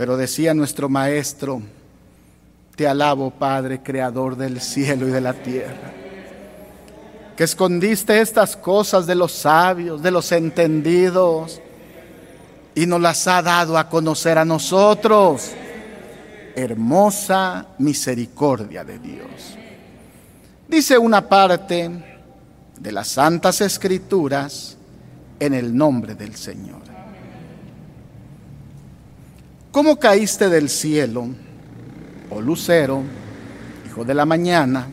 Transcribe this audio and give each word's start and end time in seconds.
Pero 0.00 0.16
decía 0.16 0.54
nuestro 0.54 0.88
maestro, 0.88 1.60
te 2.74 2.88
alabo 2.88 3.30
Padre, 3.30 3.82
creador 3.82 4.34
del 4.34 4.58
cielo 4.62 5.06
y 5.06 5.10
de 5.10 5.20
la 5.20 5.34
tierra, 5.34 5.92
que 7.36 7.44
escondiste 7.44 8.18
estas 8.18 8.56
cosas 8.56 9.06
de 9.06 9.14
los 9.14 9.30
sabios, 9.30 10.02
de 10.02 10.10
los 10.10 10.32
entendidos, 10.32 11.60
y 12.74 12.86
nos 12.86 12.98
las 12.98 13.26
ha 13.26 13.42
dado 13.42 13.76
a 13.76 13.90
conocer 13.90 14.38
a 14.38 14.44
nosotros. 14.46 15.50
Hermosa 16.56 17.66
misericordia 17.76 18.82
de 18.82 18.98
Dios. 19.00 19.58
Dice 20.66 20.96
una 20.96 21.28
parte 21.28 21.90
de 22.80 22.90
las 22.90 23.08
Santas 23.08 23.60
Escrituras 23.60 24.78
en 25.38 25.52
el 25.52 25.76
nombre 25.76 26.14
del 26.14 26.36
Señor. 26.36 26.99
¿Cómo 29.72 30.00
caíste 30.00 30.48
del 30.48 30.68
cielo, 30.68 31.28
oh 32.28 32.40
lucero, 32.40 33.04
hijo 33.86 34.04
de 34.04 34.14
la 34.14 34.26
mañana? 34.26 34.88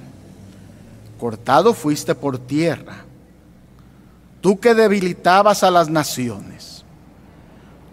Cortado 1.19 1.73
fuiste 1.73 2.13
por 2.13 2.37
tierra, 2.37 2.97
tú 4.39 4.59
que 4.59 4.75
debilitabas 4.75 5.63
a 5.63 5.71
las 5.71 5.89
naciones, 5.89 6.85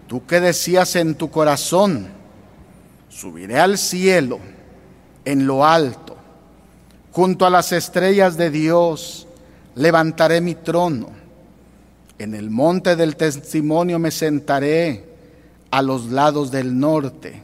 tú 0.07 0.27
que 0.27 0.39
decías 0.39 0.95
en 0.95 1.15
tu 1.15 1.31
corazón, 1.31 2.07
subiré 3.09 3.57
al 3.57 3.79
cielo, 3.79 4.37
en 5.25 5.47
lo 5.47 5.65
alto, 5.65 6.15
junto 7.11 7.47
a 7.47 7.49
las 7.49 7.71
estrellas 7.71 8.37
de 8.37 8.51
Dios, 8.51 9.27
levantaré 9.73 10.39
mi 10.39 10.53
trono, 10.53 11.09
en 12.19 12.35
el 12.35 12.51
monte 12.51 12.95
del 12.95 13.15
testimonio 13.15 13.97
me 13.97 14.11
sentaré 14.11 15.14
a 15.75 15.81
los 15.81 16.05
lados 16.05 16.51
del 16.51 16.79
norte. 16.79 17.43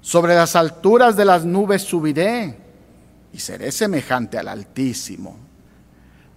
Sobre 0.00 0.34
las 0.34 0.56
alturas 0.56 1.14
de 1.14 1.26
las 1.26 1.44
nubes 1.44 1.82
subiré 1.82 2.56
y 3.34 3.38
seré 3.38 3.70
semejante 3.70 4.38
al 4.38 4.48
Altísimo. 4.48 5.36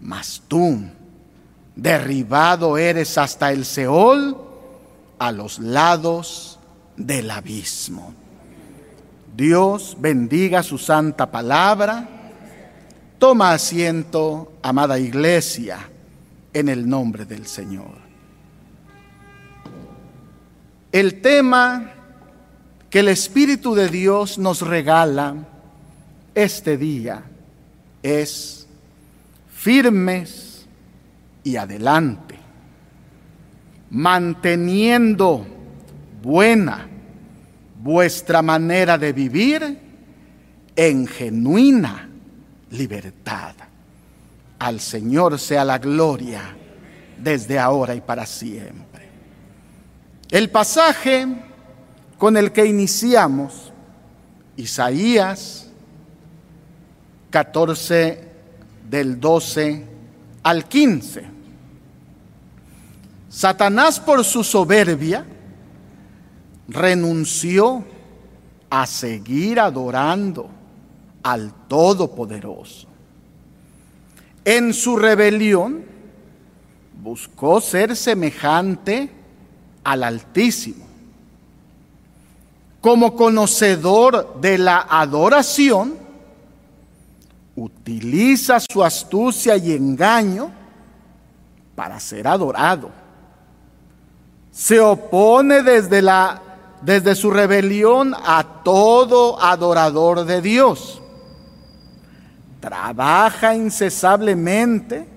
Mas 0.01 0.43
tú, 0.49 0.81
derribado 1.77 2.77
eres 2.77 3.17
hasta 3.17 3.53
el 3.53 3.63
Seol, 3.63 4.35
a 5.17 5.31
los 5.31 5.59
lados 5.59 6.59
del 6.97 7.31
abismo. 7.31 8.13
Dios 9.33 9.95
bendiga 9.97 10.61
su 10.61 10.77
santa 10.77 11.31
palabra. 11.31 12.05
Toma 13.17 13.53
asiento, 13.53 14.51
amada 14.61 14.99
iglesia, 14.99 15.89
en 16.51 16.67
el 16.67 16.87
nombre 16.89 17.23
del 17.23 17.47
Señor. 17.47 18.06
El 20.97 21.21
tema 21.21 21.91
que 22.89 23.01
el 23.01 23.09
Espíritu 23.09 23.75
de 23.75 23.87
Dios 23.87 24.39
nos 24.39 24.61
regala 24.61 25.35
este 26.33 26.75
día 26.75 27.21
es 28.01 28.65
firmes 29.53 30.65
y 31.43 31.55
adelante, 31.55 32.33
manteniendo 33.91 35.45
buena 36.23 36.87
vuestra 37.79 38.41
manera 38.41 38.97
de 38.97 39.13
vivir 39.13 39.79
en 40.75 41.05
genuina 41.05 42.09
libertad. 42.71 43.53
Al 44.57 44.79
Señor 44.79 45.37
sea 45.37 45.63
la 45.63 45.77
gloria 45.77 46.41
desde 47.19 47.59
ahora 47.59 47.93
y 47.93 48.01
para 48.01 48.25
siempre. 48.25 48.96
El 50.29 50.49
pasaje 50.49 51.25
con 52.17 52.35
el 52.35 52.51
que 52.51 52.65
iniciamos, 52.65 53.71
Isaías 54.57 55.69
14 57.29 58.27
del 58.89 59.19
12 59.19 59.85
al 60.43 60.65
15. 60.67 61.25
Satanás 63.29 63.99
por 63.99 64.23
su 64.25 64.43
soberbia 64.43 65.25
renunció 66.67 67.85
a 68.69 68.85
seguir 68.85 69.59
adorando 69.59 70.49
al 71.23 71.53
Todopoderoso. 71.67 72.87
En 74.43 74.73
su 74.73 74.97
rebelión 74.97 75.85
buscó 77.01 77.61
ser 77.61 77.95
semejante 77.95 79.16
al 79.87 80.03
Altísimo. 80.03 80.85
Como 82.81 83.15
conocedor 83.15 84.35
de 84.41 84.57
la 84.57 84.85
adoración, 84.89 85.95
utiliza 87.55 88.59
su 88.59 88.83
astucia 88.83 89.55
y 89.55 89.71
engaño 89.71 90.51
para 91.73 92.01
ser 92.01 92.27
adorado. 92.27 92.89
Se 94.51 94.77
opone 94.81 95.63
desde, 95.63 96.01
la, 96.01 96.41
desde 96.81 97.15
su 97.15 97.31
rebelión 97.31 98.13
a 98.13 98.45
todo 98.65 99.41
adorador 99.41 100.25
de 100.25 100.41
Dios. 100.41 101.01
Trabaja 102.59 103.55
incesablemente 103.55 105.07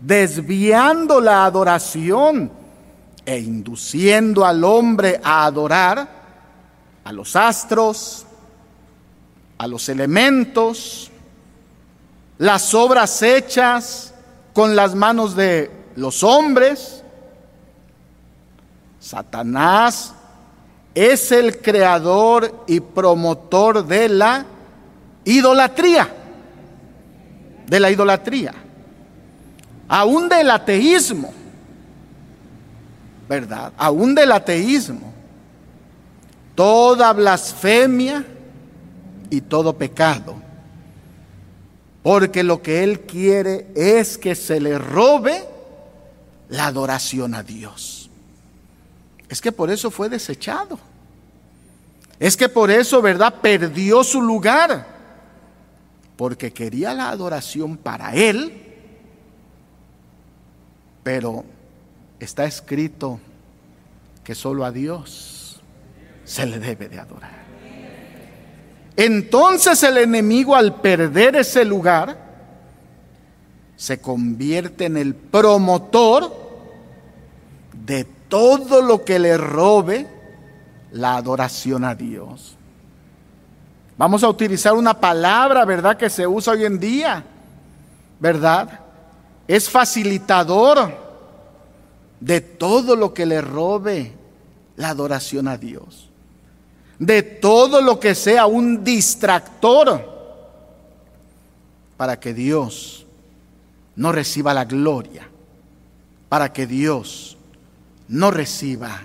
desviando 0.00 1.20
la 1.20 1.44
adoración 1.44 2.59
e 3.30 3.38
induciendo 3.38 4.44
al 4.44 4.64
hombre 4.64 5.20
a 5.22 5.44
adorar 5.44 6.08
a 7.04 7.12
los 7.12 7.36
astros, 7.36 8.26
a 9.56 9.68
los 9.68 9.88
elementos, 9.88 11.12
las 12.38 12.74
obras 12.74 13.22
hechas 13.22 14.12
con 14.52 14.74
las 14.74 14.96
manos 14.96 15.36
de 15.36 15.70
los 15.94 16.24
hombres. 16.24 17.04
Satanás 18.98 20.12
es 20.92 21.30
el 21.30 21.62
creador 21.62 22.64
y 22.66 22.80
promotor 22.80 23.86
de 23.86 24.08
la 24.08 24.44
idolatría, 25.24 26.12
de 27.64 27.78
la 27.78 27.92
idolatría, 27.92 28.54
aún 29.86 30.28
del 30.28 30.50
ateísmo. 30.50 31.39
¿Verdad? 33.30 33.72
Aún 33.76 34.12
del 34.16 34.32
ateísmo. 34.32 35.12
Toda 36.56 37.12
blasfemia 37.12 38.26
y 39.30 39.40
todo 39.40 39.78
pecado. 39.78 40.34
Porque 42.02 42.42
lo 42.42 42.60
que 42.60 42.82
Él 42.82 43.02
quiere 43.02 43.68
es 43.76 44.18
que 44.18 44.34
se 44.34 44.58
le 44.58 44.78
robe 44.78 45.44
la 46.48 46.66
adoración 46.66 47.36
a 47.36 47.44
Dios. 47.44 48.10
Es 49.28 49.40
que 49.40 49.52
por 49.52 49.70
eso 49.70 49.92
fue 49.92 50.08
desechado. 50.08 50.80
Es 52.18 52.36
que 52.36 52.48
por 52.48 52.68
eso, 52.68 53.00
¿verdad? 53.00 53.32
Perdió 53.40 54.02
su 54.02 54.20
lugar. 54.20 54.88
Porque 56.16 56.52
quería 56.52 56.94
la 56.94 57.10
adoración 57.10 57.76
para 57.76 58.12
Él. 58.12 58.60
Pero 61.04 61.44
está 62.20 62.44
escrito 62.44 63.18
que 64.22 64.34
solo 64.34 64.64
a 64.64 64.70
Dios 64.70 65.60
se 66.24 66.46
le 66.46 66.58
debe 66.58 66.88
de 66.88 67.00
adorar. 67.00 67.40
Entonces 68.96 69.82
el 69.82 69.96
enemigo 69.96 70.54
al 70.54 70.80
perder 70.80 71.36
ese 71.36 71.64
lugar 71.64 72.16
se 73.76 74.00
convierte 74.00 74.84
en 74.84 74.98
el 74.98 75.14
promotor 75.14 76.30
de 77.72 78.04
todo 78.28 78.82
lo 78.82 79.04
que 79.04 79.18
le 79.18 79.38
robe 79.38 80.06
la 80.92 81.16
adoración 81.16 81.84
a 81.84 81.94
Dios. 81.94 82.56
Vamos 83.96 84.22
a 84.22 84.28
utilizar 84.28 84.74
una 84.74 84.98
palabra, 84.98 85.64
¿verdad?, 85.64 85.96
que 85.96 86.10
se 86.10 86.26
usa 86.26 86.52
hoy 86.52 86.64
en 86.64 86.78
día, 86.78 87.24
¿verdad? 88.18 88.80
Es 89.48 89.68
facilitador 89.68 91.09
de 92.20 92.40
todo 92.40 92.94
lo 92.94 93.12
que 93.14 93.26
le 93.26 93.40
robe 93.40 94.12
la 94.76 94.90
adoración 94.90 95.48
a 95.48 95.56
Dios, 95.56 96.08
de 96.98 97.22
todo 97.22 97.80
lo 97.80 97.98
que 97.98 98.14
sea 98.14 98.46
un 98.46 98.84
distractor 98.84 100.08
para 101.96 102.20
que 102.20 102.32
Dios 102.32 103.06
no 103.96 104.12
reciba 104.12 104.54
la 104.54 104.64
gloria, 104.64 105.28
para 106.28 106.52
que 106.52 106.66
Dios 106.66 107.36
no 108.08 108.30
reciba 108.30 109.02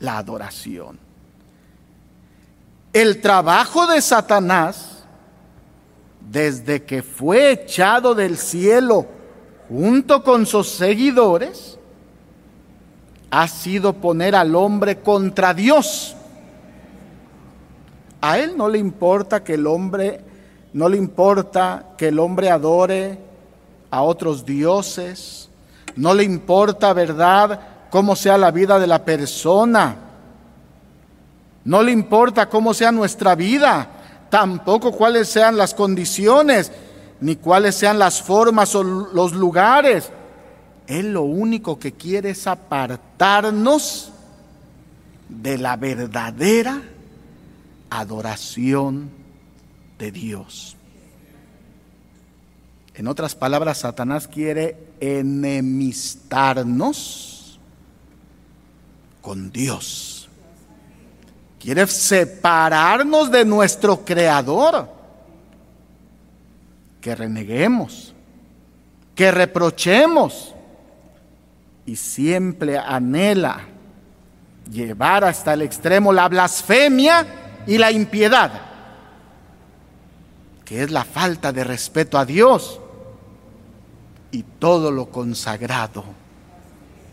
la 0.00 0.18
adoración. 0.18 0.98
El 2.92 3.20
trabajo 3.20 3.86
de 3.86 4.00
Satanás, 4.00 5.04
desde 6.30 6.84
que 6.84 7.02
fue 7.02 7.52
echado 7.52 8.14
del 8.14 8.38
cielo 8.38 9.06
junto 9.68 10.22
con 10.22 10.46
sus 10.46 10.68
seguidores, 10.68 11.75
ha 13.30 13.48
sido 13.48 13.94
poner 13.94 14.34
al 14.34 14.54
hombre 14.54 15.00
contra 15.00 15.52
Dios 15.54 16.16
A 18.20 18.38
Él 18.38 18.56
no 18.56 18.68
le 18.68 18.78
importa 18.78 19.44
que 19.44 19.54
el 19.54 19.66
hombre, 19.66 20.20
no 20.72 20.88
le 20.88 20.96
importa 20.96 21.90
que 21.96 22.08
el 22.08 22.18
hombre 22.18 22.50
adore 22.50 23.18
a 23.90 24.02
otros 24.02 24.44
dioses, 24.44 25.48
no 25.94 26.12
le 26.12 26.24
importa, 26.24 26.92
¿verdad?, 26.92 27.60
cómo 27.90 28.16
sea 28.16 28.36
la 28.36 28.50
vida 28.50 28.78
de 28.78 28.86
la 28.86 29.04
persona, 29.04 29.96
no 31.64 31.82
le 31.82 31.92
importa 31.92 32.48
cómo 32.48 32.74
sea 32.74 32.92
nuestra 32.92 33.34
vida, 33.34 33.88
tampoco 34.28 34.92
cuáles 34.92 35.28
sean 35.28 35.56
las 35.56 35.74
condiciones, 35.74 36.72
ni 37.20 37.36
cuáles 37.36 37.74
sean 37.74 37.98
las 37.98 38.22
formas 38.22 38.74
o 38.74 38.82
los 38.82 39.32
lugares. 39.32 40.10
Él 40.86 41.12
lo 41.12 41.22
único 41.22 41.78
que 41.78 41.92
quiere 41.92 42.30
es 42.30 42.46
apartarnos 42.46 44.12
de 45.28 45.58
la 45.58 45.76
verdadera 45.76 46.80
adoración 47.90 49.10
de 49.98 50.12
Dios. 50.12 50.76
En 52.94 53.08
otras 53.08 53.34
palabras, 53.34 53.76
Satanás 53.78 54.26
quiere 54.26 54.78
enemistarnos 55.00 57.58
con 59.20 59.52
Dios. 59.52 60.30
Quiere 61.58 61.86
separarnos 61.86 63.30
de 63.30 63.44
nuestro 63.44 64.02
Creador. 64.04 64.88
Que 67.02 67.14
reneguemos, 67.14 68.14
que 69.14 69.30
reprochemos. 69.30 70.55
Y 71.86 71.96
siempre 71.96 72.78
anhela 72.78 73.60
llevar 74.70 75.24
hasta 75.24 75.54
el 75.54 75.62
extremo 75.62 76.12
la 76.12 76.28
blasfemia 76.28 77.26
y 77.66 77.78
la 77.78 77.90
impiedad, 77.92 78.52
que 80.64 80.82
es 80.82 80.90
la 80.90 81.04
falta 81.04 81.52
de 81.52 81.64
respeto 81.64 82.18
a 82.18 82.24
Dios 82.24 82.80
y 84.30 84.42
todo 84.42 84.90
lo 84.90 85.06
consagrado 85.06 86.04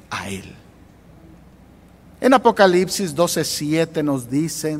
a 0.09 0.29
Él. 0.29 0.55
En 2.19 2.33
Apocalipsis 2.33 3.15
12:7 3.15 4.03
nos 4.03 4.29
dice, 4.29 4.79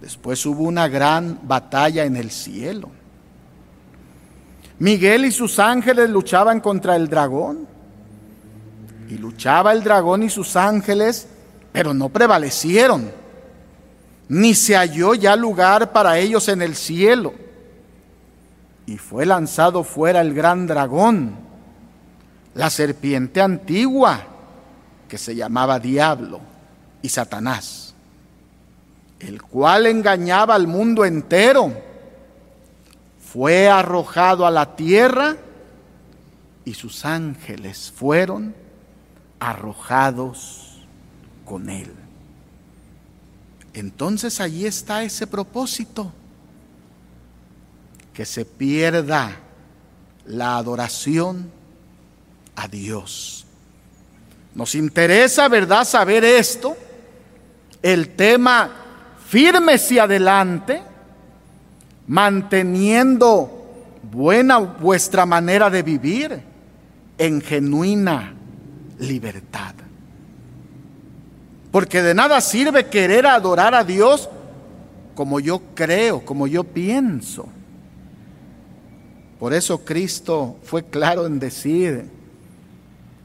después 0.00 0.44
hubo 0.46 0.62
una 0.64 0.88
gran 0.88 1.38
batalla 1.42 2.04
en 2.04 2.16
el 2.16 2.30
cielo. 2.30 2.90
Miguel 4.78 5.26
y 5.26 5.32
sus 5.32 5.58
ángeles 5.58 6.10
luchaban 6.10 6.60
contra 6.60 6.96
el 6.96 7.08
dragón. 7.08 7.73
Y 9.08 9.18
luchaba 9.18 9.72
el 9.72 9.82
dragón 9.82 10.22
y 10.22 10.30
sus 10.30 10.56
ángeles, 10.56 11.28
pero 11.72 11.92
no 11.92 12.08
prevalecieron. 12.08 13.10
Ni 14.28 14.54
se 14.54 14.74
halló 14.74 15.14
ya 15.14 15.36
lugar 15.36 15.92
para 15.92 16.18
ellos 16.18 16.48
en 16.48 16.62
el 16.62 16.74
cielo 16.74 17.34
y 18.86 18.98
fue 18.98 19.24
lanzado 19.26 19.82
fuera 19.84 20.20
el 20.20 20.34
gran 20.34 20.66
dragón, 20.66 21.36
la 22.54 22.70
serpiente 22.70 23.40
antigua, 23.40 24.26
que 25.08 25.18
se 25.18 25.34
llamaba 25.34 25.78
Diablo 25.78 26.40
y 27.02 27.08
Satanás, 27.08 27.94
el 29.20 29.42
cual 29.42 29.86
engañaba 29.86 30.54
al 30.54 30.66
mundo 30.66 31.04
entero, 31.04 31.72
fue 33.32 33.68
arrojado 33.68 34.46
a 34.46 34.50
la 34.50 34.76
tierra 34.76 35.36
y 36.64 36.74
sus 36.74 37.04
ángeles 37.04 37.92
fueron 37.94 38.54
arrojados 39.40 40.82
con 41.44 41.68
él. 41.68 41.92
Entonces 43.74 44.40
allí 44.40 44.66
está 44.66 45.02
ese 45.02 45.26
propósito 45.26 46.12
que 48.12 48.24
se 48.24 48.44
pierda 48.44 49.36
la 50.26 50.56
adoración 50.56 51.50
a 52.54 52.68
Dios. 52.68 53.44
Nos 54.54 54.76
interesa, 54.76 55.48
¿verdad?, 55.48 55.84
saber 55.84 56.24
esto. 56.24 56.76
El 57.82 58.10
tema 58.10 58.70
firme 59.26 59.74
y 59.90 59.98
adelante, 59.98 60.80
manteniendo 62.06 63.64
buena 64.10 64.58
vuestra 64.58 65.26
manera 65.26 65.68
de 65.68 65.82
vivir 65.82 66.40
en 67.18 67.40
genuina 67.40 68.34
libertad. 68.98 69.74
Porque 71.70 72.02
de 72.02 72.14
nada 72.14 72.40
sirve 72.40 72.86
querer 72.86 73.26
adorar 73.26 73.74
a 73.74 73.82
Dios 73.82 74.28
como 75.14 75.40
yo 75.40 75.60
creo, 75.74 76.24
como 76.24 76.46
yo 76.46 76.64
pienso. 76.64 77.48
Por 79.38 79.52
eso 79.52 79.84
Cristo 79.84 80.56
fue 80.62 80.84
claro 80.84 81.26
en 81.26 81.38
decir, 81.38 82.08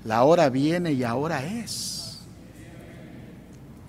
la 0.03 0.23
hora 0.23 0.49
viene 0.49 0.93
y 0.93 1.03
ahora 1.03 1.45
es. 1.45 2.19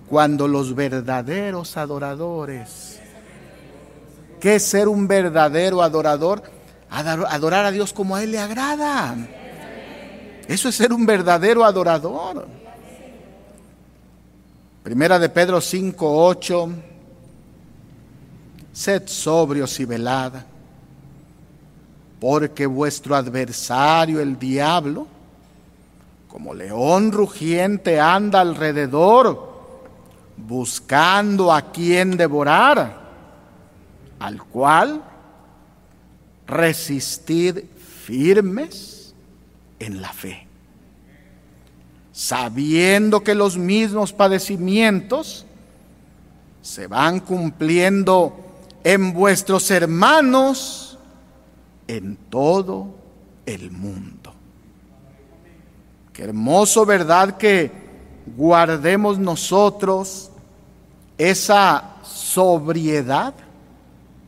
Cuando 0.08 0.48
los 0.48 0.74
verdaderos 0.74 1.76
adoradores, 1.76 2.98
¿qué 4.40 4.56
es 4.56 4.64
ser 4.64 4.88
un 4.88 5.08
verdadero 5.08 5.82
adorador? 5.82 6.42
Adorar 6.90 7.64
a 7.64 7.70
Dios 7.70 7.92
como 7.92 8.16
a 8.16 8.22
Él 8.22 8.32
le 8.32 8.38
agrada. 8.38 9.16
Eso 10.50 10.68
es 10.68 10.74
ser 10.74 10.92
un 10.92 11.06
verdadero 11.06 11.64
adorador. 11.64 12.48
Primera 14.82 15.16
de 15.16 15.28
Pedro 15.28 15.60
5, 15.60 16.26
8. 16.26 16.70
Sed 18.72 19.06
sobrios 19.06 19.78
y 19.78 19.84
velad 19.84 20.32
porque 22.18 22.66
vuestro 22.66 23.14
adversario, 23.14 24.18
el 24.18 24.40
diablo, 24.40 25.06
como 26.26 26.52
león 26.52 27.12
rugiente 27.12 28.00
anda 28.00 28.40
alrededor, 28.40 29.52
buscando 30.36 31.52
a 31.52 31.70
quien 31.70 32.16
devorar, 32.16 32.98
al 34.18 34.42
cual 34.42 35.00
resistid 36.48 37.60
firmes 38.04 38.89
en 39.80 40.00
la 40.00 40.12
fe, 40.12 40.46
sabiendo 42.12 43.24
que 43.24 43.34
los 43.34 43.56
mismos 43.56 44.12
padecimientos 44.12 45.46
se 46.62 46.86
van 46.86 47.20
cumpliendo 47.20 48.36
en 48.84 49.12
vuestros 49.12 49.70
hermanos, 49.70 50.98
en 51.88 52.16
todo 52.16 52.94
el 53.46 53.70
mundo. 53.70 54.32
Qué 56.12 56.24
hermoso, 56.24 56.86
¿verdad? 56.86 57.36
Que 57.36 57.72
guardemos 58.36 59.18
nosotros 59.18 60.30
esa 61.18 61.96
sobriedad. 62.02 63.34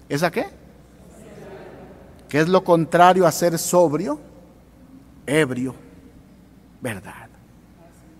¿Esa 0.09 0.31
qué? 0.31 0.47
¿Qué 2.29 2.41
es 2.41 2.49
lo 2.49 2.65
contrario 2.65 3.27
a 3.27 3.33
ser 3.33 3.59
sobrio? 3.59 4.32
Ebrio, 5.27 5.75
¿verdad? 6.81 7.29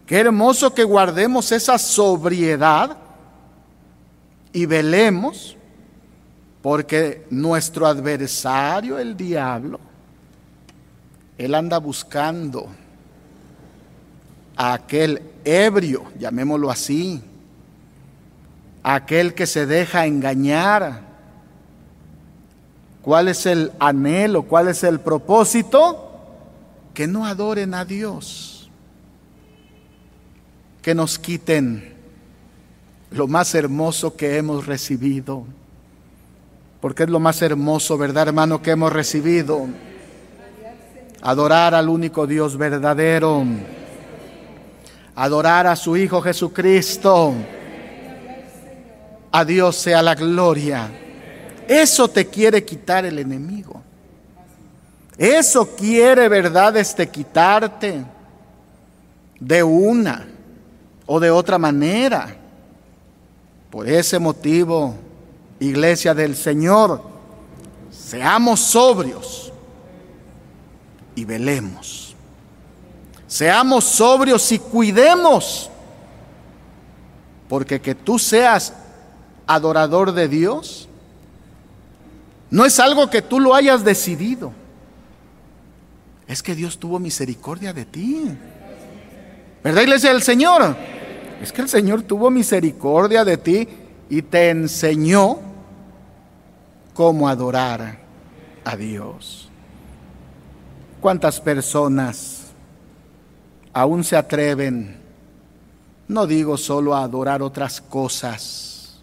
Qué 0.07 0.19
hermoso 0.19 0.75
que 0.75 0.85
guardemos 0.85 1.53
esa 1.53 1.79
sobriedad 1.79 2.97
y 4.53 4.67
velemos 4.67 5.57
porque 6.61 7.27
nuestro 7.31 7.87
adversario, 7.87 8.99
el 8.99 9.17
diablo, 9.17 9.81
él 11.39 11.55
anda 11.55 11.79
buscando 11.79 12.69
a 14.57 14.75
aquel 14.75 15.23
ebrio, 15.45 16.05
llamémoslo 16.19 16.71
así, 16.71 17.23
aquel 18.83 19.35
que 19.35 19.47
se 19.47 19.67
deja 19.67 20.07
engañar. 20.07 21.01
¿Cuál 23.03 23.29
es 23.29 23.47
el 23.47 23.73
anhelo? 23.81 24.45
¿Cuál 24.45 24.69
es 24.69 24.85
el 24.85 25.01
propósito? 25.01 26.12
Que 26.95 27.07
no 27.07 27.27
adoren 27.27 27.75
a 27.75 27.85
Dios, 27.85 28.71
que 30.83 30.95
nos 30.95 31.19
quiten 31.19 31.95
lo 33.11 33.27
más 33.27 33.55
hermoso 33.55 34.17
que 34.17 34.37
hemos 34.37 34.67
recibido 34.67 35.47
porque 36.83 37.05
es 37.05 37.11
lo 37.11 37.21
más 37.21 37.41
hermoso, 37.43 37.97
¿verdad, 37.97 38.27
hermano, 38.27 38.61
que 38.61 38.73
hemos 38.73 38.93
recibido? 38.93 39.69
Adorar 41.21 41.77
al 41.77 41.89
único 41.89 42.27
Dios 42.27 42.57
verdadero. 42.57 43.45
Adorar 45.15 45.69
a 45.69 45.77
su 45.77 45.97
Hijo 45.97 46.21
Jesucristo. 46.21 47.35
A 49.31 49.45
Dios 49.45 49.77
sea 49.77 50.03
la 50.03 50.17
gloria. 50.17 50.91
Eso 51.69 52.09
te 52.09 52.27
quiere 52.27 52.65
quitar 52.65 53.05
el 53.05 53.21
enemigo. 53.21 53.81
Eso 55.17 55.75
quiere, 55.77 56.29
¿verdad?, 56.29 56.77
este 56.77 57.09
quitarte 57.09 58.05
de 59.39 59.63
una 59.63 60.27
o 61.07 61.21
de 61.21 61.31
otra 61.31 61.59
manera. 61.59 62.37
Por 63.71 63.89
ese 63.89 64.19
motivo, 64.19 64.95
iglesia 65.61 66.15
del 66.15 66.37
Señor, 66.37 67.03
seamos 67.91 68.61
sobrios 68.61 69.53
y 71.15 71.25
velemos. 71.25 72.15
Seamos 73.27 73.85
sobrios 73.85 74.53
y 74.53 74.59
cuidemos, 74.59 75.71
porque 77.49 77.81
que 77.81 77.95
tú 77.95 78.19
seas 78.19 78.75
adorador 79.47 80.13
de 80.13 80.29
Dios 80.29 80.89
no 82.53 82.67
es 82.67 82.79
algo 82.79 83.09
que 83.09 83.23
tú 83.23 83.41
lo 83.41 83.55
hayas 83.55 83.83
decidido. 83.83 84.53
Es 86.27 86.43
que 86.43 86.55
Dios 86.55 86.79
tuvo 86.79 86.99
misericordia 86.99 87.73
de 87.73 87.85
ti. 87.85 88.25
¿Verdad, 89.63 89.83
iglesia 89.83 90.13
del 90.13 90.23
Señor? 90.23 90.77
Es 91.41 91.53
que 91.53 91.63
el 91.63 91.69
Señor 91.69 92.03
tuvo 92.03 92.31
misericordia 92.31 93.25
de 93.25 93.37
ti 93.37 93.69
y 94.09 94.23
te 94.23 94.51
enseñó 94.51 95.39
cómo 96.95 97.29
adorar 97.29 97.99
a 98.65 98.77
Dios. 98.77 99.49
¿Cuántas 101.01 101.41
personas 101.41 102.43
aún 103.73 104.05
se 104.05 104.17
atreven, 104.17 105.01
no 106.07 106.27
digo 106.27 106.57
solo 106.57 106.95
a 106.95 107.03
adorar 107.03 107.43
otras 107.43 107.81
cosas, 107.81 109.01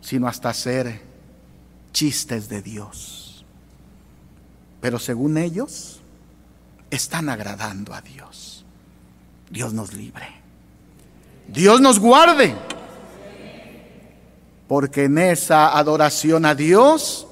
sino 0.00 0.26
hasta 0.26 0.48
hacer 0.48 1.00
chistes 1.92 2.48
de 2.48 2.62
Dios? 2.62 3.31
Pero 4.82 4.98
según 4.98 5.38
ellos, 5.38 6.00
están 6.90 7.28
agradando 7.28 7.94
a 7.94 8.02
Dios. 8.02 8.64
Dios 9.48 9.72
nos 9.72 9.94
libre. 9.94 10.26
Dios 11.46 11.80
nos 11.80 12.00
guarde. 12.00 12.56
Porque 14.66 15.04
en 15.04 15.18
esa 15.18 15.78
adoración 15.78 16.44
a 16.44 16.56
Dios, 16.56 17.28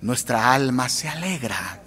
nuestra 0.00 0.54
alma 0.54 0.88
se 0.88 1.08
alegra. 1.08 1.82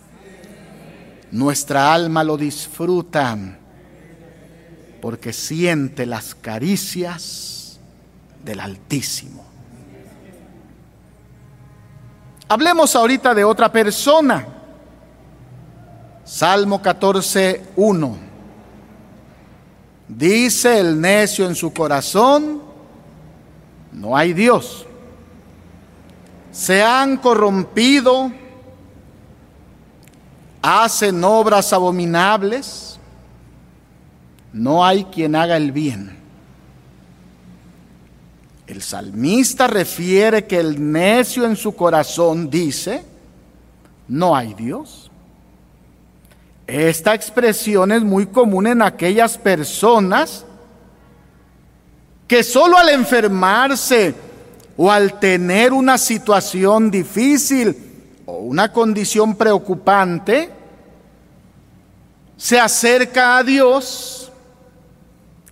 Nuestra 1.31 1.91
alma 1.91 2.23
lo 2.23 2.37
disfruta 2.37 3.57
porque 5.01 5.33
siente 5.33 6.05
las 6.05 6.35
caricias 6.35 7.79
del 8.45 8.59
Altísimo. 8.59 9.50
Hablemos 12.51 12.97
ahorita 12.97 13.33
de 13.33 13.45
otra 13.45 13.71
persona. 13.71 14.45
Salmo 16.25 16.81
14, 16.81 17.67
1. 17.77 18.17
Dice 20.09 20.77
el 20.77 20.99
necio 20.99 21.47
en 21.47 21.55
su 21.55 21.71
corazón, 21.71 22.61
no 23.93 24.17
hay 24.17 24.33
Dios. 24.33 24.85
Se 26.51 26.83
han 26.83 27.15
corrompido, 27.15 28.29
hacen 30.61 31.23
obras 31.23 31.71
abominables, 31.71 32.99
no 34.51 34.83
hay 34.83 35.05
quien 35.05 35.37
haga 35.37 35.55
el 35.55 35.71
bien. 35.71 36.20
El 38.71 38.81
salmista 38.81 39.67
refiere 39.67 40.47
que 40.47 40.57
el 40.57 40.93
necio 40.93 41.43
en 41.43 41.57
su 41.57 41.75
corazón 41.75 42.49
dice, 42.49 43.03
no 44.07 44.33
hay 44.33 44.53
Dios. 44.53 45.11
Esta 46.65 47.13
expresión 47.13 47.91
es 47.91 48.01
muy 48.01 48.27
común 48.27 48.67
en 48.67 48.81
aquellas 48.81 49.37
personas 49.37 50.45
que 52.29 52.43
solo 52.43 52.77
al 52.77 52.87
enfermarse 52.87 54.15
o 54.77 54.89
al 54.89 55.19
tener 55.19 55.73
una 55.73 55.97
situación 55.97 56.89
difícil 56.89 57.75
o 58.25 58.37
una 58.37 58.71
condición 58.71 59.35
preocupante, 59.35 60.49
se 62.37 62.57
acerca 62.57 63.37
a 63.37 63.43
Dios 63.43 64.31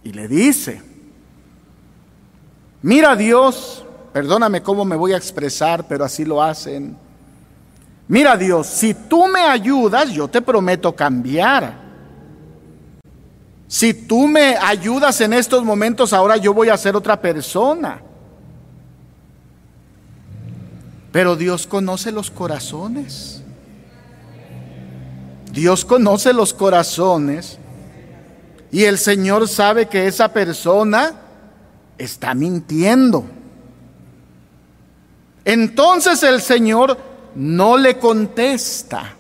y 0.05 0.13
le 0.13 0.29
dice, 0.29 0.88
mira 2.81 3.15
Dios, 3.15 3.83
perdóname 4.13 4.61
cómo 4.61 4.85
me 4.85 4.95
voy 4.95 5.13
a 5.13 5.17
expresar, 5.17 5.87
pero 5.87 6.05
así 6.05 6.25
lo 6.25 6.41
hacen 6.41 6.97
Mira 8.09 8.35
Dios, 8.35 8.65
si 8.65 8.95
tú 8.95 9.27
me 9.27 9.41
ayudas, 9.41 10.09
yo 10.09 10.27
te 10.27 10.41
prometo 10.41 10.95
cambiar. 10.95 11.79
Si 13.67 13.93
tú 13.93 14.27
me 14.27 14.57
ayudas 14.57 15.21
en 15.21 15.31
estos 15.31 15.63
momentos, 15.63 16.11
ahora 16.11 16.35
yo 16.35 16.51
voy 16.51 16.69
a 16.69 16.77
ser 16.77 16.95
otra 16.95 17.21
persona. 17.21 18.01
Pero 21.11 21.35
Dios 21.35 21.67
conoce 21.67 22.11
los 22.11 22.31
corazones. 22.31 23.43
Dios 25.51 25.85
conoce 25.85 26.33
los 26.33 26.51
corazones. 26.51 27.59
Y 28.71 28.85
el 28.85 28.97
Señor 28.97 29.47
sabe 29.47 29.87
que 29.87 30.07
esa 30.07 30.33
persona 30.33 31.13
está 31.99 32.33
mintiendo. 32.33 33.25
Entonces 35.45 36.23
el 36.23 36.41
Señor 36.41 36.97
no 37.35 37.77
le 37.77 37.99
contesta. 37.99 39.13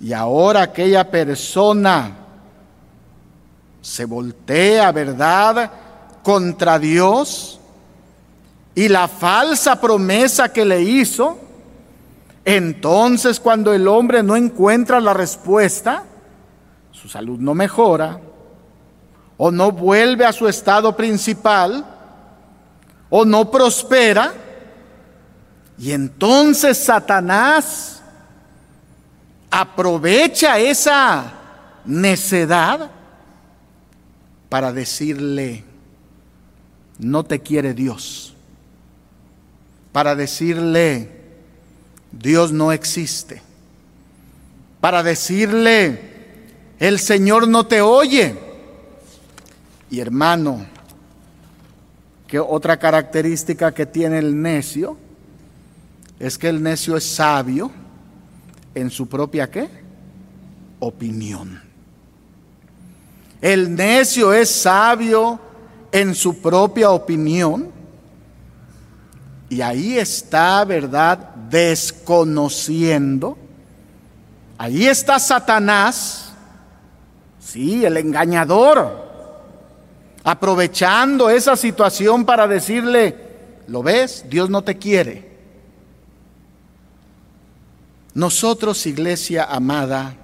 Y 0.00 0.12
ahora 0.12 0.62
aquella 0.62 1.10
persona 1.10 2.16
se 3.82 4.04
voltea, 4.04 4.92
¿verdad?, 4.92 5.70
contra 6.22 6.78
Dios 6.78 7.58
y 8.74 8.88
la 8.88 9.08
falsa 9.08 9.80
promesa 9.80 10.52
que 10.52 10.64
le 10.64 10.82
hizo. 10.82 11.38
Entonces 12.44 13.40
cuando 13.40 13.72
el 13.74 13.88
hombre 13.88 14.22
no 14.22 14.36
encuentra 14.36 15.00
la 15.00 15.14
respuesta, 15.14 16.04
su 16.92 17.08
salud 17.08 17.38
no 17.40 17.54
mejora, 17.54 18.20
o 19.38 19.50
no 19.50 19.72
vuelve 19.72 20.26
a 20.26 20.32
su 20.32 20.46
estado 20.48 20.94
principal, 20.94 21.86
o 23.08 23.24
no 23.24 23.50
prospera, 23.50 24.34
y 25.78 25.92
entonces 25.92 26.76
Satanás 26.76 28.02
aprovecha 29.50 30.58
esa 30.58 31.32
necedad 31.84 32.90
para 34.48 34.72
decirle, 34.72 35.64
no 36.98 37.24
te 37.24 37.40
quiere 37.40 37.74
Dios. 37.74 38.34
Para 39.92 40.16
decirle, 40.16 41.12
Dios 42.10 42.50
no 42.52 42.72
existe. 42.72 43.40
Para 44.80 45.02
decirle, 45.04 46.00
el 46.80 46.98
Señor 46.98 47.46
no 47.46 47.66
te 47.66 47.80
oye. 47.80 48.47
Y 49.90 50.00
hermano, 50.00 50.66
¿qué 52.26 52.38
otra 52.38 52.78
característica 52.78 53.72
que 53.72 53.86
tiene 53.86 54.18
el 54.18 54.40
necio? 54.40 54.98
es 56.18 56.36
que 56.36 56.48
el 56.48 56.62
necio 56.62 56.96
es 56.96 57.04
sabio 57.04 57.70
en 58.74 58.90
su 58.90 59.08
propia 59.08 59.50
qué? 59.50 59.68
Opinión. 60.80 61.62
El 63.40 63.74
necio 63.74 64.32
es 64.32 64.50
sabio 64.50 65.38
en 65.92 66.14
su 66.14 66.40
propia 66.40 66.90
opinión. 66.90 67.70
Y 69.48 69.60
ahí 69.60 69.96
está, 69.96 70.64
¿verdad? 70.64 71.18
Desconociendo. 71.48 73.38
Ahí 74.58 74.86
está 74.86 75.20
Satanás, 75.20 76.32
sí, 77.38 77.84
el 77.84 77.96
engañador, 77.96 79.07
aprovechando 80.30 81.30
esa 81.30 81.56
situación 81.56 82.26
para 82.26 82.46
decirle, 82.46 83.16
¿lo 83.66 83.82
ves? 83.82 84.26
Dios 84.28 84.50
no 84.50 84.62
te 84.62 84.76
quiere. 84.76 85.26
Nosotros, 88.12 88.84
iglesia 88.84 89.44
amada, 89.44 90.14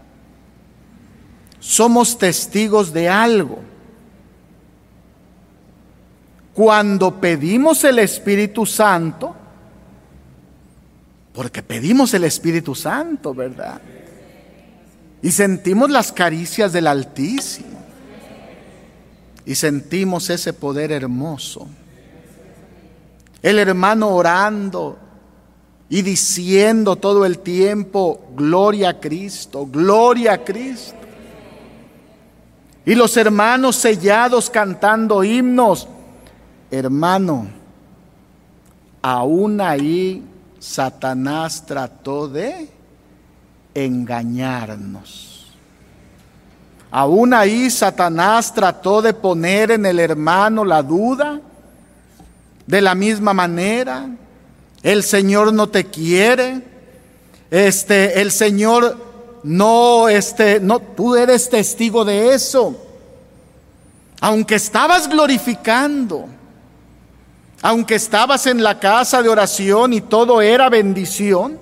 somos 1.58 2.18
testigos 2.18 2.92
de 2.92 3.08
algo. 3.08 3.60
Cuando 6.52 7.18
pedimos 7.18 7.82
el 7.84 7.98
Espíritu 7.98 8.66
Santo, 8.66 9.34
porque 11.32 11.62
pedimos 11.62 12.12
el 12.12 12.24
Espíritu 12.24 12.74
Santo, 12.74 13.32
¿verdad? 13.32 13.80
Y 15.22 15.30
sentimos 15.30 15.90
las 15.90 16.12
caricias 16.12 16.74
del 16.74 16.88
Altísimo. 16.88 17.83
Y 19.46 19.54
sentimos 19.54 20.30
ese 20.30 20.52
poder 20.52 20.92
hermoso. 20.92 21.66
El 23.42 23.58
hermano 23.58 24.08
orando, 24.08 24.98
y 25.88 26.02
diciendo 26.02 26.96
todo 26.96 27.26
el 27.26 27.38
tiempo, 27.38 28.28
gloria 28.34 28.90
a 28.90 29.00
Cristo, 29.00 29.66
gloria 29.66 30.32
a 30.32 30.44
Cristo. 30.44 30.96
Y 32.86 32.94
los 32.94 33.16
hermanos 33.16 33.76
sellados 33.76 34.50
cantando 34.50 35.22
himnos 35.22 35.88
hermano, 36.70 37.46
aún 39.02 39.60
ahí 39.60 40.22
Satanás 40.58 41.64
trató 41.66 42.28
de 42.28 42.68
engañarnos. 43.74 45.43
Aún 46.96 47.34
ahí 47.34 47.70
Satanás 47.70 48.54
trató 48.54 49.02
de 49.02 49.12
poner 49.12 49.72
en 49.72 49.84
el 49.84 49.98
hermano 49.98 50.64
la 50.64 50.80
duda. 50.80 51.40
De 52.68 52.80
la 52.80 52.94
misma 52.94 53.34
manera, 53.34 54.08
el 54.80 55.02
Señor 55.02 55.52
no 55.52 55.68
te 55.68 55.86
quiere. 55.86 56.62
Este, 57.50 58.20
el 58.20 58.30
Señor 58.30 58.96
no, 59.42 60.08
este, 60.08 60.60
no, 60.60 60.78
tú 60.78 61.16
eres 61.16 61.50
testigo 61.50 62.04
de 62.04 62.32
eso. 62.32 62.80
Aunque 64.20 64.54
estabas 64.54 65.08
glorificando, 65.08 66.26
aunque 67.60 67.96
estabas 67.96 68.46
en 68.46 68.62
la 68.62 68.78
casa 68.78 69.20
de 69.20 69.30
oración 69.30 69.94
y 69.94 70.00
todo 70.00 70.40
era 70.40 70.68
bendición, 70.68 71.58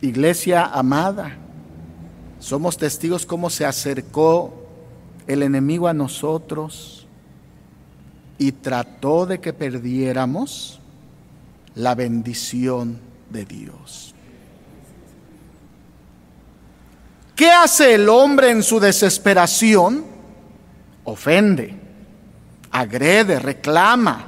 iglesia 0.00 0.64
amada, 0.64 1.36
somos 2.46 2.76
testigos 2.76 3.26
cómo 3.26 3.50
se 3.50 3.66
acercó 3.66 4.54
el 5.26 5.42
enemigo 5.42 5.88
a 5.88 5.92
nosotros 5.92 7.04
y 8.38 8.52
trató 8.52 9.26
de 9.26 9.40
que 9.40 9.52
perdiéramos 9.52 10.78
la 11.74 11.96
bendición 11.96 13.00
de 13.30 13.44
Dios. 13.44 14.14
¿Qué 17.34 17.50
hace 17.50 17.94
el 17.94 18.08
hombre 18.08 18.50
en 18.50 18.62
su 18.62 18.78
desesperación? 18.78 20.04
Ofende 21.02 21.80
agrede, 22.70 23.40
reclama, 23.40 24.24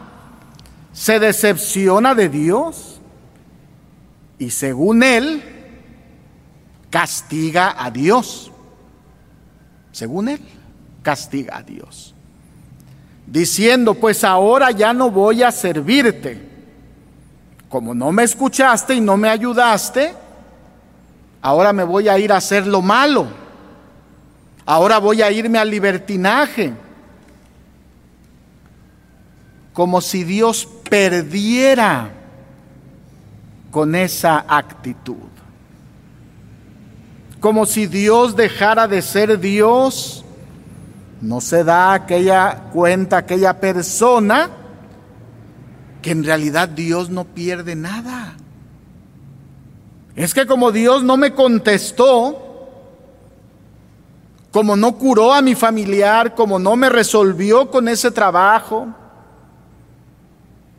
se 0.92 1.20
decepciona 1.20 2.16
de 2.16 2.28
Dios 2.28 2.98
y 4.38 4.50
según 4.50 5.04
él 5.04 5.57
castiga 6.90 7.74
a 7.78 7.90
Dios. 7.90 8.50
Según 9.92 10.28
él, 10.28 10.40
castiga 11.02 11.58
a 11.58 11.62
Dios. 11.62 12.14
Diciendo, 13.26 13.94
pues 13.94 14.24
ahora 14.24 14.70
ya 14.70 14.92
no 14.92 15.10
voy 15.10 15.42
a 15.42 15.52
servirte. 15.52 16.46
Como 17.68 17.94
no 17.94 18.12
me 18.12 18.22
escuchaste 18.22 18.94
y 18.94 19.00
no 19.00 19.16
me 19.16 19.28
ayudaste, 19.28 20.14
ahora 21.42 21.72
me 21.72 21.84
voy 21.84 22.08
a 22.08 22.18
ir 22.18 22.32
a 22.32 22.36
hacer 22.36 22.66
lo 22.66 22.80
malo. 22.80 23.26
Ahora 24.64 24.98
voy 24.98 25.22
a 25.22 25.30
irme 25.30 25.58
al 25.58 25.70
libertinaje 25.70 26.72
como 29.78 30.00
si 30.00 30.24
Dios 30.24 30.66
perdiera 30.90 32.10
con 33.70 33.94
esa 33.94 34.44
actitud. 34.48 35.37
Como 37.40 37.66
si 37.66 37.86
Dios 37.86 38.34
dejara 38.34 38.88
de 38.88 39.00
ser 39.02 39.38
Dios, 39.38 40.24
no 41.20 41.40
se 41.40 41.64
da 41.64 41.92
aquella 41.92 42.70
cuenta 42.72 43.18
aquella 43.18 43.60
persona 43.60 44.50
que 46.02 46.10
en 46.10 46.24
realidad 46.24 46.68
Dios 46.68 47.10
no 47.10 47.24
pierde 47.24 47.74
nada. 47.74 48.34
Es 50.16 50.34
que 50.34 50.46
como 50.46 50.72
Dios 50.72 51.04
no 51.04 51.16
me 51.16 51.32
contestó, 51.32 52.44
como 54.50 54.74
no 54.74 54.96
curó 54.96 55.32
a 55.32 55.42
mi 55.42 55.54
familiar, 55.54 56.34
como 56.34 56.58
no 56.58 56.74
me 56.74 56.88
resolvió 56.88 57.70
con 57.70 57.86
ese 57.86 58.10
trabajo, 58.10 58.88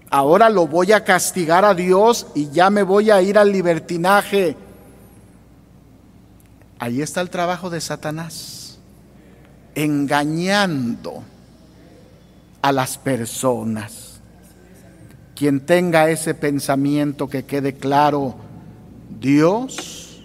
ahora 0.10 0.50
lo 0.50 0.68
voy 0.68 0.92
a 0.92 1.04
castigar 1.04 1.64
a 1.64 1.74
Dios 1.74 2.28
y 2.36 2.50
ya 2.50 2.70
me 2.70 2.84
voy 2.84 3.12
a 3.12 3.22
ir 3.22 3.38
al 3.38 3.52
libertinaje. 3.52 4.58
Ahí 6.80 7.02
está 7.02 7.20
el 7.20 7.30
trabajo 7.30 7.70
de 7.70 7.82
Satanás, 7.82 8.80
engañando 9.76 11.24
a 12.62 12.72
las 12.72 12.98
personas. 12.98 14.22
Quien 15.36 15.66
tenga 15.66 16.10
ese 16.10 16.34
pensamiento 16.34 17.28
que 17.28 17.44
quede 17.44 17.74
claro, 17.74 18.36
Dios 19.20 20.22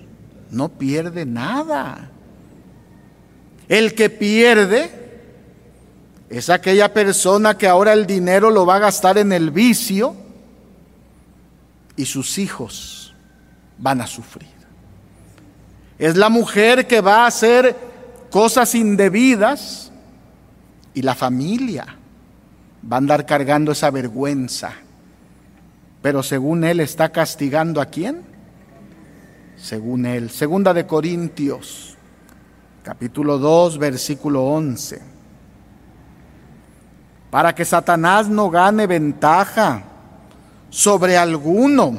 no 0.50 0.68
pierde 0.68 1.26
nada. 1.26 2.10
El 3.68 3.94
que 3.94 4.08
pierde 4.10 5.04
es 6.28 6.50
aquella 6.50 6.92
persona 6.92 7.58
que 7.58 7.66
ahora 7.66 7.92
el 7.92 8.06
dinero 8.06 8.50
lo 8.50 8.64
va 8.64 8.76
a 8.76 8.80
gastar 8.80 9.18
en 9.18 9.32
el 9.32 9.50
vicio 9.50 10.14
y 11.96 12.04
sus 12.06 12.38
hijos 12.38 13.14
van 13.78 14.00
a 14.00 14.06
sufrir. 14.06 14.53
Es 15.98 16.16
la 16.16 16.28
mujer 16.28 16.86
que 16.86 17.00
va 17.00 17.24
a 17.24 17.26
hacer 17.26 17.76
cosas 18.30 18.74
indebidas 18.74 19.92
y 20.92 21.02
la 21.02 21.14
familia 21.14 21.86
va 22.90 22.96
a 22.96 22.98
andar 22.98 23.26
cargando 23.26 23.72
esa 23.72 23.90
vergüenza. 23.90 24.72
Pero 26.02 26.22
según 26.22 26.64
él 26.64 26.80
está 26.80 27.10
castigando 27.10 27.80
a 27.80 27.86
quién? 27.86 28.22
Según 29.56 30.04
él. 30.04 30.30
Segunda 30.30 30.74
de 30.74 30.86
Corintios, 30.86 31.96
capítulo 32.82 33.38
2, 33.38 33.78
versículo 33.78 34.44
11 34.44 35.14
para 37.34 37.52
que 37.52 37.64
Satanás 37.64 38.28
no 38.28 38.48
gane 38.48 38.86
ventaja 38.86 39.82
sobre 40.70 41.18
alguno 41.18 41.98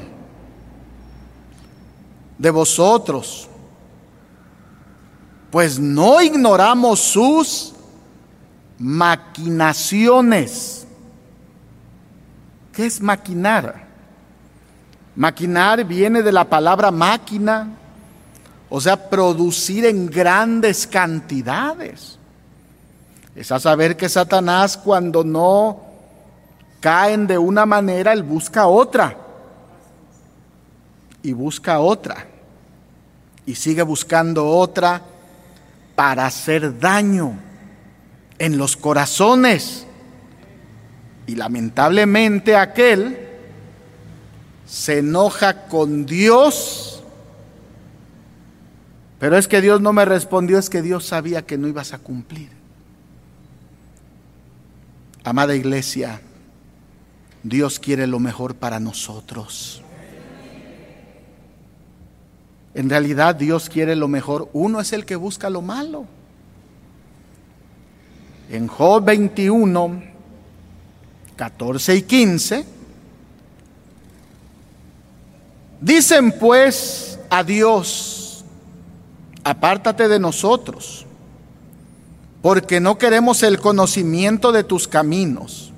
de 2.37 2.49
vosotros, 2.51 3.49
pues 5.55 5.79
no 5.79 6.21
ignoramos 6.21 6.99
sus 6.99 7.71
maquinaciones. 8.77 10.85
¿Qué 12.73 12.85
es 12.85 12.99
maquinar? 12.99 13.85
Maquinar 15.15 15.85
viene 15.85 16.21
de 16.21 16.33
la 16.33 16.43
palabra 16.43 16.91
máquina, 16.91 17.69
o 18.69 18.81
sea, 18.81 19.09
producir 19.09 19.85
en 19.85 20.07
grandes 20.07 20.85
cantidades. 20.85 22.19
Es 23.33 23.49
a 23.49 23.57
saber 23.57 23.95
que 23.95 24.09
Satanás 24.09 24.75
cuando 24.75 25.23
no 25.23 25.79
caen 26.81 27.27
de 27.27 27.37
una 27.37 27.65
manera, 27.65 28.11
él 28.11 28.23
busca 28.23 28.67
otra. 28.67 29.15
Y 31.23 31.31
busca 31.31 31.79
otra. 31.79 32.27
Y 33.45 33.55
sigue 33.55 33.83
buscando 33.83 34.49
otra 34.49 35.14
para 35.95 36.25
hacer 36.25 36.79
daño 36.79 37.39
en 38.37 38.57
los 38.57 38.75
corazones. 38.77 39.87
Y 41.27 41.35
lamentablemente 41.35 42.55
aquel 42.55 43.17
se 44.65 44.99
enoja 44.99 45.67
con 45.67 46.05
Dios. 46.05 47.03
Pero 49.19 49.37
es 49.37 49.47
que 49.47 49.61
Dios 49.61 49.81
no 49.81 49.93
me 49.93 50.05
respondió, 50.05 50.59
es 50.59 50.69
que 50.69 50.81
Dios 50.81 51.05
sabía 51.05 51.45
que 51.45 51.57
no 51.57 51.67
ibas 51.67 51.93
a 51.93 51.99
cumplir. 51.99 52.49
Amada 55.23 55.55
iglesia, 55.55 56.21
Dios 57.41 57.79
quiere 57.79 58.05
lo 58.05 58.19
mejor 58.19 58.55
para 58.55 58.79
nosotros. 58.79 59.81
En 62.75 62.89
realidad 62.89 63.35
Dios 63.35 63.69
quiere 63.69 63.95
lo 63.95 64.09
mejor. 64.09 64.49
Uno 64.51 64.81
es 64.81 64.91
el 64.91 65.05
que 65.05 65.15
busca 65.15 65.49
lo 65.49 65.61
malo. 65.61 66.05
En 68.51 68.67
Job 68.67 69.03
21, 69.05 70.03
14 71.37 71.95
y 71.95 72.01
15, 72.03 72.65
dicen 75.79 76.33
pues 76.37 77.17
a 77.29 77.43
Dios, 77.43 78.45
apártate 79.43 80.07
de 80.07 80.19
nosotros 80.19 81.05
porque 82.41 82.79
no 82.79 82.97
queremos 82.97 83.41
el 83.41 83.59
conocimiento 83.59 84.51
de 84.51 84.63
tus 84.63 84.87
caminos. 84.87 85.71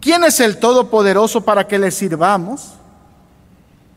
¿Quién 0.00 0.24
es 0.24 0.40
el 0.40 0.58
Todopoderoso 0.58 1.44
para 1.44 1.66
que 1.68 1.78
le 1.78 1.90
sirvamos? 1.90 2.72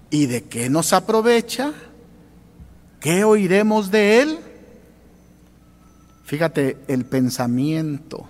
¿Y 0.09 0.27
de 0.27 0.43
qué 0.43 0.69
nos 0.69 0.93
aprovecha? 0.93 1.73
¿Qué 2.99 3.23
oiremos 3.23 3.91
de 3.91 4.21
él? 4.21 4.39
Fíjate 6.23 6.77
el 6.87 7.05
pensamiento 7.05 8.27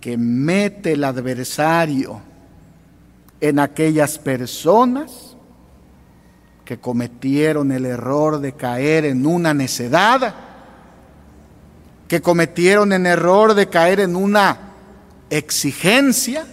que 0.00 0.16
mete 0.16 0.92
el 0.92 1.04
adversario 1.04 2.20
en 3.40 3.58
aquellas 3.58 4.18
personas 4.18 5.36
que 6.64 6.78
cometieron 6.78 7.72
el 7.72 7.86
error 7.86 8.40
de 8.40 8.52
caer 8.52 9.04
en 9.04 9.26
una 9.26 9.52
necedad 9.52 10.34
que 12.08 12.22
cometieron 12.22 12.92
en 12.92 13.06
error 13.06 13.54
de 13.54 13.68
caer 13.68 14.00
en 14.00 14.16
una 14.16 14.58
exigencia 15.28 16.46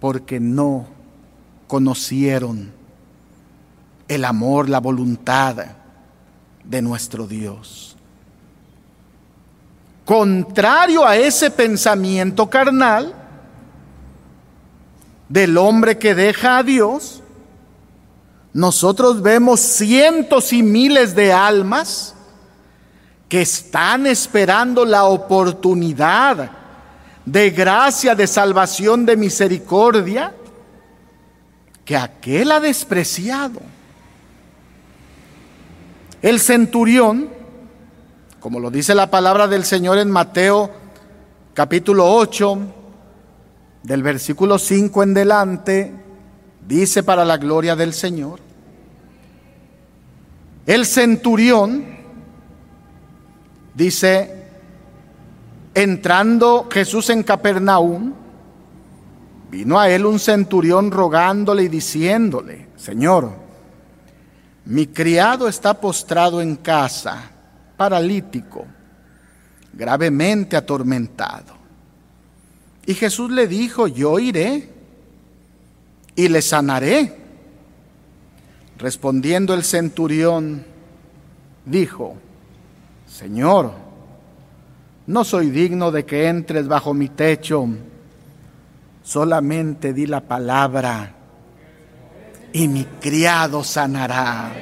porque 0.00 0.40
no 0.40 0.86
conocieron 1.72 2.70
el 4.06 4.26
amor, 4.26 4.68
la 4.68 4.78
voluntad 4.78 5.56
de 6.62 6.82
nuestro 6.82 7.26
Dios. 7.26 7.96
Contrario 10.04 11.06
a 11.06 11.16
ese 11.16 11.50
pensamiento 11.50 12.50
carnal 12.50 13.14
del 15.30 15.56
hombre 15.56 15.96
que 15.96 16.14
deja 16.14 16.58
a 16.58 16.62
Dios, 16.62 17.22
nosotros 18.52 19.22
vemos 19.22 19.58
cientos 19.60 20.52
y 20.52 20.62
miles 20.62 21.14
de 21.14 21.32
almas 21.32 22.14
que 23.30 23.40
están 23.40 24.06
esperando 24.06 24.84
la 24.84 25.04
oportunidad 25.04 26.50
de 27.24 27.48
gracia, 27.48 28.14
de 28.14 28.26
salvación, 28.26 29.06
de 29.06 29.16
misericordia, 29.16 30.34
que 31.84 31.96
aquel 31.96 32.52
ha 32.52 32.60
despreciado. 32.60 33.60
El 36.20 36.40
centurión, 36.40 37.28
como 38.40 38.60
lo 38.60 38.70
dice 38.70 38.94
la 38.94 39.10
palabra 39.10 39.48
del 39.48 39.64
Señor 39.64 39.98
en 39.98 40.10
Mateo 40.10 40.70
capítulo 41.54 42.14
8, 42.14 42.58
del 43.82 44.02
versículo 44.02 44.58
5 44.58 45.02
en 45.02 45.14
delante, 45.14 45.92
dice 46.66 47.02
para 47.02 47.24
la 47.24 47.36
gloria 47.36 47.74
del 47.74 47.92
Señor, 47.92 48.38
el 50.66 50.86
centurión 50.86 51.84
dice, 53.74 54.46
entrando 55.74 56.68
Jesús 56.70 57.10
en 57.10 57.24
Capernaum, 57.24 58.12
vino 59.52 59.78
a 59.78 59.90
él 59.90 60.06
un 60.06 60.18
centurión 60.18 60.90
rogándole 60.90 61.64
y 61.64 61.68
diciéndole, 61.68 62.68
Señor, 62.74 63.32
mi 64.64 64.86
criado 64.86 65.46
está 65.46 65.78
postrado 65.78 66.40
en 66.40 66.56
casa, 66.56 67.30
paralítico, 67.76 68.64
gravemente 69.74 70.56
atormentado. 70.56 71.52
Y 72.86 72.94
Jesús 72.94 73.30
le 73.30 73.46
dijo, 73.46 73.86
yo 73.88 74.18
iré 74.18 74.70
y 76.16 76.28
le 76.28 76.40
sanaré. 76.40 77.14
Respondiendo 78.78 79.52
el 79.52 79.64
centurión, 79.64 80.64
dijo, 81.66 82.16
Señor, 83.06 83.72
no 85.06 85.24
soy 85.24 85.50
digno 85.50 85.90
de 85.90 86.06
que 86.06 86.28
entres 86.28 86.66
bajo 86.66 86.94
mi 86.94 87.10
techo, 87.10 87.68
solamente 89.02 89.92
di 89.92 90.06
la 90.06 90.20
palabra 90.20 91.14
y 92.52 92.68
mi 92.68 92.84
criado 93.00 93.64
sanará. 93.64 94.52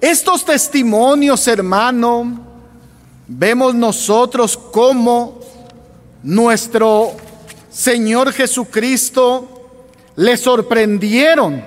Estos 0.00 0.44
testimonios, 0.44 1.46
hermano, 1.46 2.40
vemos 3.26 3.74
nosotros 3.74 4.56
cómo 4.56 5.40
nuestro 6.22 7.12
Señor 7.70 8.32
Jesucristo 8.32 9.48
le 10.16 10.36
sorprendieron. 10.36 11.62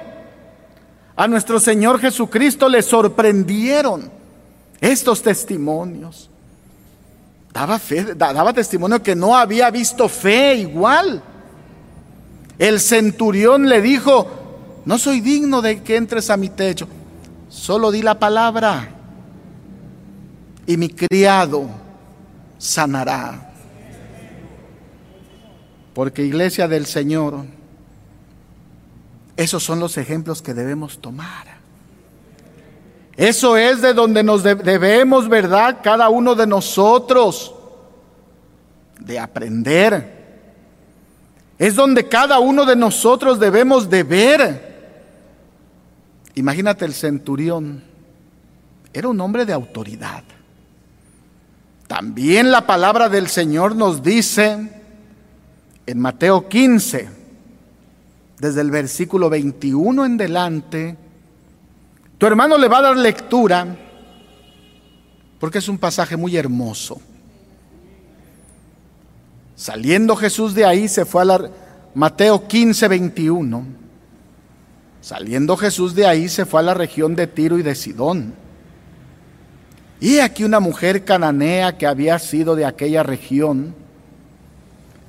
A 1.15 1.27
nuestro 1.27 1.60
Señor 1.60 1.99
Jesucristo 1.99 2.67
le 2.67 2.82
sorprendieron 2.82 4.12
estos 4.82 5.21
testimonios. 5.21 6.29
Daba, 7.54 7.78
fe, 7.78 8.16
daba 8.16 8.52
testimonio 8.52 9.04
que 9.04 9.16
no 9.16 9.38
había 9.38 9.70
visto 9.70 10.10
fe 10.10 10.56
igual. 10.56 11.22
El 12.58 12.80
centurión 12.80 13.70
le 13.70 13.80
dijo, 13.80 14.82
no 14.86 14.98
soy 14.98 15.22
digno 15.22 15.62
de 15.62 15.84
que 15.84 15.96
entres 15.96 16.32
a 16.32 16.38
mi 16.38 16.50
techo, 16.50 16.88
solo 17.50 17.92
di 17.92 18.02
la 18.02 18.18
palabra 18.18 18.89
y 20.66 20.78
mi 20.78 20.89
criado 20.89 21.70
sanará. 22.58 23.52
Porque 25.94 26.24
iglesia 26.24 26.68
del 26.68 26.88
Señor, 26.88 27.46
esos 29.38 29.63
son 29.63 29.80
los 29.80 29.98
ejemplos 29.98 30.42
que 30.42 30.56
debemos 30.56 31.00
tomar. 31.00 31.53
Eso 33.15 33.58
es 33.58 33.82
de 33.82 33.93
donde 33.93 34.23
nos 34.23 34.43
debemos, 34.43 35.30
¿verdad? 35.30 35.80
Cada 35.84 36.10
uno 36.10 36.36
de 36.36 36.47
nosotros, 36.47 37.54
de 38.99 39.19
aprender 39.19 40.23
es 41.58 41.76
donde 41.76 42.08
cada 42.08 42.39
uno 42.39 42.65
de 42.65 42.76
nosotros 42.76 43.39
debemos 43.39 43.89
de 43.89 44.04
ver. 44.04 44.73
Imagínate 46.36 46.84
el 46.86 46.93
centurión, 46.93 47.84
era 48.91 49.08
un 49.08 49.21
hombre 49.21 49.45
de 49.45 49.54
autoridad. 49.54 50.23
También 51.88 52.52
la 52.52 52.65
palabra 52.65 53.08
del 53.08 53.28
Señor 53.28 53.76
nos 53.76 54.02
dice 54.02 54.82
en 55.86 55.99
Mateo 55.99 56.49
15, 56.49 57.10
desde 58.39 58.62
el 58.62 58.71
versículo 58.71 59.30
21 59.30 60.06
en 60.06 60.17
delante, 60.17 60.97
tu 62.17 62.26
hermano 62.26 62.58
le 62.58 62.67
va 62.67 62.80
a 62.80 62.82
dar 62.84 62.97
lectura 62.97 63.76
porque 65.39 65.58
es 65.58 65.67
un 65.67 65.78
pasaje 65.78 66.15
muy 66.15 66.38
hermoso. 66.38 67.02
Saliendo 69.56 70.15
Jesús 70.15 70.54
de 70.54 70.65
ahí 70.65 70.88
se 70.88 71.06
fue 71.06 71.21
a 71.21 71.26
la 71.26 71.49
Mateo 71.95 72.47
15, 72.47 72.88
21. 72.88 73.65
Saliendo 75.02 75.58
Jesús 75.58 75.93
de 75.95 76.08
ahí 76.08 76.30
se 76.30 76.45
fue 76.45 76.62
a 76.62 76.63
la 76.63 76.73
región 76.73 77.15
de 77.15 77.28
Tiro 77.28 77.58
y 77.58 77.62
de 77.62 77.76
Sidón. 77.76 78.34
Y 79.99 80.19
aquí 80.19 80.43
una 80.43 80.60
mujer 80.60 81.06
cananea 81.06 81.78
que 81.78 81.88
había 81.88 82.19
sido 82.19 82.56
de 82.56 82.65
aquella 82.65 83.04
región 83.04 83.76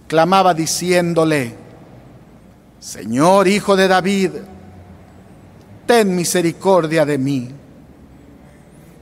clamaba 0.07 0.55
diciéndole, 0.55 1.55
Señor 2.79 3.49
Hijo 3.49 3.77
de 3.77 3.88
David, 3.88 4.31
ten 5.87 6.14
misericordia 6.14 7.05
de 7.05 7.18
mí. 7.18 7.51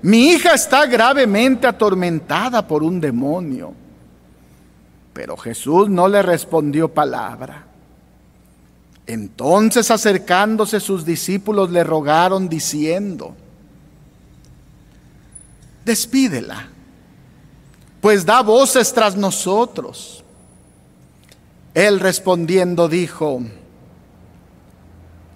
Mi 0.02 0.30
hija 0.30 0.54
está 0.54 0.86
gravemente 0.86 1.66
atormentada 1.66 2.66
por 2.66 2.82
un 2.82 3.00
demonio. 3.00 3.72
Pero 5.12 5.36
Jesús 5.36 5.88
no 5.88 6.08
le 6.08 6.22
respondió 6.22 6.88
palabra. 6.88 7.66
Entonces 9.06 9.90
acercándose 9.90 10.80
sus 10.80 11.04
discípulos 11.04 11.70
le 11.70 11.84
rogaron 11.84 12.48
diciendo, 12.48 13.34
despídela, 15.84 16.68
pues 18.00 18.24
da 18.24 18.42
voces 18.42 18.92
tras 18.92 19.16
nosotros. 19.16 20.24
Él 21.74 22.00
respondiendo 22.00 22.88
dijo, 22.88 23.42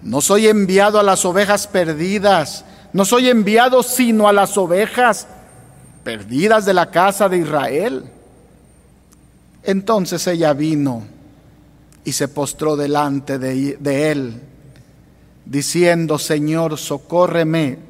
no 0.07 0.21
soy 0.21 0.47
enviado 0.47 1.01
a 1.01 1.03
las 1.03 1.25
ovejas 1.25 1.67
perdidas, 1.67 2.65
no 2.93 3.05
soy 3.05 3.29
enviado 3.29 3.83
sino 3.83 4.29
a 4.29 4.33
las 4.33 4.57
ovejas 4.57 5.27
perdidas 6.05 6.65
de 6.65 6.75
la 6.75 6.93
casa 6.93 7.29
de 7.29 7.39
Israel. 7.39 8.05
Entonces 9.65 10.25
ella 10.29 10.53
vino 10.53 11.03
y 12.05 12.13
se 12.13 12.29
postró 12.29 12.77
delante 12.77 13.41
de, 13.41 14.11
él, 14.13 14.41
diciendo, 15.45 16.21
Señor, 16.21 16.79
socórreme. 16.79 17.81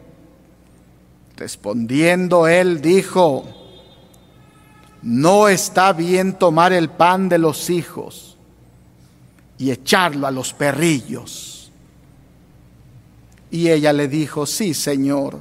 Respondiendo 1.37 2.49
él 2.49 2.81
dijo, 2.81 3.45
no 5.03 5.49
está 5.49 5.93
bien 5.93 6.33
tomar 6.39 6.73
el 6.73 6.89
pan 6.89 7.29
de 7.29 7.37
los 7.37 7.69
hijos 7.69 8.39
y 9.59 9.71
echarlo 9.71 10.27
a 10.27 10.31
los 10.31 10.55
perrillos. 10.55 11.56
Y 13.57 13.71
ella 13.71 13.95
le 13.95 14.07
dijo, 14.07 14.45
sí, 14.45 14.75
Señor, 14.75 15.41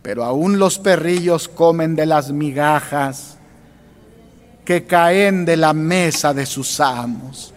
pero 0.00 0.24
aún 0.24 0.58
los 0.58 0.78
perrillos 0.78 1.46
comen 1.46 1.94
de 1.94 2.06
las 2.06 2.32
migajas 2.32 3.36
que 4.64 4.86
caen 4.86 5.44
de 5.44 5.58
la 5.58 5.74
mesa 5.74 6.32
de 6.32 6.46
sus 6.46 6.80
amos. 6.80 7.52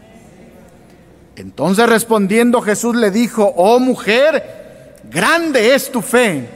Entonces 1.37 1.87
respondiendo 1.87 2.59
Jesús 2.59 2.97
le 2.97 3.11
dijo, 3.11 3.53
oh 3.55 3.79
mujer, 3.79 4.99
grande 5.09 5.73
es 5.73 5.89
tu 5.89 6.01
fe, 6.01 6.49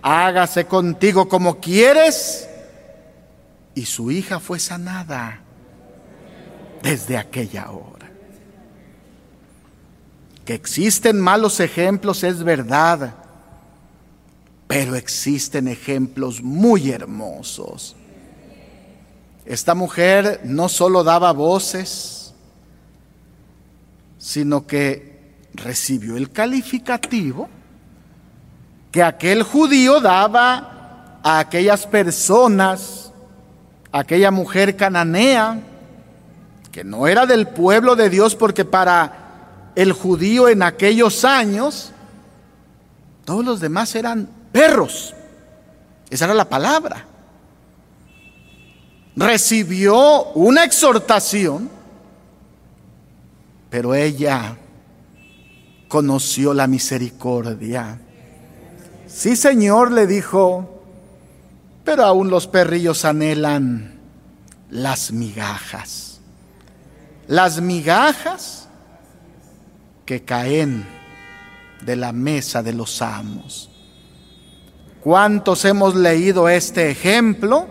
hágase 0.00 0.64
contigo 0.64 1.28
como 1.28 1.60
quieres. 1.60 2.48
Y 3.74 3.84
su 3.84 4.10
hija 4.10 4.40
fue 4.40 4.58
sanada 4.58 5.40
desde 6.82 7.18
aquella 7.18 7.70
hora. 7.70 8.01
Que 10.44 10.54
existen 10.54 11.20
malos 11.20 11.60
ejemplos 11.60 12.24
es 12.24 12.42
verdad, 12.42 13.14
pero 14.66 14.96
existen 14.96 15.68
ejemplos 15.68 16.42
muy 16.42 16.90
hermosos. 16.90 17.94
Esta 19.44 19.74
mujer 19.74 20.40
no 20.44 20.68
solo 20.68 21.04
daba 21.04 21.32
voces, 21.32 22.34
sino 24.18 24.66
que 24.66 25.12
recibió 25.54 26.16
el 26.16 26.30
calificativo 26.30 27.48
que 28.92 29.02
aquel 29.02 29.42
judío 29.42 30.00
daba 30.00 31.18
a 31.22 31.38
aquellas 31.38 31.86
personas, 31.86 33.10
aquella 33.90 34.30
mujer 34.30 34.76
cananea, 34.76 35.60
que 36.70 36.84
no 36.84 37.06
era 37.06 37.26
del 37.26 37.48
pueblo 37.48 37.96
de 37.96 38.10
Dios, 38.10 38.34
porque 38.34 38.64
para 38.64 39.21
el 39.74 39.92
judío 39.92 40.48
en 40.48 40.62
aquellos 40.62 41.24
años, 41.24 41.92
todos 43.24 43.44
los 43.44 43.60
demás 43.60 43.94
eran 43.94 44.28
perros. 44.50 45.14
Esa 46.10 46.26
era 46.26 46.34
la 46.34 46.48
palabra. 46.48 47.06
Recibió 49.16 50.24
una 50.32 50.64
exhortación, 50.64 51.70
pero 53.70 53.94
ella 53.94 54.56
conoció 55.88 56.54
la 56.54 56.66
misericordia. 56.66 58.00
Sí, 59.06 59.36
Señor, 59.36 59.92
le 59.92 60.06
dijo, 60.06 60.82
pero 61.84 62.04
aún 62.04 62.30
los 62.30 62.46
perrillos 62.46 63.04
anhelan 63.04 64.00
las 64.70 65.12
migajas. 65.12 66.20
Las 67.28 67.60
migajas 67.60 68.61
que 70.04 70.22
caen 70.22 70.84
de 71.84 71.96
la 71.96 72.12
mesa 72.12 72.62
de 72.62 72.72
los 72.72 73.02
amos. 73.02 73.70
¿Cuántos 75.00 75.64
hemos 75.64 75.96
leído 75.96 76.48
este 76.48 76.90
ejemplo? 76.90 77.66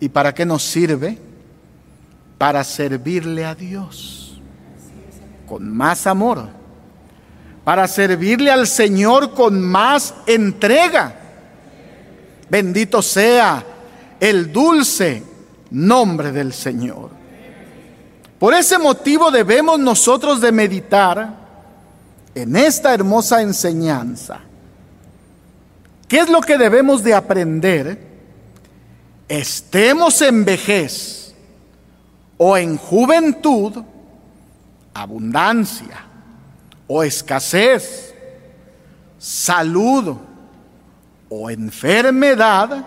¿Y 0.00 0.08
para 0.08 0.34
qué 0.34 0.46
nos 0.46 0.62
sirve? 0.62 1.18
Para 2.38 2.64
servirle 2.64 3.44
a 3.44 3.54
Dios 3.54 4.20
con 5.46 5.68
más 5.68 6.06
amor, 6.06 6.48
para 7.64 7.88
servirle 7.88 8.52
al 8.52 8.68
Señor 8.68 9.34
con 9.34 9.60
más 9.60 10.14
entrega. 10.26 11.16
Bendito 12.48 13.02
sea 13.02 13.64
el 14.20 14.52
dulce 14.52 15.24
nombre 15.70 16.30
del 16.30 16.52
Señor. 16.52 17.19
Por 18.40 18.54
ese 18.54 18.76
motivo 18.76 19.30
debemos 19.30 19.78
nosotros 19.78 20.40
de 20.40 20.50
meditar 20.50 21.32
en 22.34 22.56
esta 22.56 22.92
hermosa 22.92 23.40
enseñanza 23.40 24.40
¿Qué 26.10 26.18
es 26.18 26.28
lo 26.28 26.40
que 26.40 26.58
debemos 26.58 27.04
de 27.04 27.14
aprender? 27.14 28.00
Estemos 29.28 30.20
en 30.22 30.44
vejez 30.44 31.32
o 32.36 32.56
en 32.56 32.76
juventud, 32.76 33.84
abundancia 34.92 36.04
o 36.88 37.04
escasez, 37.04 38.12
salud 39.20 40.16
o 41.28 41.48
enfermedad, 41.48 42.84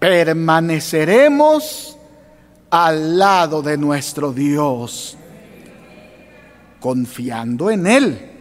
permaneceremos 0.00 1.96
al 2.72 3.16
lado 3.16 3.62
de 3.62 3.78
nuestro 3.78 4.32
Dios, 4.32 5.16
confiando 6.80 7.70
en 7.70 7.86
Él 7.86 8.32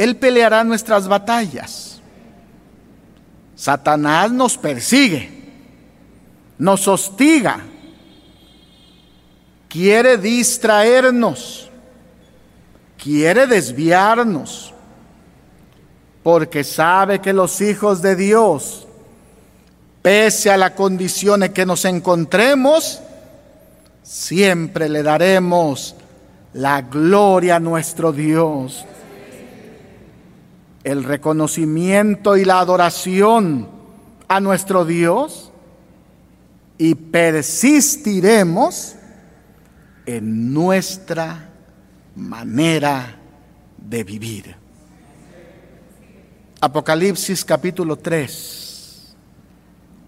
él 0.00 0.16
peleará 0.16 0.64
nuestras 0.64 1.06
batallas. 1.06 2.00
Satanás 3.54 4.32
nos 4.32 4.56
persigue, 4.56 5.30
nos 6.56 6.88
hostiga, 6.88 7.60
quiere 9.68 10.16
distraernos, 10.16 11.70
quiere 12.96 13.46
desviarnos, 13.46 14.72
porque 16.22 16.64
sabe 16.64 17.20
que 17.20 17.34
los 17.34 17.60
hijos 17.60 18.00
de 18.00 18.16
Dios, 18.16 18.88
pese 20.02 20.50
a 20.50 20.56
la 20.56 20.74
condición 20.74 21.42
en 21.42 21.52
que 21.52 21.66
nos 21.66 21.84
encontremos, 21.84 23.00
siempre 24.02 24.88
le 24.88 25.02
daremos 25.02 25.94
la 26.52 26.82
gloria 26.82 27.56
a 27.56 27.60
nuestro 27.60 28.12
Dios. 28.12 28.84
El 30.82 31.04
reconocimiento 31.04 32.36
y 32.36 32.44
la 32.44 32.60
adoración 32.60 33.68
a 34.28 34.40
nuestro 34.40 34.84
Dios. 34.84 35.50
Y 36.78 36.94
persistiremos 36.94 38.94
en 40.06 40.54
nuestra 40.54 41.50
manera 42.16 43.16
de 43.76 44.04
vivir. 44.04 44.56
Apocalipsis 46.60 47.44
capítulo 47.44 47.96
3, 47.96 48.69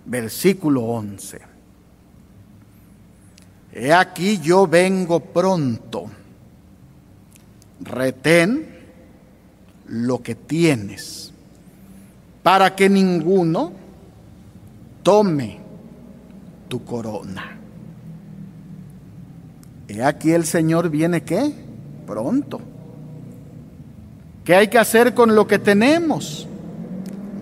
versículo 0.05 0.83
11. 0.83 1.41
He 3.73 3.93
aquí 3.93 4.39
yo 4.39 4.67
vengo 4.67 5.21
pronto. 5.21 6.11
Retén 7.81 8.69
lo 9.89 10.23
que 10.23 10.35
tienes, 10.35 11.33
para 12.43 12.75
que 12.77 12.89
ninguno 12.89 13.73
tome 15.03 15.59
tu 16.69 16.85
corona. 16.85 17.59
He 19.89 20.03
aquí 20.03 20.31
el 20.31 20.45
Señor 20.45 20.89
viene 20.89 21.23
qué? 21.23 21.53
Pronto. 22.07 22.61
¿Qué 24.45 24.55
hay 24.55 24.69
que 24.69 24.79
hacer 24.79 25.15
con 25.15 25.35
lo 25.35 25.47
que 25.47 25.59
tenemos? 25.59 26.49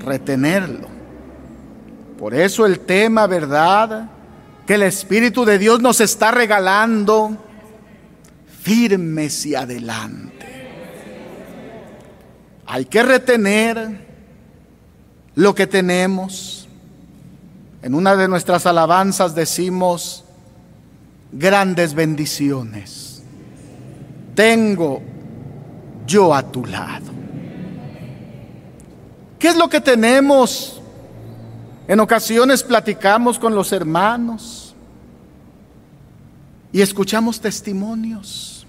Retenerlo. 0.04 0.89
Por 2.20 2.34
eso 2.34 2.66
el 2.66 2.80
tema, 2.80 3.26
¿verdad? 3.26 4.10
Que 4.66 4.74
el 4.74 4.82
Espíritu 4.82 5.46
de 5.46 5.58
Dios 5.58 5.80
nos 5.80 6.02
está 6.02 6.30
regalando 6.30 7.34
firmes 8.60 9.46
y 9.46 9.54
adelante. 9.54 10.46
Hay 12.66 12.84
que 12.84 13.02
retener 13.02 14.06
lo 15.34 15.54
que 15.54 15.66
tenemos. 15.66 16.68
En 17.80 17.94
una 17.94 18.14
de 18.14 18.28
nuestras 18.28 18.66
alabanzas 18.66 19.34
decimos, 19.34 20.26
grandes 21.32 21.94
bendiciones. 21.94 23.22
Tengo 24.34 25.00
yo 26.06 26.34
a 26.34 26.42
tu 26.42 26.66
lado. 26.66 27.12
¿Qué 29.38 29.48
es 29.48 29.56
lo 29.56 29.70
que 29.70 29.80
tenemos? 29.80 30.79
En 31.90 31.98
ocasiones 31.98 32.62
platicamos 32.62 33.36
con 33.36 33.52
los 33.52 33.72
hermanos 33.72 34.76
y 36.70 36.82
escuchamos 36.82 37.40
testimonios, 37.40 38.64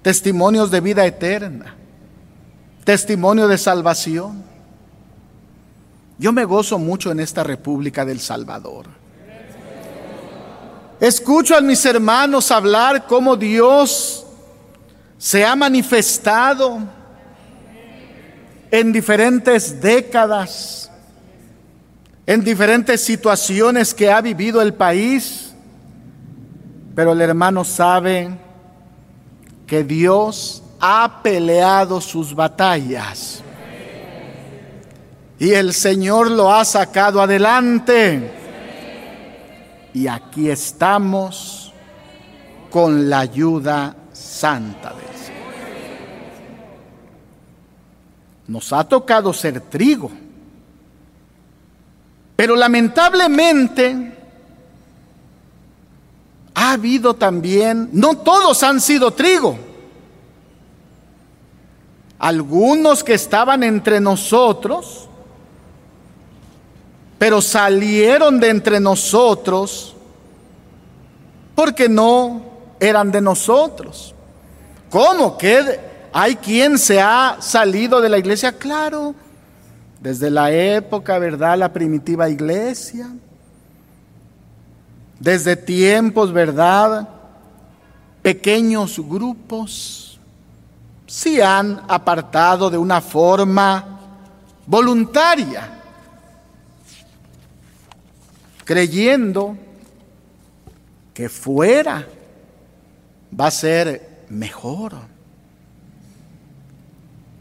testimonios 0.00 0.70
de 0.70 0.80
vida 0.80 1.04
eterna 1.04 1.76
testimonio 2.90 3.46
de 3.46 3.56
salvación. 3.56 4.42
Yo 6.18 6.32
me 6.32 6.44
gozo 6.44 6.76
mucho 6.76 7.12
en 7.12 7.20
esta 7.20 7.44
República 7.44 8.04
del 8.04 8.18
Salvador. 8.18 8.86
Escucho 10.98 11.56
a 11.56 11.60
mis 11.60 11.84
hermanos 11.86 12.50
hablar 12.50 13.06
cómo 13.06 13.36
Dios 13.36 14.26
se 15.18 15.44
ha 15.44 15.54
manifestado 15.54 16.78
en 18.72 18.92
diferentes 18.92 19.80
décadas, 19.80 20.89
en 22.30 22.44
diferentes 22.44 23.00
situaciones 23.00 23.92
que 23.92 24.08
ha 24.08 24.20
vivido 24.20 24.62
el 24.62 24.72
país, 24.72 25.52
pero 26.94 27.10
el 27.10 27.20
hermano 27.22 27.64
sabe 27.64 28.30
que 29.66 29.82
Dios 29.82 30.62
ha 30.78 31.22
peleado 31.24 32.00
sus 32.00 32.32
batallas. 32.32 33.42
Y 35.40 35.54
el 35.54 35.74
Señor 35.74 36.30
lo 36.30 36.52
ha 36.52 36.64
sacado 36.64 37.20
adelante. 37.20 38.30
Y 39.92 40.06
aquí 40.06 40.50
estamos 40.50 41.74
con 42.70 43.10
la 43.10 43.18
ayuda 43.18 43.96
santa 44.12 44.90
del 44.90 45.16
Señor. 45.18 45.52
Nos 48.46 48.72
ha 48.72 48.84
tocado 48.84 49.32
ser 49.32 49.60
trigo. 49.62 50.12
Pero 52.40 52.56
lamentablemente 52.56 54.14
ha 56.54 56.72
habido 56.72 57.12
también, 57.12 57.90
no 57.92 58.16
todos 58.16 58.62
han 58.62 58.80
sido 58.80 59.10
trigo. 59.10 59.58
algunos 62.18 63.04
que 63.04 63.12
estaban 63.12 63.62
entre 63.62 64.00
nosotros, 64.00 65.06
pero 67.18 67.42
salieron 67.42 68.40
de 68.40 68.48
entre 68.48 68.80
nosotros 68.80 69.94
porque 71.54 71.90
no 71.90 72.40
eran 72.80 73.12
de 73.12 73.20
nosotros. 73.20 74.14
¿Cómo? 74.88 75.36
¿Que 75.36 75.78
hay 76.10 76.36
quien 76.36 76.78
se 76.78 77.02
ha 77.02 77.36
salido 77.40 78.00
de 78.00 78.08
la 78.08 78.16
iglesia? 78.16 78.50
Claro, 78.52 79.14
desde 80.00 80.30
la 80.30 80.50
época, 80.50 81.18
¿verdad? 81.18 81.58
La 81.58 81.72
primitiva 81.72 82.28
iglesia. 82.28 83.10
Desde 85.18 85.54
tiempos, 85.54 86.32
¿verdad? 86.32 87.08
Pequeños 88.22 88.98
grupos 88.98 90.18
se 91.06 91.42
han 91.42 91.82
apartado 91.88 92.70
de 92.70 92.78
una 92.78 93.00
forma 93.00 93.98
voluntaria, 94.64 95.68
creyendo 98.64 99.56
que 101.12 101.28
fuera 101.28 102.06
va 103.38 103.48
a 103.48 103.50
ser 103.50 104.24
mejor. 104.28 105.09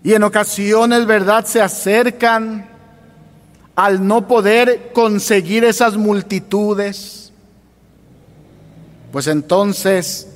Y 0.10 0.15
en 0.15 0.24
ocasiones, 0.24 1.06
¿verdad?, 1.06 1.45
se 1.45 1.62
acercan 1.62 2.67
al 3.76 4.08
no 4.08 4.28
poder 4.28 4.91
conseguir 4.91 5.63
esas 5.63 5.98
multitudes. 5.98 7.32
Pues 9.12 9.28
entonces 9.28 10.28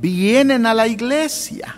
vienen 0.00 0.64
a 0.64 0.72
la 0.72 0.86
iglesia, 0.86 1.76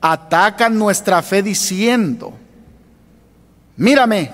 atacan 0.00 0.76
nuestra 0.76 1.22
fe 1.22 1.44
diciendo, 1.44 2.32
mírame, 3.76 4.32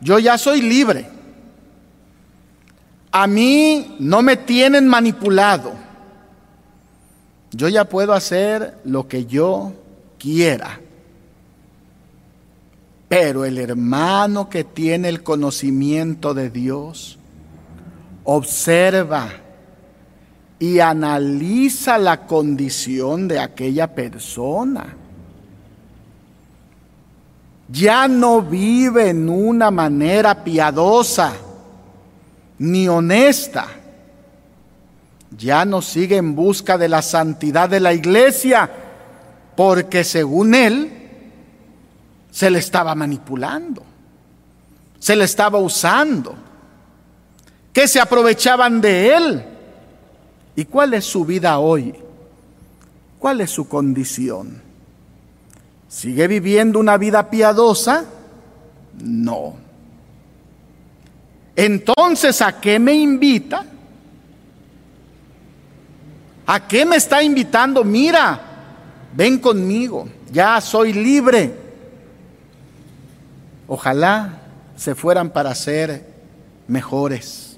yo 0.00 0.18
ya 0.20 0.38
soy 0.38 0.62
libre. 0.62 1.06
A 3.12 3.26
mí 3.26 3.94
no 3.98 4.22
me 4.22 4.38
tienen 4.38 4.88
manipulado. 4.88 5.83
Yo 7.54 7.68
ya 7.68 7.84
puedo 7.84 8.12
hacer 8.12 8.78
lo 8.84 9.06
que 9.06 9.26
yo 9.26 9.72
quiera. 10.18 10.80
Pero 13.08 13.44
el 13.44 13.58
hermano 13.58 14.48
que 14.48 14.64
tiene 14.64 15.08
el 15.08 15.22
conocimiento 15.22 16.34
de 16.34 16.50
Dios 16.50 17.16
observa 18.24 19.28
y 20.58 20.80
analiza 20.80 21.96
la 21.98 22.26
condición 22.26 23.28
de 23.28 23.38
aquella 23.38 23.94
persona. 23.94 24.96
Ya 27.68 28.08
no 28.08 28.42
vive 28.42 29.10
en 29.10 29.28
una 29.28 29.70
manera 29.70 30.42
piadosa 30.42 31.34
ni 32.58 32.88
honesta. 32.88 33.68
Ya 35.36 35.64
no 35.64 35.82
sigue 35.82 36.16
en 36.16 36.34
busca 36.34 36.78
de 36.78 36.88
la 36.88 37.02
santidad 37.02 37.68
de 37.68 37.80
la 37.80 37.92
iglesia, 37.92 38.70
porque 39.56 40.04
según 40.04 40.54
él 40.54 40.90
se 42.30 42.50
le 42.50 42.58
estaba 42.58 42.94
manipulando, 42.94 43.82
se 44.98 45.16
le 45.16 45.24
estaba 45.24 45.58
usando, 45.58 46.34
que 47.72 47.88
se 47.88 48.00
aprovechaban 48.00 48.80
de 48.80 49.14
él. 49.14 49.44
¿Y 50.56 50.64
cuál 50.66 50.94
es 50.94 51.04
su 51.04 51.24
vida 51.24 51.58
hoy? 51.58 51.94
¿Cuál 53.18 53.40
es 53.40 53.50
su 53.50 53.68
condición? 53.68 54.62
¿Sigue 55.88 56.28
viviendo 56.28 56.78
una 56.78 56.96
vida 56.96 57.30
piadosa? 57.30 58.04
No. 59.02 59.54
Entonces, 61.56 62.42
¿a 62.42 62.60
qué 62.60 62.78
me 62.78 62.94
invita? 62.94 63.64
¿A 66.46 66.66
qué 66.66 66.84
me 66.84 66.96
está 66.96 67.22
invitando? 67.22 67.84
Mira, 67.84 68.40
ven 69.14 69.38
conmigo, 69.38 70.08
ya 70.30 70.60
soy 70.60 70.92
libre. 70.92 71.54
Ojalá 73.66 74.42
se 74.76 74.94
fueran 74.94 75.30
para 75.30 75.54
ser 75.54 76.06
mejores. 76.68 77.56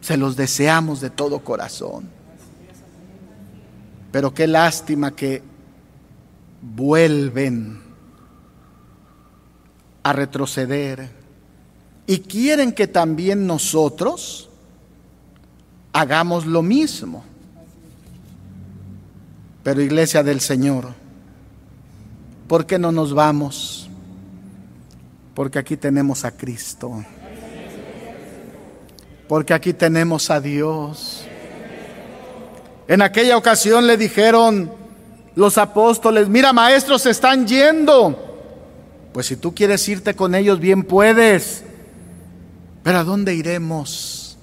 Se 0.00 0.16
los 0.16 0.36
deseamos 0.36 1.00
de 1.00 1.10
todo 1.10 1.40
corazón. 1.40 2.08
Pero 4.12 4.32
qué 4.32 4.46
lástima 4.46 5.14
que 5.14 5.42
vuelven 6.62 7.80
a 10.02 10.12
retroceder 10.12 11.10
y 12.06 12.18
quieren 12.20 12.72
que 12.72 12.86
también 12.86 13.46
nosotros 13.46 14.48
hagamos 15.92 16.46
lo 16.46 16.62
mismo. 16.62 17.24
Pero 19.62 19.82
iglesia 19.82 20.22
del 20.22 20.40
Señor, 20.40 20.88
¿por 22.48 22.66
qué 22.66 22.78
no 22.78 22.92
nos 22.92 23.12
vamos? 23.12 23.90
Porque 25.34 25.58
aquí 25.58 25.76
tenemos 25.76 26.24
a 26.24 26.30
Cristo. 26.30 27.04
Porque 29.28 29.54
aquí 29.54 29.72
tenemos 29.72 30.30
a 30.30 30.40
Dios. 30.40 31.24
En 32.88 33.02
aquella 33.02 33.36
ocasión 33.36 33.86
le 33.86 33.96
dijeron 33.96 34.72
los 35.36 35.58
apóstoles, 35.58 36.28
mira 36.28 36.52
maestros, 36.52 37.02
se 37.02 37.10
están 37.10 37.46
yendo. 37.46 38.30
Pues 39.12 39.26
si 39.26 39.36
tú 39.36 39.54
quieres 39.54 39.88
irte 39.88 40.14
con 40.14 40.34
ellos, 40.34 40.58
bien 40.58 40.82
puedes. 40.82 41.64
Pero 42.82 42.98
¿a 42.98 43.04
dónde 43.04 43.34
iremos? 43.34 44.36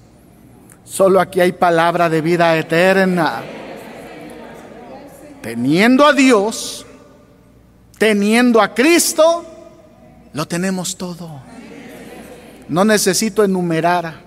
Solo 0.84 1.20
aquí 1.20 1.40
hay 1.40 1.52
palabra 1.52 2.08
de 2.08 2.20
vida 2.20 2.56
eterna. 2.56 3.42
Teniendo 5.42 6.06
a 6.06 6.12
Dios, 6.12 6.86
teniendo 7.98 8.60
a 8.60 8.74
Cristo, 8.74 9.44
lo 10.32 10.46
tenemos 10.46 10.96
todo. 10.96 11.40
No 12.68 12.84
necesito 12.84 13.44
enumerar. 13.44 14.26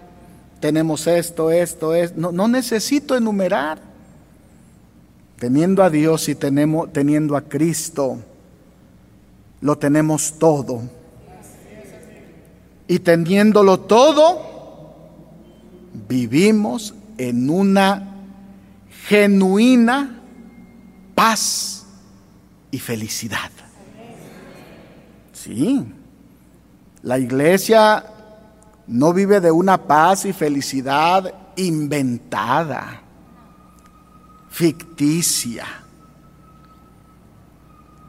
Tenemos 0.60 1.08
esto, 1.08 1.52
esto, 1.52 1.94
esto. 1.94 2.20
No, 2.20 2.32
no 2.32 2.48
necesito 2.48 3.16
enumerar. 3.16 3.80
Teniendo 5.38 5.84
a 5.84 5.90
Dios 5.90 6.30
y 6.30 6.36
tenemos, 6.36 6.92
teniendo 6.94 7.36
a 7.36 7.42
Cristo, 7.42 8.20
lo 9.60 9.78
tenemos 9.78 10.34
todo 10.38 10.82
y 12.92 13.00
teniéndolo 13.00 13.80
todo, 13.80 14.42
vivimos 16.10 16.94
en 17.18 17.50
una 17.50 18.18
genuina 19.08 20.21
paz 21.22 21.86
y 22.72 22.80
felicidad. 22.80 23.52
Sí, 25.34 25.86
la 27.04 27.20
iglesia 27.20 28.04
no 28.88 29.14
vive 29.14 29.40
de 29.40 29.52
una 29.52 29.78
paz 29.78 30.26
y 30.26 30.34
felicidad 30.34 31.32
inventada, 31.58 33.04
ficticia. 34.50 35.68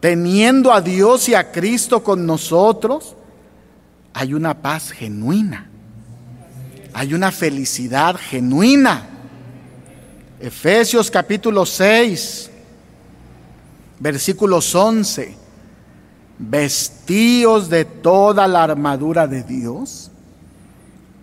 Teniendo 0.00 0.72
a 0.72 0.80
Dios 0.80 1.28
y 1.28 1.34
a 1.34 1.52
Cristo 1.52 2.02
con 2.02 2.24
nosotros, 2.24 3.14
hay 4.14 4.32
una 4.32 4.54
paz 4.62 4.90
genuina, 4.90 5.68
hay 6.94 7.12
una 7.12 7.30
felicidad 7.30 8.16
genuina. 8.16 9.06
Efesios 10.40 11.10
capítulo 11.10 11.66
6, 11.66 12.51
versículos 14.02 14.74
11, 14.74 15.36
vestíos 16.36 17.70
de 17.70 17.84
toda 17.84 18.48
la 18.48 18.64
armadura 18.64 19.28
de 19.28 19.44
Dios 19.44 20.10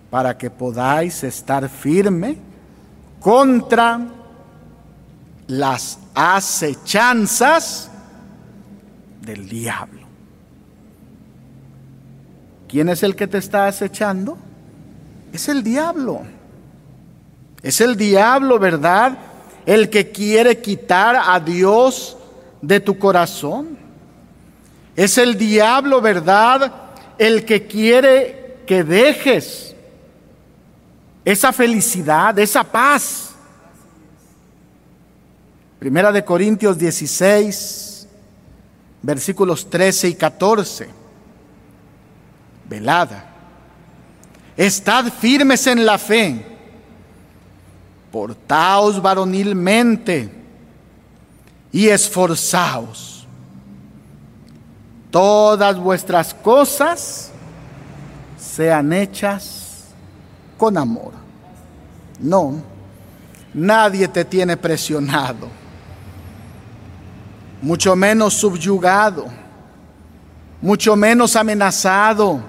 para 0.10 0.38
que 0.38 0.50
podáis 0.50 1.26
estar 1.26 1.68
firme 1.68 2.38
contra 3.20 4.00
las 5.48 6.00
acechanzas 6.14 7.92
del 9.24 9.50
diablo. 9.50 10.08
¿Quién 12.70 12.88
es 12.88 13.04
el 13.04 13.14
que 13.18 13.28
te 13.28 13.40
está 13.40 13.68
acechando? 13.68 14.38
Es 15.34 15.50
el 15.50 15.64
diablo. 15.64 16.22
Es 17.62 17.82
el 17.82 17.98
diablo, 17.98 18.58
¿verdad? 18.58 19.18
El 19.66 19.90
que 19.90 20.12
quiere 20.12 20.62
quitar 20.62 21.18
a 21.18 21.42
Dios 21.42 22.16
de 22.62 22.80
tu 22.80 22.98
corazón. 22.98 23.78
Es 24.96 25.18
el 25.18 25.38
diablo, 25.38 26.02
¿verdad? 26.02 26.74
El 27.18 27.46
que 27.46 27.66
quiere 27.68 28.58
que 28.66 28.84
dejes 28.84 29.76
esa 31.24 31.54
felicidad, 31.54 32.38
esa 32.40 32.64
paz. 32.64 33.32
Primera 35.80 36.12
de 36.12 36.24
Corintios 36.26 36.78
16, 36.78 38.08
versículos 39.02 39.70
13 39.70 40.10
y 40.10 40.16
14. 40.16 40.90
Velada. 42.68 43.26
Estad 44.58 45.06
firmes 45.14 45.66
en 45.68 45.86
la 45.86 45.98
fe. 45.98 46.46
Portaos 48.12 49.02
varonilmente 49.02 50.39
y 51.72 51.88
esforzaos. 51.90 53.28
Todas 55.12 55.78
vuestras 55.80 56.34
cosas 56.34 57.32
sean 58.38 58.94
hechas 58.94 59.86
con 60.58 60.78
amor. 60.78 61.14
No, 62.20 62.62
nadie 63.54 64.08
te 64.08 64.26
tiene 64.26 64.58
presionado, 64.58 65.48
mucho 67.62 67.96
menos 67.96 68.34
subyugado, 68.34 69.26
mucho 70.62 70.96
menos 70.96 71.36
amenazado. 71.36 72.42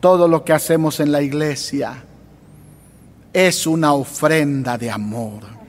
Todo 0.00 0.26
lo 0.28 0.44
que 0.44 0.52
hacemos 0.52 0.98
en 1.00 1.12
la 1.12 1.20
iglesia 1.20 2.04
es 3.32 3.66
una 3.66 3.92
ofrenda 3.92 4.78
de 4.78 4.90
amor. 4.90 5.59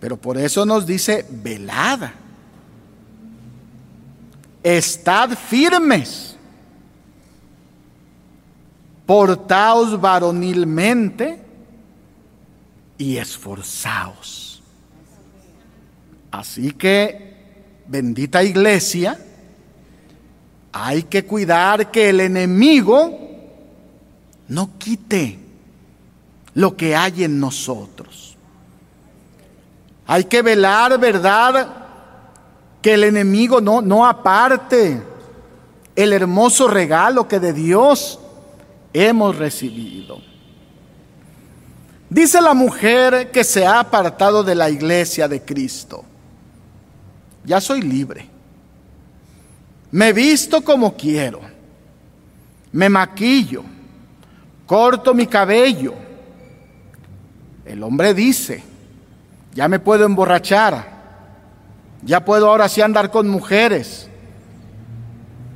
Pero 0.00 0.16
por 0.16 0.38
eso 0.38 0.64
nos 0.64 0.86
dice 0.86 1.26
velada. 1.30 2.14
Estad 4.62 5.36
firmes. 5.36 6.36
Portaos 9.06 10.00
varonilmente 10.00 11.42
y 12.96 13.16
esforzaos. 13.16 14.62
Así 16.30 16.70
que, 16.72 17.34
bendita 17.88 18.42
iglesia, 18.42 19.18
hay 20.72 21.02
que 21.02 21.24
cuidar 21.24 21.90
que 21.90 22.10
el 22.10 22.20
enemigo 22.20 23.18
no 24.48 24.78
quite 24.78 25.38
lo 26.54 26.76
que 26.76 26.94
hay 26.94 27.24
en 27.24 27.40
nosotros. 27.40 28.29
Hay 30.12 30.24
que 30.24 30.42
velar, 30.42 30.98
¿verdad? 30.98 31.68
Que 32.82 32.94
el 32.94 33.04
enemigo 33.04 33.60
no, 33.60 33.80
no 33.80 34.04
aparte 34.04 35.00
el 35.94 36.12
hermoso 36.12 36.66
regalo 36.66 37.28
que 37.28 37.38
de 37.38 37.52
Dios 37.52 38.18
hemos 38.92 39.36
recibido. 39.36 40.20
Dice 42.08 42.40
la 42.40 42.54
mujer 42.54 43.30
que 43.30 43.44
se 43.44 43.64
ha 43.64 43.78
apartado 43.78 44.42
de 44.42 44.56
la 44.56 44.68
iglesia 44.68 45.28
de 45.28 45.42
Cristo. 45.42 46.02
Ya 47.44 47.60
soy 47.60 47.80
libre. 47.80 48.26
Me 49.92 50.12
visto 50.12 50.60
como 50.62 50.96
quiero. 50.96 51.40
Me 52.72 52.88
maquillo. 52.88 53.62
Corto 54.66 55.14
mi 55.14 55.28
cabello. 55.28 55.94
El 57.64 57.80
hombre 57.84 58.12
dice, 58.12 58.69
ya 59.54 59.68
me 59.68 59.78
puedo 59.78 60.04
emborrachar. 60.04 61.00
Ya 62.02 62.24
puedo 62.24 62.48
ahora 62.48 62.68
sí 62.68 62.80
andar 62.80 63.10
con 63.10 63.28
mujeres. 63.28 64.08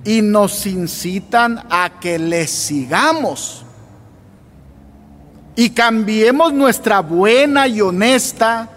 Y 0.05 0.21
nos 0.21 0.67
incitan 0.67 1.65
a 1.71 1.99
que 2.01 2.19
les 2.19 2.51
sigamos. 2.51 3.65
Y 5.57 5.71
cambiemos 5.71 6.53
nuestra 6.53 7.01
buena 7.01 7.67
y 7.67 7.81
honesta 7.81 8.69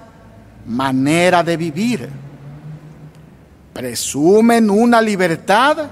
manera 0.65 1.43
de 1.43 1.57
vivir 1.57 2.09
presumen 3.77 4.71
una 4.71 4.99
libertad, 4.99 5.87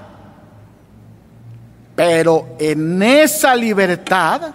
pero 1.94 2.56
en 2.58 3.00
esa 3.00 3.54
libertad 3.54 4.52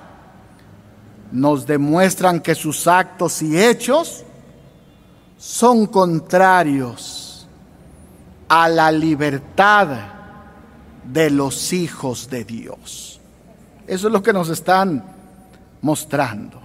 nos 1.31 1.65
demuestran 1.65 2.41
que 2.41 2.53
sus 2.53 2.87
actos 2.87 3.41
y 3.41 3.57
hechos 3.57 4.25
son 5.41 5.87
contrarios 5.87 7.47
a 8.47 8.69
la 8.69 8.91
libertad 8.91 9.87
de 11.03 11.31
los 11.31 11.73
hijos 11.73 12.29
de 12.29 12.45
Dios. 12.45 13.19
Eso 13.87 14.07
es 14.07 14.13
lo 14.13 14.21
que 14.21 14.33
nos 14.33 14.49
están 14.49 15.03
mostrando. 15.81 16.61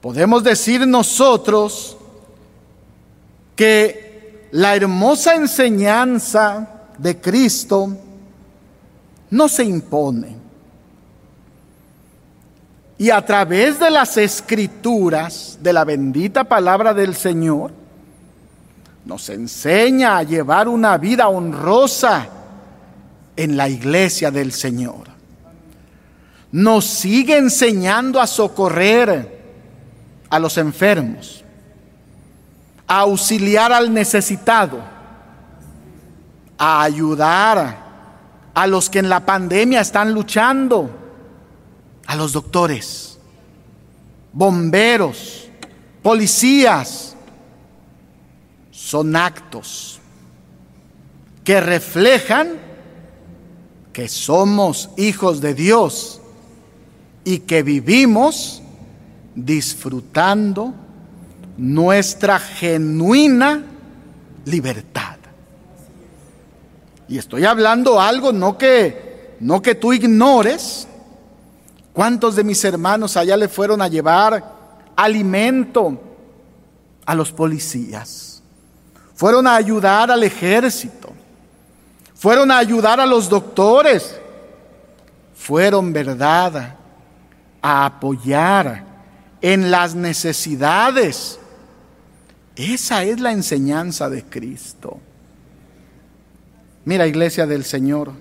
Podemos 0.00 0.44
decir 0.44 0.86
nosotros 0.86 1.96
que 3.56 4.48
la 4.52 4.76
hermosa 4.76 5.34
enseñanza 5.34 6.68
de 6.96 7.20
Cristo 7.20 7.96
no 9.30 9.48
se 9.48 9.64
impone. 9.64 10.43
Y 13.04 13.10
a 13.10 13.22
través 13.22 13.78
de 13.78 13.90
las 13.90 14.16
escrituras, 14.16 15.58
de 15.60 15.74
la 15.74 15.84
bendita 15.84 16.42
palabra 16.42 16.94
del 16.94 17.14
Señor, 17.14 17.70
nos 19.04 19.28
enseña 19.28 20.16
a 20.16 20.22
llevar 20.22 20.68
una 20.68 20.96
vida 20.96 21.28
honrosa 21.28 22.26
en 23.36 23.58
la 23.58 23.68
iglesia 23.68 24.30
del 24.30 24.52
Señor. 24.52 25.04
Nos 26.50 26.86
sigue 26.86 27.36
enseñando 27.36 28.22
a 28.22 28.26
socorrer 28.26 29.38
a 30.30 30.38
los 30.38 30.56
enfermos 30.56 31.44
a 32.86 33.00
auxiliar 33.00 33.70
al 33.70 33.92
necesitado, 33.92 34.78
a 36.56 36.82
ayudar 36.82 37.76
a 38.54 38.66
los 38.66 38.88
que 38.88 39.00
en 39.00 39.10
la 39.10 39.20
pandemia 39.20 39.82
están 39.82 40.14
luchando, 40.14 41.03
a 42.06 42.16
los 42.16 42.32
doctores, 42.32 43.18
bomberos, 44.32 45.48
policías. 46.02 47.16
Son 48.70 49.16
actos 49.16 50.00
que 51.42 51.60
reflejan 51.60 52.58
que 53.92 54.08
somos 54.08 54.90
hijos 54.96 55.40
de 55.40 55.54
Dios 55.54 56.20
y 57.24 57.40
que 57.40 57.62
vivimos 57.62 58.62
disfrutando 59.34 60.74
nuestra 61.56 62.38
genuina 62.38 63.64
libertad. 64.44 65.16
Y 67.08 67.18
estoy 67.18 67.44
hablando 67.44 68.00
algo 68.00 68.32
no 68.32 68.58
que 68.58 69.36
no 69.40 69.62
que 69.62 69.74
tú 69.74 69.92
ignores. 69.92 70.88
¿Cuántos 71.94 72.36
de 72.36 72.44
mis 72.44 72.62
hermanos 72.62 73.16
allá 73.16 73.38
le 73.38 73.48
fueron 73.48 73.80
a 73.80 73.88
llevar 73.88 74.44
alimento 74.94 75.98
a 77.06 77.14
los 77.14 77.32
policías? 77.32 78.42
Fueron 79.14 79.46
a 79.46 79.54
ayudar 79.54 80.10
al 80.10 80.22
ejército. 80.22 81.10
Fueron 82.14 82.50
a 82.50 82.58
ayudar 82.58 83.00
a 83.00 83.06
los 83.06 83.30
doctores. 83.30 84.20
Fueron, 85.34 85.90
verdad, 85.90 86.76
a 87.62 87.86
apoyar 87.86 88.84
en 89.40 89.70
las 89.70 89.94
necesidades 89.94 91.38
esa 92.56 93.02
es 93.02 93.20
la 93.20 93.32
enseñanza 93.32 94.08
de 94.08 94.22
Cristo. 94.22 95.00
Mira, 96.84 97.06
iglesia 97.06 97.46
del 97.46 97.64
Señor, 97.64 98.12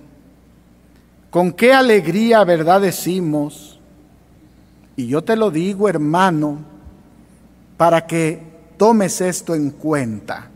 con 1.33 1.51
qué 1.51 1.73
alegría, 1.73 2.43
verdad, 2.43 2.79
decimos, 2.79 3.79
y 4.95 5.07
yo 5.07 5.23
te 5.23 5.35
lo 5.35 5.49
digo, 5.49 5.89
hermano, 5.89 6.59
para 7.75 8.05
que 8.05 8.39
tomes 8.77 9.19
esto 9.19 9.55
en 9.55 9.71
cuenta. 9.71 10.47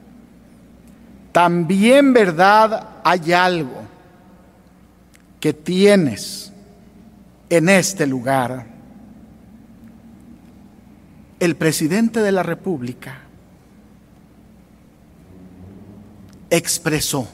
También, 1.32 2.14
verdad, 2.14 2.90
hay 3.04 3.34
algo 3.34 3.82
que 5.40 5.52
tienes 5.52 6.54
en 7.50 7.70
este 7.70 8.06
lugar. 8.06 8.68
El 11.40 11.56
presidente 11.56 12.20
de 12.20 12.32
la 12.32 12.44
República 12.44 13.22
expresó 16.52 17.28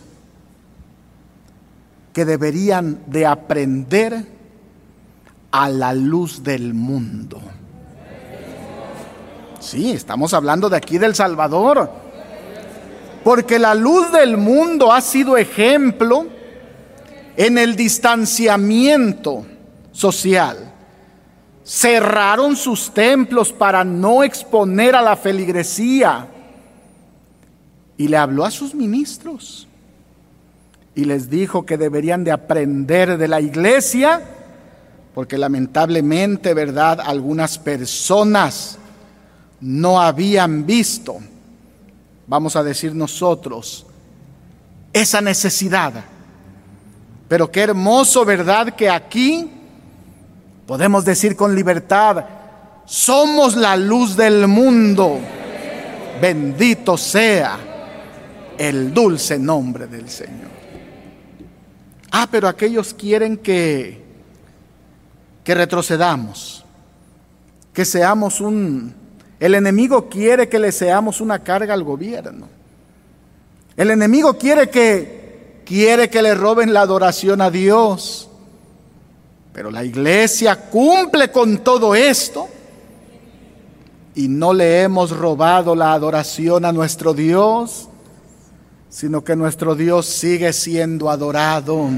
que 2.13 2.25
deberían 2.25 2.99
de 3.07 3.25
aprender 3.25 4.25
a 5.51 5.69
la 5.69 5.93
luz 5.93 6.43
del 6.43 6.73
mundo. 6.73 7.41
Sí, 9.59 9.91
estamos 9.91 10.33
hablando 10.33 10.69
de 10.69 10.77
aquí 10.77 10.99
del 10.99 11.15
Salvador. 11.15 11.89
Porque 13.23 13.57
la 13.57 13.73
luz 13.73 14.11
del 14.11 14.37
mundo 14.37 14.91
ha 14.91 15.01
sido 15.01 15.37
ejemplo 15.37 16.27
en 17.35 17.57
el 17.57 17.75
distanciamiento 17.75 19.45
social. 19.91 20.69
cerraron 21.65 22.57
sus 22.57 22.93
templos 22.93 23.53
para 23.53 23.85
no 23.85 24.21
exponer 24.21 24.95
a 24.95 25.01
la 25.01 25.15
feligresía. 25.15 26.27
Y 27.95 28.09
le 28.09 28.17
habló 28.17 28.43
a 28.43 28.51
sus 28.51 28.75
ministros 28.75 29.67
y 30.95 31.05
les 31.05 31.29
dijo 31.29 31.65
que 31.65 31.77
deberían 31.77 32.23
de 32.23 32.31
aprender 32.31 33.17
de 33.17 33.27
la 33.27 33.41
iglesia, 33.41 34.21
porque 35.13 35.37
lamentablemente, 35.37 36.53
¿verdad? 36.53 36.99
Algunas 37.03 37.57
personas 37.57 38.77
no 39.61 40.01
habían 40.01 40.65
visto, 40.65 41.17
vamos 42.27 42.55
a 42.55 42.63
decir 42.63 42.93
nosotros, 42.93 43.85
esa 44.91 45.21
necesidad. 45.21 45.93
Pero 47.27 47.49
qué 47.51 47.61
hermoso, 47.61 48.25
¿verdad? 48.25 48.75
Que 48.75 48.89
aquí 48.89 49.49
podemos 50.67 51.05
decir 51.05 51.35
con 51.35 51.55
libertad, 51.55 52.25
somos 52.85 53.55
la 53.55 53.75
luz 53.75 54.15
del 54.15 54.47
mundo. 54.47 55.19
Bendito 56.21 56.97
sea 56.97 57.57
el 58.57 58.93
dulce 58.93 59.39
nombre 59.39 59.87
del 59.87 60.09
Señor. 60.09 60.52
Ah, 62.15 62.27
pero 62.29 62.47
aquellos 62.47 62.93
quieren 62.93 63.37
que, 63.37 63.99
que 65.43 65.55
retrocedamos, 65.55 66.63
que 67.73 67.85
seamos 67.85 68.39
un... 68.39 68.93
El 69.39 69.55
enemigo 69.55 70.07
quiere 70.09 70.47
que 70.47 70.59
le 70.59 70.71
seamos 70.71 71.21
una 71.21 71.39
carga 71.39 71.73
al 71.73 71.83
gobierno. 71.83 72.47
El 73.75 73.89
enemigo 73.89 74.37
quiere 74.37 74.69
que, 74.69 75.63
quiere 75.65 76.07
que 76.11 76.21
le 76.21 76.35
roben 76.35 76.71
la 76.71 76.81
adoración 76.81 77.41
a 77.41 77.49
Dios. 77.49 78.29
Pero 79.51 79.71
la 79.71 79.83
iglesia 79.83 80.69
cumple 80.69 81.31
con 81.31 81.63
todo 81.63 81.95
esto 81.95 82.47
y 84.13 84.27
no 84.27 84.53
le 84.53 84.83
hemos 84.83 85.09
robado 85.09 85.75
la 85.75 85.93
adoración 85.93 86.63
a 86.63 86.71
nuestro 86.71 87.15
Dios 87.15 87.89
sino 88.93 89.23
que 89.23 89.35
nuestro 89.35 89.73
Dios 89.73 90.05
sigue 90.05 90.53
siendo 90.53 91.09
adorado 91.09 91.89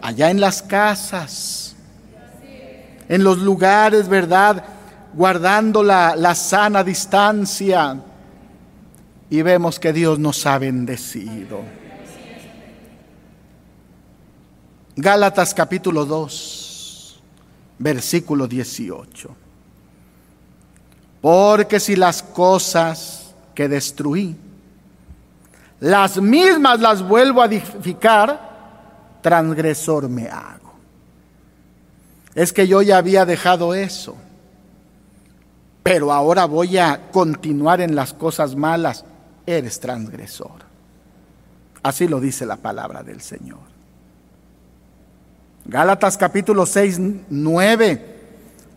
allá 0.00 0.30
en 0.30 0.40
las 0.40 0.62
casas, 0.62 1.76
en 3.06 3.22
los 3.22 3.36
lugares, 3.36 4.08
¿verdad? 4.08 4.64
Guardando 5.12 5.82
la, 5.82 6.34
sana 6.34 6.82
distancia. 6.82 8.00
Y 9.28 9.42
vemos 9.42 9.78
que 9.78 9.92
Dios 9.92 10.18
nos 10.18 10.46
ha 10.46 10.58
bendecido. 10.58 11.60
Gálatas 14.96 15.52
capítulo 15.52 16.06
2, 16.06 17.20
versículo 17.78 18.48
18. 18.48 19.36
Porque 21.20 21.78
si 21.78 21.94
las 21.94 22.22
cosas 22.22 23.34
que 23.54 23.68
destruí, 23.68 24.34
las 25.80 26.20
mismas 26.20 26.80
las 26.80 27.02
vuelvo 27.02 27.42
a 27.42 27.46
edificar, 27.46 29.18
transgresor 29.20 30.08
me 30.08 30.28
hago. 30.28 30.72
Es 32.34 32.52
que 32.52 32.66
yo 32.66 32.82
ya 32.82 32.98
había 32.98 33.24
dejado 33.24 33.74
eso, 33.74 34.16
pero 35.82 36.12
ahora 36.12 36.44
voy 36.44 36.78
a 36.78 37.10
continuar 37.10 37.80
en 37.80 37.94
las 37.94 38.12
cosas 38.12 38.56
malas, 38.56 39.04
eres 39.46 39.80
transgresor. 39.80 40.66
Así 41.82 42.08
lo 42.08 42.20
dice 42.20 42.46
la 42.46 42.56
palabra 42.56 43.02
del 43.02 43.20
Señor. 43.20 43.60
Gálatas 45.64 46.16
capítulo 46.16 46.66
6, 46.66 47.00
9. 47.28 48.16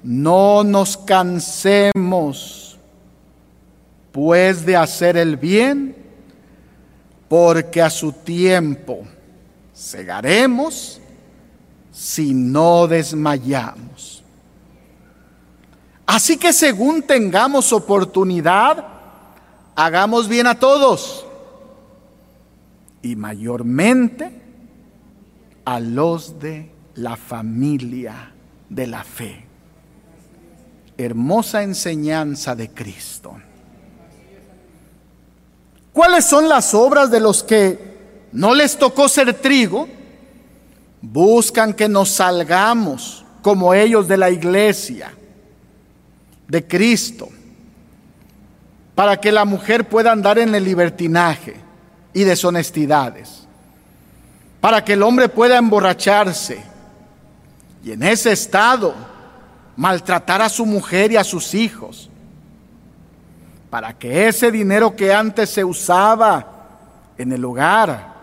No 0.04 0.64
nos 0.64 0.97
cansemos 0.97 2.78
pues 4.12 4.66
de 4.66 4.76
hacer 4.76 5.18
el 5.18 5.38
bien 5.38 5.95
porque 7.30 7.82
a 7.82 7.90
su 7.90 8.12
tiempo 8.12 9.06
cegaremos 9.74 11.00
si 11.92 12.34
no 12.34 12.88
desmayamos. 12.88 14.24
Así 16.06 16.38
que 16.38 16.52
según 16.52 17.04
tengamos 17.04 17.72
oportunidad, 17.72 18.84
hagamos 19.76 20.28
bien 20.28 20.48
a 20.48 20.56
todos 20.56 21.26
y 23.04 23.16
mayormente 23.16 24.42
a 25.66 25.80
los 25.80 26.40
de 26.40 26.72
la 26.96 27.16
familia 27.16 28.34
de 28.70 28.88
la 28.88 29.04
fe. 29.04 29.46
Hermosa 30.98 31.62
enseñanza 31.62 32.56
de 32.56 32.72
Cristo. 32.72 33.38
¿Cuáles 35.94 36.26
son 36.26 36.48
las 36.48 36.74
obras 36.74 37.10
de 37.10 37.20
los 37.20 37.44
que 37.44 37.80
no 38.32 38.54
les 38.54 38.78
tocó 38.78 39.10
ser 39.10 39.34
trigo? 39.34 39.88
Buscan 41.02 41.74
que 41.74 41.90
nos 41.90 42.10
salgamos 42.10 43.26
como 43.42 43.74
ellos 43.74 44.08
de 44.08 44.18
la 44.18 44.30
iglesia, 44.30 45.14
de 46.48 46.68
Cristo, 46.68 47.30
para 48.96 49.20
que 49.20 49.32
la 49.32 49.46
mujer 49.46 49.88
pueda 49.88 50.12
andar 50.12 50.40
en 50.40 50.54
el 50.54 50.64
libertinaje 50.64 51.56
y 52.14 52.24
deshonestidades, 52.24 53.48
para 54.60 54.84
que 54.84 54.94
el 54.94 55.04
hombre 55.04 55.30
pueda 55.30 55.58
emborracharse 55.58 56.62
y 57.84 57.92
en 57.92 58.04
ese 58.04 58.32
estado 58.32 58.94
maltratar 59.78 60.42
a 60.42 60.50
su 60.50 60.66
mujer 60.66 61.14
y 61.14 61.18
a 61.18 61.24
sus 61.24 61.54
hijos 61.54 62.09
para 63.70 63.94
que 63.94 64.28
ese 64.28 64.52
dinero 64.52 64.96
que 64.96 65.14
antes 65.14 65.50
se 65.50 65.64
usaba 65.64 66.46
en 67.18 67.32
el 67.32 67.46
hogar, 67.46 68.14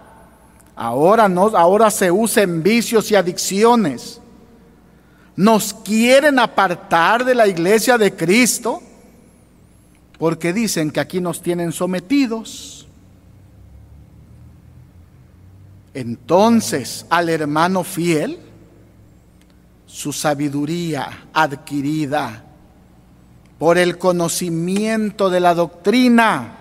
ahora, 0.75 1.29
no, 1.29 1.47
ahora 1.57 1.91
se 1.91 2.11
use 2.11 2.43
en 2.43 2.63
vicios 2.63 3.11
y 3.11 3.15
adicciones. 3.15 4.21
Nos 5.37 5.73
quieren 5.73 6.39
apartar 6.39 7.25
de 7.25 7.35
la 7.35 7.47
iglesia 7.47 7.99
de 7.99 8.15
Cristo 8.15 8.83
porque 10.19 10.53
dicen 10.53 10.91
que 10.91 11.01
aquí 11.01 11.21
nos 11.21 11.43
tienen 11.43 11.73
sometidos. 11.73 12.89
Entonces 15.95 17.07
al 17.09 17.29
hermano 17.29 17.85
fiel, 17.85 18.39
su 19.87 20.13
sabiduría 20.13 21.27
adquirida 21.33 22.46
por 23.59 23.79
el 23.79 23.99
conocimiento 23.99 25.31
de 25.31 25.41
la 25.41 25.55
doctrina. 25.55 26.59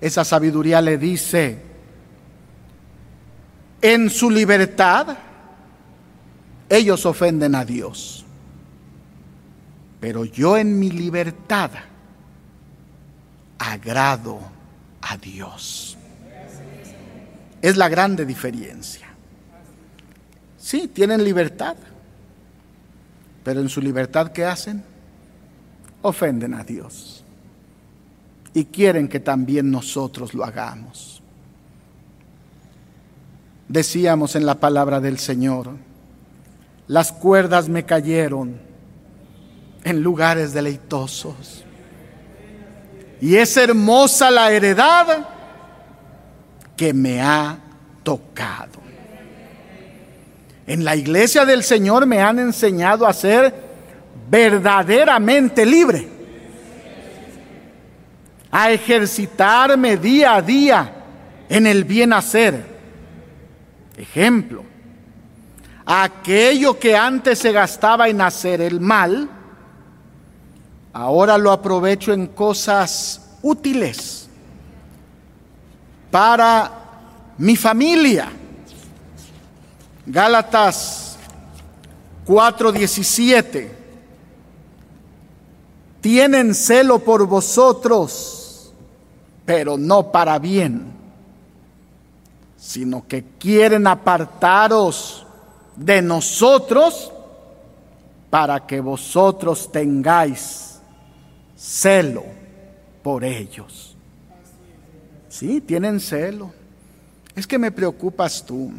Esa 0.00 0.24
sabiduría 0.24 0.80
le 0.80 0.98
dice, 0.98 1.60
en 3.80 4.10
su 4.10 4.30
libertad 4.30 5.16
ellos 6.68 7.06
ofenden 7.06 7.54
a 7.54 7.64
Dios, 7.64 8.24
pero 10.00 10.24
yo 10.24 10.56
en 10.56 10.78
mi 10.78 10.90
libertad 10.90 11.70
agrado 13.58 14.40
a 15.02 15.16
Dios. 15.16 15.96
Es 17.60 17.76
la 17.76 17.88
grande 17.88 18.26
diferencia. 18.26 19.06
Sí, 20.58 20.88
tienen 20.88 21.22
libertad, 21.22 21.76
pero 23.44 23.60
en 23.60 23.68
su 23.68 23.80
libertad 23.80 24.32
¿qué 24.32 24.44
hacen? 24.44 24.91
Ofenden 26.02 26.54
a 26.54 26.64
Dios 26.64 27.24
y 28.54 28.66
quieren 28.66 29.08
que 29.08 29.20
también 29.20 29.70
nosotros 29.70 30.34
lo 30.34 30.44
hagamos. 30.44 31.22
Decíamos 33.68 34.36
en 34.36 34.44
la 34.44 34.56
palabra 34.56 35.00
del 35.00 35.18
Señor, 35.18 35.70
las 36.88 37.12
cuerdas 37.12 37.68
me 37.68 37.84
cayeron 37.84 38.60
en 39.84 40.02
lugares 40.02 40.52
deleitosos. 40.52 41.64
Y 43.20 43.36
es 43.36 43.56
hermosa 43.56 44.30
la 44.30 44.52
heredad 44.52 45.26
que 46.76 46.92
me 46.92 47.22
ha 47.22 47.58
tocado. 48.02 48.82
En 50.66 50.84
la 50.84 50.96
iglesia 50.96 51.44
del 51.44 51.62
Señor 51.62 52.06
me 52.06 52.20
han 52.20 52.38
enseñado 52.38 53.06
a 53.06 53.12
ser 53.12 53.71
verdaderamente 54.32 55.66
libre, 55.66 56.08
a 58.50 58.70
ejercitarme 58.70 59.98
día 59.98 60.36
a 60.36 60.40
día 60.40 60.94
en 61.50 61.66
el 61.66 61.84
bien 61.84 62.14
hacer. 62.14 62.64
Ejemplo, 63.94 64.64
aquello 65.84 66.78
que 66.78 66.96
antes 66.96 67.40
se 67.40 67.52
gastaba 67.52 68.08
en 68.08 68.22
hacer 68.22 68.62
el 68.62 68.80
mal, 68.80 69.28
ahora 70.94 71.36
lo 71.36 71.52
aprovecho 71.52 72.14
en 72.14 72.28
cosas 72.28 73.36
útiles 73.42 74.30
para 76.10 76.72
mi 77.36 77.54
familia. 77.54 78.30
Gálatas 80.06 81.18
4:17. 82.24 83.81
Tienen 86.02 86.52
celo 86.54 86.98
por 86.98 87.26
vosotros, 87.28 88.72
pero 89.46 89.78
no 89.78 90.10
para 90.10 90.40
bien, 90.40 90.92
sino 92.58 93.06
que 93.06 93.24
quieren 93.38 93.86
apartaros 93.86 95.24
de 95.76 96.02
nosotros 96.02 97.12
para 98.30 98.66
que 98.66 98.80
vosotros 98.80 99.70
tengáis 99.70 100.80
celo 101.56 102.24
por 103.04 103.22
ellos. 103.22 103.94
Sí, 105.28 105.60
tienen 105.60 106.00
celo. 106.00 106.52
Es 107.36 107.46
que 107.46 107.60
me 107.60 107.70
preocupas 107.70 108.44
tú. 108.44 108.72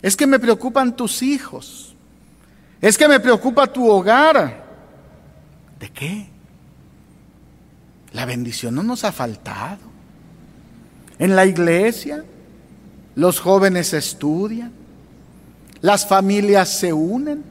Es 0.00 0.16
que 0.16 0.26
me 0.26 0.38
preocupan 0.38 0.96
tus 0.96 1.22
hijos. 1.22 1.94
Es 2.80 2.96
que 2.96 3.08
me 3.08 3.20
preocupa 3.20 3.66
tu 3.66 3.86
hogar. 3.86 4.63
¿De 5.84 5.90
qué? 5.90 6.24
La 8.14 8.24
bendición 8.24 8.74
no 8.74 8.82
nos 8.82 9.04
ha 9.04 9.12
faltado. 9.12 9.82
En 11.18 11.36
la 11.36 11.44
iglesia 11.44 12.24
los 13.14 13.38
jóvenes 13.38 13.92
estudian, 13.92 14.72
las 15.82 16.06
familias 16.06 16.70
se 16.70 16.94
unen. 16.94 17.44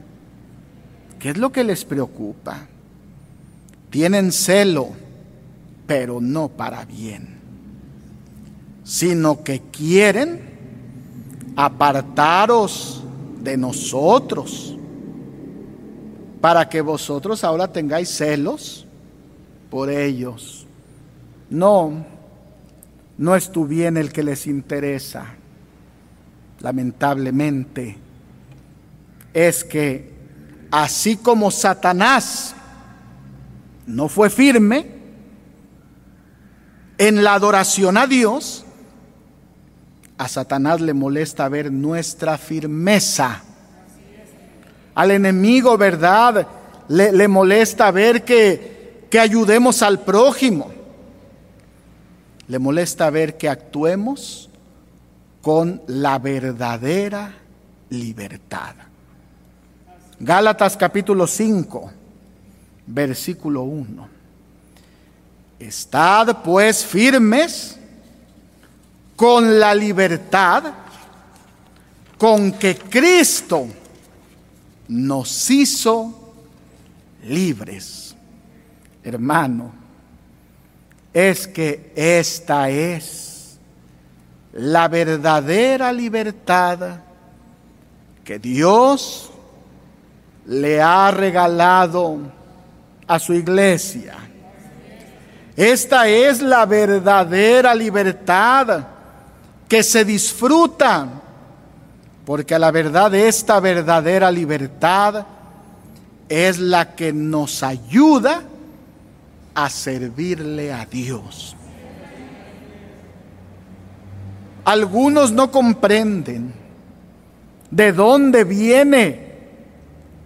¿Qué 1.20 1.30
es 1.30 1.38
lo 1.38 1.52
que 1.52 1.62
les 1.62 1.84
preocupa? 1.84 2.66
Tienen 3.88 4.32
celo, 4.32 4.88
pero 5.86 6.20
no 6.20 6.48
para 6.48 6.84
bien, 6.84 7.38
sino 8.82 9.44
que 9.44 9.62
quieren 9.70 10.40
apartaros 11.54 13.04
de 13.40 13.56
nosotros 13.56 14.76
para 16.44 16.68
que 16.68 16.82
vosotros 16.82 17.42
ahora 17.42 17.68
tengáis 17.68 18.10
celos 18.10 18.86
por 19.70 19.88
ellos. 19.88 20.66
No, 21.48 22.04
no 23.16 23.34
es 23.34 23.50
tu 23.50 23.66
bien 23.66 23.96
el 23.96 24.12
que 24.12 24.22
les 24.22 24.46
interesa. 24.46 25.24
Lamentablemente, 26.60 27.96
es 29.32 29.64
que 29.64 30.12
así 30.70 31.16
como 31.16 31.50
Satanás 31.50 32.54
no 33.86 34.10
fue 34.10 34.28
firme 34.28 34.86
en 36.98 37.24
la 37.24 37.32
adoración 37.32 37.96
a 37.96 38.06
Dios, 38.06 38.66
a 40.18 40.28
Satanás 40.28 40.82
le 40.82 40.92
molesta 40.92 41.48
ver 41.48 41.72
nuestra 41.72 42.36
firmeza 42.36 43.42
al 44.94 45.10
enemigo, 45.10 45.76
¿verdad? 45.76 46.46
Le, 46.88 47.28
molesta 47.28 47.90
ver 47.90 48.24
que, 48.24 49.06
que 49.10 49.18
ayudemos 49.18 49.82
al 49.82 50.00
prójimo. 50.00 50.70
Le 52.46 52.58
molesta 52.58 53.10
ver 53.10 53.36
que 53.36 53.48
actuemos 53.48 54.50
con 55.42 55.82
la 55.86 56.18
verdadera 56.18 57.34
libertad. 57.90 58.74
Gálatas 60.18 60.76
capítulo 60.76 61.26
5, 61.26 61.90
versículo 62.86 63.62
1. 63.62 64.08
Estad 65.58 66.42
pues 66.42 66.84
firmes 66.84 67.78
con 69.16 69.58
la 69.58 69.74
libertad 69.74 70.64
con 72.18 72.52
que 72.52 72.76
Cristo 72.76 73.66
nos 74.88 75.50
hizo 75.50 76.34
libres. 77.24 78.14
Hermano, 79.02 79.72
es 81.12 81.46
que 81.46 81.92
esta 81.94 82.68
es 82.70 83.58
la 84.52 84.88
verdadera 84.88 85.92
libertad 85.92 87.00
que 88.24 88.38
Dios 88.38 89.30
le 90.46 90.80
ha 90.80 91.10
regalado 91.10 92.18
a 93.06 93.18
su 93.18 93.34
iglesia. 93.34 94.16
Esta 95.56 96.08
es 96.08 96.40
la 96.40 96.66
verdadera 96.66 97.74
libertad 97.74 98.86
que 99.68 99.82
se 99.82 100.04
disfruta 100.04 101.08
porque 102.24 102.58
la 102.58 102.70
verdad 102.70 103.14
esta 103.14 103.60
verdadera 103.60 104.30
libertad 104.30 105.26
es 106.28 106.58
la 106.58 106.94
que 106.94 107.12
nos 107.12 107.62
ayuda 107.62 108.42
a 109.54 109.70
servirle 109.70 110.72
a 110.72 110.86
Dios. 110.86 111.56
Algunos 114.64 115.32
no 115.32 115.50
comprenden 115.50 116.54
de 117.70 117.92
dónde 117.92 118.44
viene 118.44 119.34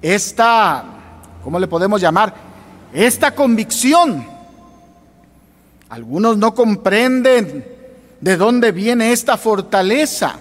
esta, 0.01 0.85
¿cómo 1.43 1.59
le 1.59 1.67
podemos 1.67 2.01
llamar? 2.01 2.33
Esta 2.93 3.35
convicción. 3.35 4.25
Algunos 5.89 6.37
no 6.37 6.55
comprenden 6.55 7.67
de 8.21 8.37
dónde 8.37 8.71
viene 8.71 9.13
esta 9.13 9.37
fortaleza. 9.37 10.39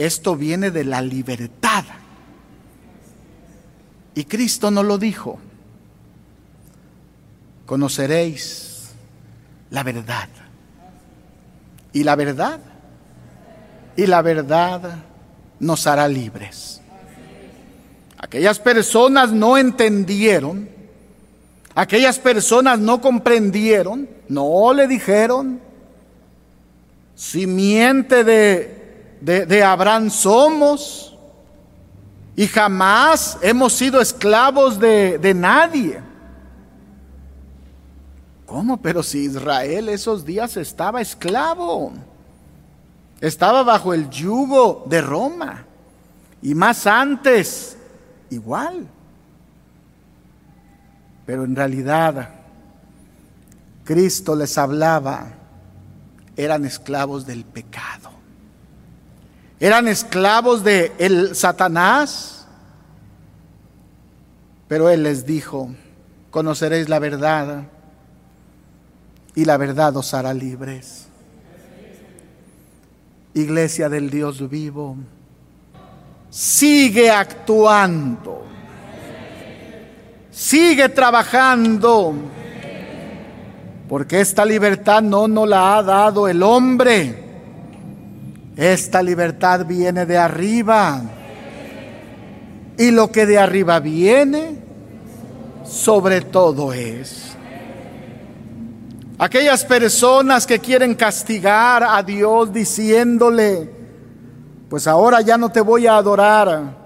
Esto 0.00 0.34
viene 0.34 0.70
de 0.70 0.82
la 0.84 1.02
libertad. 1.02 1.84
Y 4.14 4.24
Cristo 4.24 4.70
no 4.70 4.82
lo 4.82 4.96
dijo. 4.96 5.38
Conoceréis 7.66 8.92
la 9.68 9.82
verdad. 9.82 10.30
Y 11.92 12.02
la 12.02 12.16
verdad. 12.16 12.60
Y 13.94 14.06
la 14.06 14.22
verdad 14.22 14.80
nos 15.58 15.86
hará 15.86 16.08
libres. 16.08 16.80
Aquellas 18.16 18.58
personas 18.58 19.32
no 19.32 19.58
entendieron. 19.58 20.66
Aquellas 21.74 22.18
personas 22.18 22.78
no 22.78 23.02
comprendieron. 23.02 24.08
No 24.30 24.72
le 24.72 24.88
dijeron. 24.88 25.60
Simiente 27.14 28.24
de 28.24 28.79
de, 29.20 29.62
Abraham 29.62 30.10
somos 30.10 31.16
y 32.34 32.46
jamás 32.46 33.38
hemos 33.42 33.72
sido 33.72 34.00
esclavos 34.00 34.78
de, 34.78 35.18
de 35.18 35.34
nadie. 35.34 36.00
¿Cómo? 38.46 38.78
Pero 38.78 39.02
si 39.02 39.24
Israel 39.24 39.88
esos 39.88 40.24
días 40.24 40.56
estaba 40.56 41.00
esclavo, 41.00 41.92
estaba 43.20 43.62
bajo 43.62 43.94
el 43.94 44.08
yugo 44.10 44.84
de 44.86 45.00
Roma 45.00 45.66
y 46.42 46.54
más 46.54 46.86
antes 46.86 47.76
igual. 48.30 48.86
Pero 51.26 51.44
en 51.44 51.54
realidad 51.54 52.30
Cristo 53.84 54.34
les 54.34 54.56
hablaba, 54.58 55.34
eran 56.36 56.64
esclavos 56.64 57.26
del 57.26 57.44
pecado 57.44 58.09
eran 59.60 59.86
esclavos 59.88 60.64
de 60.64 60.92
el 60.98 61.36
Satanás. 61.36 62.46
Pero 64.66 64.88
él 64.88 65.02
les 65.02 65.26
dijo, 65.26 65.70
conoceréis 66.30 66.88
la 66.88 66.98
verdad 66.98 67.64
y 69.34 69.44
la 69.44 69.58
verdad 69.58 69.96
os 69.96 70.14
hará 70.14 70.32
libres. 70.32 71.08
Iglesia 73.34 73.88
del 73.88 74.10
Dios 74.10 74.48
vivo, 74.48 74.96
sigue 76.30 77.10
actuando, 77.10 78.44
sigue 80.30 80.88
trabajando, 80.88 82.14
porque 83.88 84.20
esta 84.20 84.44
libertad 84.44 85.02
no 85.02 85.28
nos 85.28 85.48
la 85.48 85.76
ha 85.76 85.82
dado 85.82 86.26
el 86.26 86.42
hombre 86.42 87.29
esta 88.60 89.02
libertad 89.02 89.64
viene 89.64 90.04
de 90.04 90.18
arriba. 90.18 91.00
Y 92.76 92.90
lo 92.90 93.10
que 93.10 93.24
de 93.24 93.38
arriba 93.38 93.80
viene, 93.80 94.58
sobre 95.64 96.20
todo 96.20 96.74
es. 96.74 97.32
Aquellas 99.16 99.64
personas 99.64 100.46
que 100.46 100.58
quieren 100.58 100.94
castigar 100.94 101.82
a 101.82 102.02
Dios 102.02 102.52
diciéndole, 102.52 103.70
pues 104.68 104.86
ahora 104.86 105.22
ya 105.22 105.38
no 105.38 105.48
te 105.48 105.62
voy 105.62 105.86
a 105.86 105.96
adorar. 105.96 106.76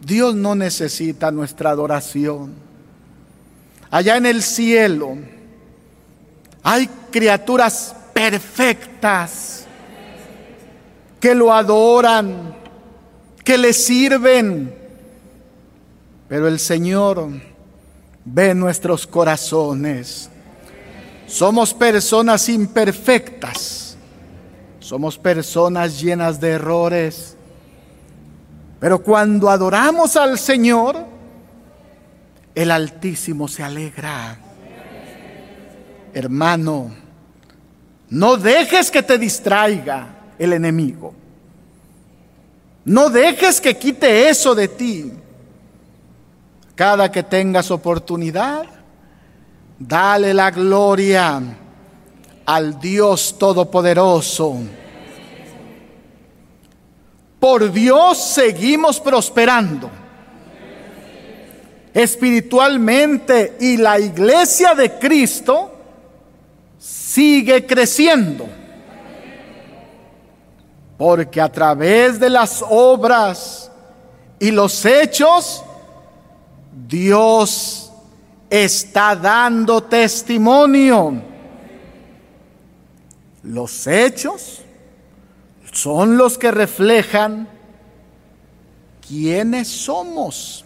Dios 0.00 0.32
no 0.36 0.54
necesita 0.54 1.32
nuestra 1.32 1.70
adoración. 1.70 2.54
Allá 3.90 4.16
en 4.16 4.26
el 4.26 4.42
cielo 4.44 5.16
hay 6.62 6.88
criaturas 7.10 7.96
perfectas 8.12 9.66
que 11.22 11.36
lo 11.36 11.54
adoran 11.54 12.52
que 13.44 13.56
le 13.56 13.72
sirven. 13.72 14.74
Pero 16.28 16.48
el 16.48 16.58
Señor 16.58 17.28
ve 18.24 18.56
nuestros 18.56 19.06
corazones. 19.06 20.28
Somos 21.28 21.72
personas 21.72 22.48
imperfectas. 22.48 23.96
Somos 24.80 25.16
personas 25.16 26.00
llenas 26.00 26.40
de 26.40 26.50
errores. 26.50 27.36
Pero 28.80 29.00
cuando 29.00 29.48
adoramos 29.48 30.16
al 30.16 30.40
Señor, 30.40 31.06
el 32.52 32.68
Altísimo 32.72 33.46
se 33.46 33.62
alegra. 33.62 34.38
Hermano, 36.12 36.90
no 38.10 38.36
dejes 38.36 38.90
que 38.90 39.04
te 39.04 39.16
distraiga 39.18 40.16
el 40.44 40.52
enemigo. 40.52 41.14
No 42.84 43.10
dejes 43.10 43.60
que 43.60 43.76
quite 43.76 44.28
eso 44.28 44.54
de 44.54 44.68
ti. 44.68 45.12
Cada 46.74 47.12
que 47.12 47.22
tengas 47.22 47.70
oportunidad, 47.70 48.64
dale 49.78 50.34
la 50.34 50.50
gloria 50.50 51.40
al 52.44 52.80
Dios 52.80 53.36
Todopoderoso. 53.38 54.58
Por 57.38 57.70
Dios 57.70 58.18
seguimos 58.18 58.98
prosperando 58.98 59.90
espiritualmente 61.94 63.56
y 63.60 63.76
la 63.76 64.00
iglesia 64.00 64.74
de 64.74 64.98
Cristo 64.98 65.72
sigue 66.78 67.64
creciendo. 67.66 68.61
Porque 71.02 71.40
a 71.40 71.50
través 71.50 72.20
de 72.20 72.30
las 72.30 72.64
obras 72.70 73.72
y 74.38 74.52
los 74.52 74.84
hechos, 74.84 75.64
Dios 76.86 77.90
está 78.48 79.16
dando 79.16 79.82
testimonio. 79.82 81.20
Los 83.42 83.84
hechos 83.88 84.60
son 85.72 86.16
los 86.16 86.38
que 86.38 86.52
reflejan 86.52 87.48
quiénes 89.04 89.66
somos. 89.66 90.64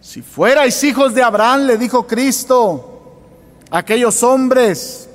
Si 0.00 0.22
fuerais 0.22 0.82
hijos 0.82 1.14
de 1.14 1.22
Abraham, 1.22 1.66
le 1.66 1.78
dijo 1.78 2.04
Cristo, 2.04 3.20
aquellos 3.70 4.24
hombres, 4.24 5.08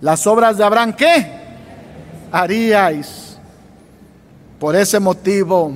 las 0.00 0.26
obras 0.26 0.58
de 0.58 0.64
Abraham, 0.64 0.92
¿qué? 0.94 1.26
Haríais. 2.30 3.38
Por 4.58 4.74
ese 4.76 4.98
motivo, 5.00 5.72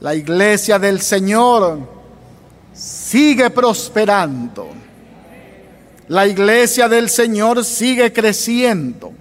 la 0.00 0.14
iglesia 0.14 0.78
del 0.78 1.00
Señor 1.00 1.80
sigue 2.72 3.50
prosperando. 3.50 4.68
La 6.08 6.26
iglesia 6.26 6.88
del 6.88 7.08
Señor 7.10 7.64
sigue 7.64 8.12
creciendo. 8.12 9.12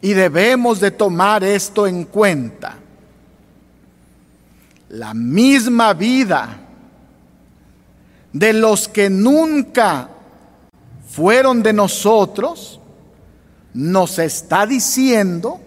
Y 0.00 0.12
debemos 0.12 0.80
de 0.80 0.90
tomar 0.90 1.42
esto 1.42 1.86
en 1.86 2.04
cuenta. 2.04 2.76
La 4.90 5.14
misma 5.14 5.94
vida 5.94 6.60
de 8.32 8.52
los 8.52 8.86
que 8.86 9.08
nunca 9.08 10.10
fueron 11.14 11.62
de 11.62 11.72
nosotros, 11.72 12.80
nos 13.72 14.18
está 14.18 14.66
diciendo 14.66 15.60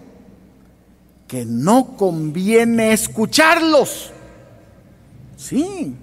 que 1.25 1.45
no 1.45 1.95
conviene 1.95 2.91
escucharlos. 2.91 4.11
Sí. 5.37 5.95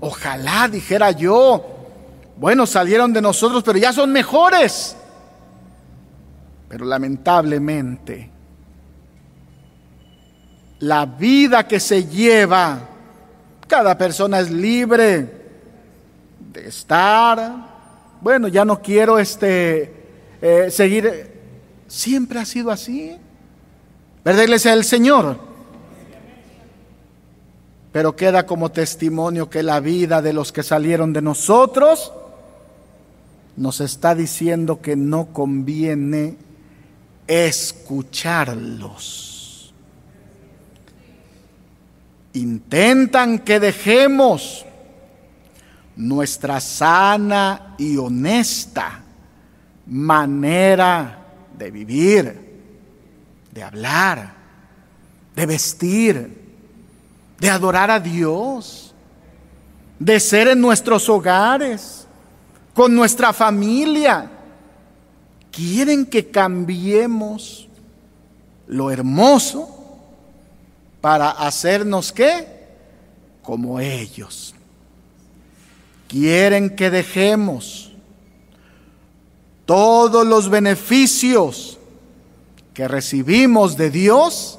Ojalá 0.00 0.66
dijera 0.66 1.12
yo, 1.12 1.64
bueno, 2.36 2.66
salieron 2.66 3.12
de 3.12 3.22
nosotros, 3.22 3.62
pero 3.62 3.78
ya 3.78 3.92
son 3.92 4.10
mejores. 4.10 4.96
Pero 6.68 6.86
lamentablemente, 6.86 8.30
la 10.80 11.06
vida 11.06 11.68
que 11.68 11.78
se 11.78 12.04
lleva 12.04 12.80
cada 13.68 13.96
persona 13.96 14.40
es 14.40 14.50
libre 14.50 15.38
de 16.52 16.66
estar. 16.66 17.67
Bueno, 18.20 18.48
ya 18.48 18.64
no 18.64 18.82
quiero 18.82 19.18
este, 19.18 19.92
eh, 20.42 20.70
seguir. 20.70 21.38
Siempre 21.86 22.38
ha 22.40 22.44
sido 22.44 22.70
así. 22.70 23.16
¿Verdad, 24.24 24.42
iglesia 24.42 24.72
del 24.72 24.84
Señor? 24.84 25.38
Pero 27.92 28.16
queda 28.16 28.44
como 28.46 28.70
testimonio 28.70 29.48
que 29.48 29.62
la 29.62 29.80
vida 29.80 30.20
de 30.20 30.32
los 30.32 30.52
que 30.52 30.62
salieron 30.62 31.12
de 31.12 31.22
nosotros 31.22 32.12
nos 33.56 33.80
está 33.80 34.14
diciendo 34.14 34.80
que 34.80 34.94
no 34.96 35.32
conviene 35.32 36.36
escucharlos. 37.26 39.24
intentan 42.34 43.40
que 43.40 43.58
dejemos 43.58 44.64
nuestra 45.98 46.60
sana 46.60 47.74
y 47.76 47.96
honesta 47.96 49.00
manera 49.86 51.26
de 51.58 51.70
vivir, 51.72 52.60
de 53.50 53.62
hablar, 53.62 54.32
de 55.34 55.46
vestir, 55.46 56.38
de 57.40 57.50
adorar 57.50 57.90
a 57.90 57.98
Dios, 57.98 58.94
de 59.98 60.20
ser 60.20 60.46
en 60.48 60.60
nuestros 60.60 61.08
hogares, 61.08 62.06
con 62.74 62.94
nuestra 62.94 63.32
familia. 63.32 64.30
Quieren 65.50 66.06
que 66.06 66.30
cambiemos 66.30 67.68
lo 68.68 68.92
hermoso 68.92 69.98
para 71.00 71.30
hacernos 71.30 72.12
qué? 72.12 72.46
Como 73.42 73.80
ellos. 73.80 74.54
Quieren 76.08 76.74
que 76.74 76.90
dejemos 76.90 77.92
todos 79.66 80.26
los 80.26 80.48
beneficios 80.48 81.78
que 82.72 82.88
recibimos 82.88 83.76
de 83.76 83.90
Dios 83.90 84.58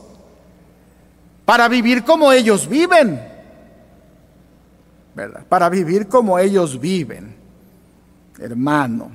para 1.46 1.68
vivir 1.68 2.04
como 2.04 2.32
ellos 2.32 2.70
viven. 2.70 3.20
¿Verdad? 5.16 5.44
Para 5.50 5.68
vivir 5.70 6.08
como 6.08 6.38
ellos 6.38 6.80
viven. 6.80 7.36
Hermano, 8.38 9.10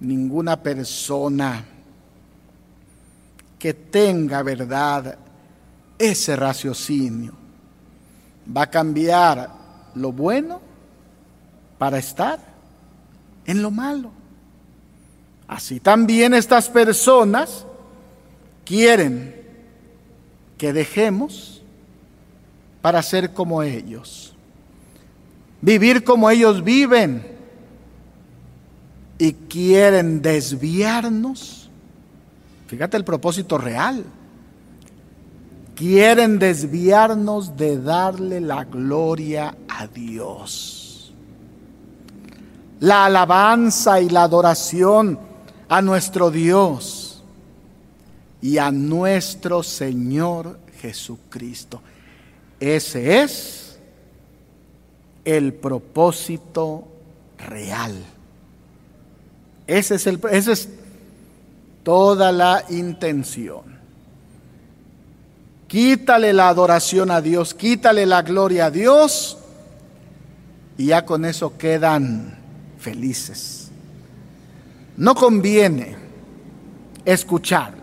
ninguna 0.00 0.62
persona 0.62 1.62
que 3.58 3.74
tenga 3.74 4.42
verdad 4.42 5.18
ese 5.98 6.34
raciocinio 6.34 7.34
va 8.56 8.62
a 8.62 8.70
cambiar 8.70 9.50
lo 9.96 10.12
bueno 10.12 10.69
para 11.80 11.96
estar 11.96 12.38
en 13.46 13.62
lo 13.62 13.70
malo. 13.70 14.10
Así 15.48 15.80
también 15.80 16.34
estas 16.34 16.68
personas 16.68 17.64
quieren 18.66 19.34
que 20.58 20.74
dejemos 20.74 21.62
para 22.82 23.02
ser 23.02 23.32
como 23.32 23.62
ellos, 23.62 24.34
vivir 25.62 26.04
como 26.04 26.28
ellos 26.28 26.62
viven 26.62 27.26
y 29.16 29.32
quieren 29.32 30.20
desviarnos. 30.20 31.70
Fíjate 32.66 32.98
el 32.98 33.04
propósito 33.04 33.56
real 33.56 34.04
quieren 35.74 36.38
desviarnos 36.38 37.56
de 37.56 37.80
darle 37.80 38.38
la 38.38 38.64
gloria 38.64 39.56
a 39.66 39.86
Dios. 39.86 40.79
La 42.80 43.06
alabanza 43.06 44.00
y 44.00 44.08
la 44.08 44.24
adoración 44.24 45.18
a 45.68 45.82
nuestro 45.82 46.30
Dios 46.30 47.22
y 48.42 48.58
a 48.58 48.70
nuestro 48.70 49.62
Señor 49.62 50.58
Jesucristo. 50.80 51.80
Ese 52.58 53.22
es 53.22 53.78
el 55.24 55.54
propósito 55.54 56.88
real. 57.38 57.94
Ese 59.66 59.94
es, 59.94 60.06
el, 60.06 60.20
es 60.30 60.68
toda 61.82 62.32
la 62.32 62.64
intención. 62.70 63.78
Quítale 65.68 66.32
la 66.32 66.48
adoración 66.48 67.12
a 67.12 67.20
Dios, 67.20 67.54
quítale 67.54 68.04
la 68.04 68.22
gloria 68.22 68.66
a 68.66 68.70
Dios 68.72 69.38
y 70.76 70.86
ya 70.86 71.04
con 71.04 71.24
eso 71.24 71.56
quedan 71.56 72.39
felices. 72.80 73.70
No 74.96 75.14
conviene 75.14 75.96
escucharlos. 77.04 77.78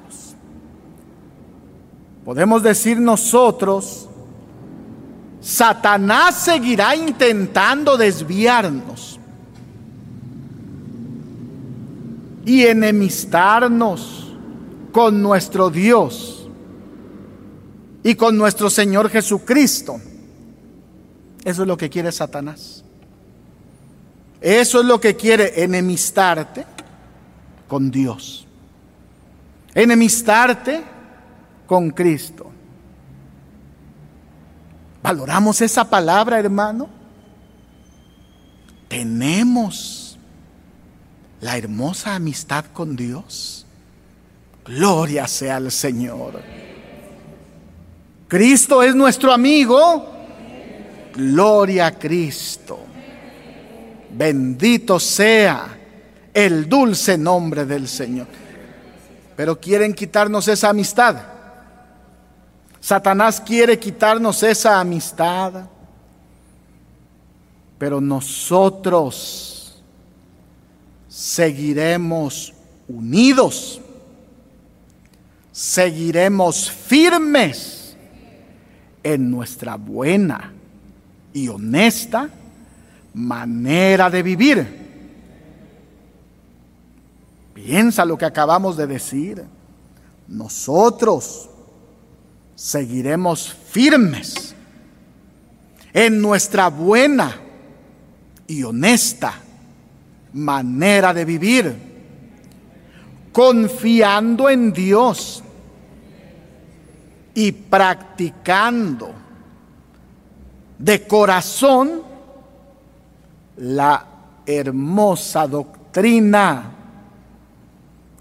podemos 2.26 2.62
decir 2.62 3.00
nosotros, 3.00 4.10
Satanás 5.40 6.36
seguirá 6.36 6.94
intentando 6.94 7.96
desviarnos 7.96 9.18
y 12.46 12.66
enemistarnos 12.66 14.34
con 14.92 15.22
nuestro 15.22 15.70
Dios 15.70 16.50
y 18.04 18.16
con 18.16 18.38
nuestro 18.38 18.70
Señor 18.70 19.10
Jesucristo. 19.10 20.00
Eso 21.46 21.62
es 21.62 21.68
lo 21.68 21.78
que 21.78 21.90
quiere 21.90 22.12
Satanás. 22.12 22.77
Eso 24.42 24.80
es 24.82 24.86
lo 24.86 25.00
que 25.00 25.16
quiere 25.16 25.64
enemistarte 25.64 26.66
con 27.68 27.90
Dios. 27.90 28.46
Enemistarte 29.74 30.84
con 31.66 31.92
Cristo. 31.92 32.52
¿Valoramos 35.02 35.62
esa 35.62 35.90
palabra, 35.90 36.40
hermano? 36.40 36.90
Tenemos 38.88 40.18
la 41.42 41.58
hermosa 41.58 42.16
amistad 42.16 42.66
con 42.74 42.96
Dios. 42.96 43.66
Gloria 44.66 45.28
sea 45.28 45.58
al 45.58 45.72
Señor. 45.72 46.42
Cristo 48.28 48.84
es 48.84 48.96
nuestro 48.96 49.32
amigo. 49.32 50.14
Gloria 51.16 51.88
a 51.88 51.92
Cristo. 51.92 52.87
Bendito 54.18 55.00
sea 55.00 55.78
el 56.34 56.68
dulce 56.68 57.18
nombre 57.20 57.66
del 57.66 57.88
Señor. 57.88 58.26
Pero 59.36 59.60
quieren 59.60 59.94
quitarnos 59.94 60.48
esa 60.48 60.70
amistad. 60.70 61.18
Satanás 62.80 63.40
quiere 63.40 63.78
quitarnos 63.78 64.42
esa 64.42 64.80
amistad. 64.80 65.68
Pero 67.78 68.02
nosotros 68.02 69.84
seguiremos 71.08 72.56
unidos. 72.88 73.80
Seguiremos 75.52 76.72
firmes 76.72 77.96
en 79.04 79.30
nuestra 79.30 79.76
buena 79.76 80.54
y 81.34 81.48
honesta 81.50 82.32
manera 83.18 84.10
de 84.12 84.22
vivir. 84.22 84.88
Piensa 87.54 88.06
lo 88.06 88.18
que 88.18 88.26
acabamos 88.26 88.78
de 88.78 88.86
decir. 88.86 89.44
Nosotros 90.28 91.50
seguiremos 92.56 93.52
firmes 93.70 94.54
en 95.94 96.22
nuestra 96.22 96.70
buena 96.70 97.36
y 98.46 98.62
honesta 98.64 99.34
manera 100.34 101.12
de 101.14 101.26
vivir, 101.26 101.76
confiando 103.32 104.48
en 104.48 104.72
Dios 104.72 105.44
y 107.34 107.52
practicando 107.52 109.12
de 110.78 111.08
corazón 111.08 112.07
la 113.58 114.06
hermosa 114.46 115.48
doctrina 115.48 116.72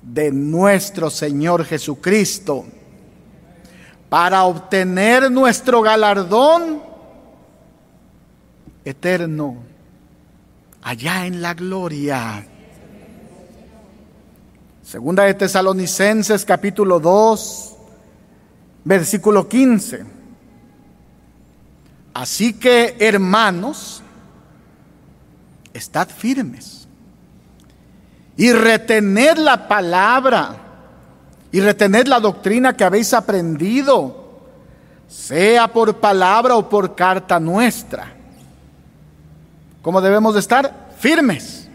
de 0.02 0.30
nuestro 0.32 1.10
Señor 1.10 1.64
Jesucristo 1.64 2.64
para 4.08 4.44
obtener 4.44 5.30
nuestro 5.30 5.82
galardón 5.82 6.80
eterno 8.84 9.56
allá 10.82 11.26
en 11.26 11.42
la 11.42 11.54
gloria. 11.54 12.46
Segunda 14.82 15.24
de 15.24 15.34
Tesalonicenses 15.34 16.44
capítulo 16.44 17.00
2, 17.00 17.76
versículo 18.84 19.48
15. 19.48 20.04
Así 22.14 22.52
que, 22.54 22.96
hermanos, 23.00 24.02
estad 25.76 26.08
firmes 26.08 26.86
y 28.36 28.52
retened 28.52 29.38
la 29.38 29.66
palabra 29.66 30.56
y 31.50 31.60
retened 31.60 32.06
la 32.06 32.20
doctrina 32.20 32.76
que 32.76 32.84
habéis 32.84 33.14
aprendido, 33.14 34.24
sea 35.08 35.68
por 35.68 35.96
palabra 35.96 36.56
o 36.56 36.68
por 36.68 36.94
carta 36.94 37.40
nuestra. 37.40 38.12
¿Cómo 39.80 40.00
debemos 40.00 40.34
de 40.34 40.40
estar? 40.40 40.90
Firmes. 40.98 41.68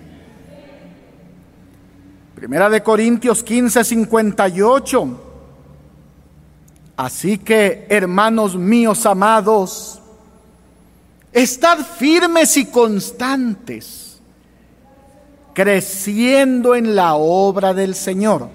Primera 2.35 2.69
de 2.69 2.83
Corintios 2.83 3.43
15, 3.43 3.83
58. 3.83 5.21
Así 6.97 7.37
que, 7.37 7.87
hermanos 7.89 8.55
míos 8.55 9.05
amados, 9.05 10.00
Estad 11.33 11.79
firmes 11.79 12.57
y 12.57 12.65
constantes, 12.65 14.19
creciendo 15.53 16.75
en 16.75 16.93
la 16.93 17.15
obra 17.15 17.73
del 17.73 17.95
Señor, 17.95 18.49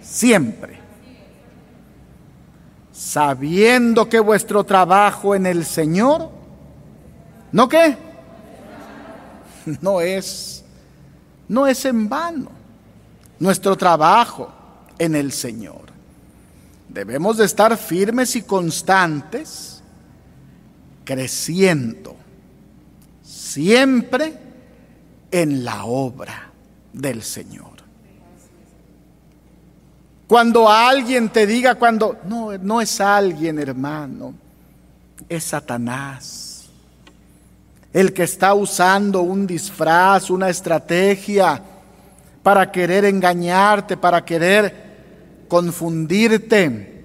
siempre, 0.00 0.78
sabiendo 2.92 4.08
que 4.08 4.20
vuestro 4.20 4.62
trabajo 4.62 5.34
en 5.34 5.44
el 5.44 5.64
Señor, 5.64 6.30
¿no 7.50 7.68
qué? 7.68 7.96
No 9.80 10.00
es, 10.00 10.64
no 11.48 11.66
es 11.66 11.84
en 11.84 12.08
vano 12.08 12.50
nuestro 13.40 13.76
trabajo 13.76 14.52
en 14.96 15.16
el 15.16 15.32
Señor. 15.32 15.86
Debemos 16.88 17.36
de 17.36 17.44
estar 17.44 17.76
firmes 17.76 18.36
y 18.36 18.42
constantes 18.42 19.75
creciendo 21.06 22.16
siempre 23.22 24.34
en 25.30 25.64
la 25.64 25.86
obra 25.86 26.50
del 26.92 27.22
Señor. 27.22 27.76
Cuando 30.26 30.68
alguien 30.68 31.28
te 31.28 31.46
diga, 31.46 31.76
cuando 31.76 32.18
no, 32.24 32.58
no 32.58 32.80
es 32.80 33.00
alguien 33.00 33.58
hermano, 33.60 34.34
es 35.28 35.44
Satanás, 35.44 36.66
el 37.92 38.12
que 38.12 38.24
está 38.24 38.52
usando 38.52 39.22
un 39.22 39.46
disfraz, 39.46 40.28
una 40.28 40.50
estrategia 40.50 41.62
para 42.42 42.70
querer 42.70 43.04
engañarte, 43.04 43.96
para 43.96 44.24
querer 44.24 45.46
confundirte 45.48 46.95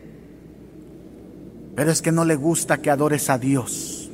pero 1.75 1.91
es 1.91 2.01
que 2.01 2.11
no 2.11 2.25
le 2.25 2.35
gusta 2.35 2.77
que 2.77 2.89
adores 2.89 3.29
a 3.29 3.37
Dios. 3.37 4.09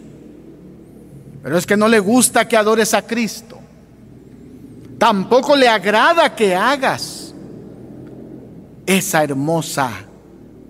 Pero 1.43 1.57
es 1.57 1.65
que 1.65 1.77
no 1.77 1.87
le 1.87 1.99
gusta 1.99 2.47
que 2.47 2.57
adores 2.57 2.93
a 2.93 3.01
Cristo. 3.01 3.57
Tampoco 4.97 5.55
le 5.55 5.67
agrada 5.67 6.35
que 6.35 6.55
hagas 6.55 7.33
esa 8.85 9.23
hermosa 9.23 9.91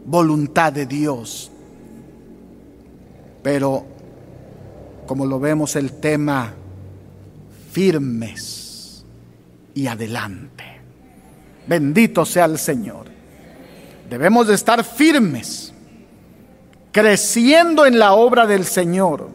voluntad 0.05 0.73
de 0.73 0.85
Dios. 0.85 1.51
Pero, 3.43 3.85
como 5.05 5.25
lo 5.25 5.39
vemos, 5.39 5.75
el 5.75 5.93
tema 5.93 6.53
firmes 7.71 9.05
y 9.73 9.87
adelante. 9.87 10.63
Bendito 11.67 12.25
sea 12.25 12.45
el 12.45 12.57
Señor. 12.57 13.05
Debemos 14.09 14.47
de 14.47 14.55
estar 14.55 14.83
firmes 14.83 15.66
creciendo 16.97 17.85
en 17.85 17.99
la 17.99 18.13
obra 18.13 18.47
del 18.47 18.65
Señor. 18.65 19.29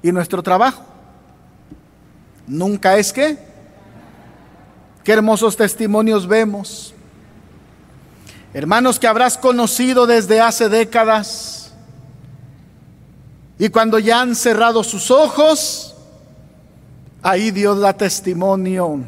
¿Y 0.00 0.12
nuestro 0.12 0.40
trabajo? 0.40 0.84
Nunca 2.46 2.96
es 2.98 3.12
que. 3.12 3.36
Qué 5.02 5.12
hermosos 5.12 5.56
testimonios 5.56 6.28
vemos. 6.28 6.94
Hermanos 8.54 9.00
que 9.00 9.08
habrás 9.08 9.36
conocido 9.36 10.06
desde 10.06 10.40
hace 10.40 10.68
décadas. 10.68 11.72
Y 13.58 13.68
cuando 13.68 13.98
ya 13.98 14.20
han 14.20 14.36
cerrado 14.36 14.84
sus 14.84 15.10
ojos, 15.10 15.96
ahí 17.24 17.50
Dios 17.50 17.80
da 17.80 17.92
testimonio 17.92 19.00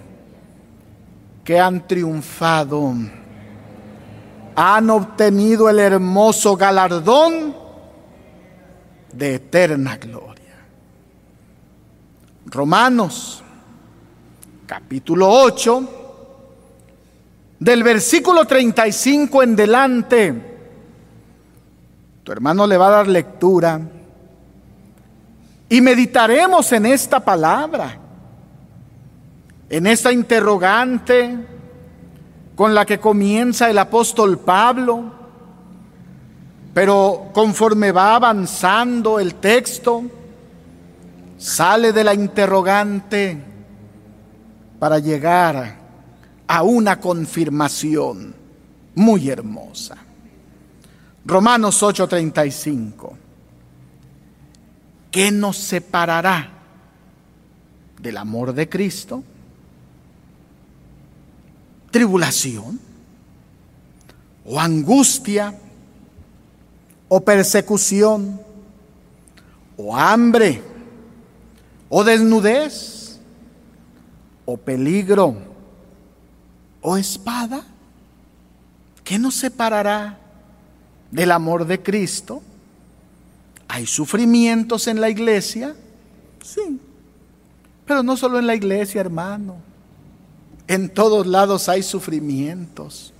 que 1.44 1.60
han 1.60 1.86
triunfado 1.86 2.96
han 4.60 4.90
obtenido 4.90 5.70
el 5.70 5.78
hermoso 5.78 6.56
galardón 6.56 7.54
de 9.12 9.36
eterna 9.36 9.96
gloria. 9.98 10.56
Romanos 12.46 13.44
capítulo 14.66 15.30
8, 15.30 15.88
del 17.60 17.84
versículo 17.84 18.46
35 18.46 19.44
en 19.44 19.54
delante, 19.54 20.34
tu 22.24 22.32
hermano 22.32 22.66
le 22.66 22.76
va 22.76 22.88
a 22.88 22.90
dar 22.90 23.06
lectura 23.06 23.80
y 25.68 25.80
meditaremos 25.80 26.72
en 26.72 26.86
esta 26.86 27.20
palabra, 27.20 27.96
en 29.70 29.86
esta 29.86 30.10
interrogante 30.10 31.57
con 32.58 32.74
la 32.74 32.84
que 32.84 32.98
comienza 32.98 33.70
el 33.70 33.78
apóstol 33.78 34.40
Pablo, 34.40 35.12
pero 36.74 37.30
conforme 37.32 37.92
va 37.92 38.16
avanzando 38.16 39.20
el 39.20 39.36
texto, 39.36 40.02
sale 41.38 41.92
de 41.92 42.02
la 42.02 42.14
interrogante 42.14 43.40
para 44.80 44.98
llegar 44.98 45.76
a 46.48 46.62
una 46.64 46.98
confirmación 46.98 48.34
muy 48.96 49.30
hermosa. 49.30 49.96
Romanos 51.26 51.80
8:35. 51.80 53.12
¿Qué 55.12 55.30
nos 55.30 55.58
separará 55.58 56.50
del 58.02 58.16
amor 58.16 58.52
de 58.52 58.68
Cristo? 58.68 59.22
¿Tribulación? 61.90 62.78
¿O 64.44 64.58
angustia? 64.58 65.54
¿O 67.08 67.20
persecución? 67.20 68.40
¿O 69.76 69.96
hambre? 69.96 70.62
¿O 71.88 72.04
desnudez? 72.04 73.18
¿O 74.44 74.56
peligro? 74.56 75.36
¿O 76.82 76.96
espada? 76.96 77.64
¿Qué 79.04 79.18
nos 79.18 79.36
separará 79.36 80.18
del 81.10 81.32
amor 81.32 81.66
de 81.66 81.82
Cristo? 81.82 82.42
¿Hay 83.68 83.86
sufrimientos 83.86 84.86
en 84.86 85.00
la 85.00 85.08
iglesia? 85.10 85.74
Sí. 86.42 86.80
Pero 87.86 88.02
no 88.02 88.16
solo 88.16 88.38
en 88.38 88.46
la 88.46 88.54
iglesia, 88.54 89.00
hermano. 89.00 89.67
En 90.68 90.90
todos 90.90 91.26
lados 91.26 91.68
hay 91.68 91.82
sufrimientos. 91.82 93.14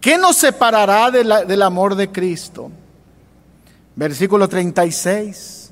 ¿Qué 0.00 0.18
nos 0.18 0.36
separará 0.36 1.10
del 1.10 1.62
amor 1.62 1.94
de 1.94 2.10
Cristo? 2.10 2.70
Versículo 3.94 4.48
36. 4.48 5.70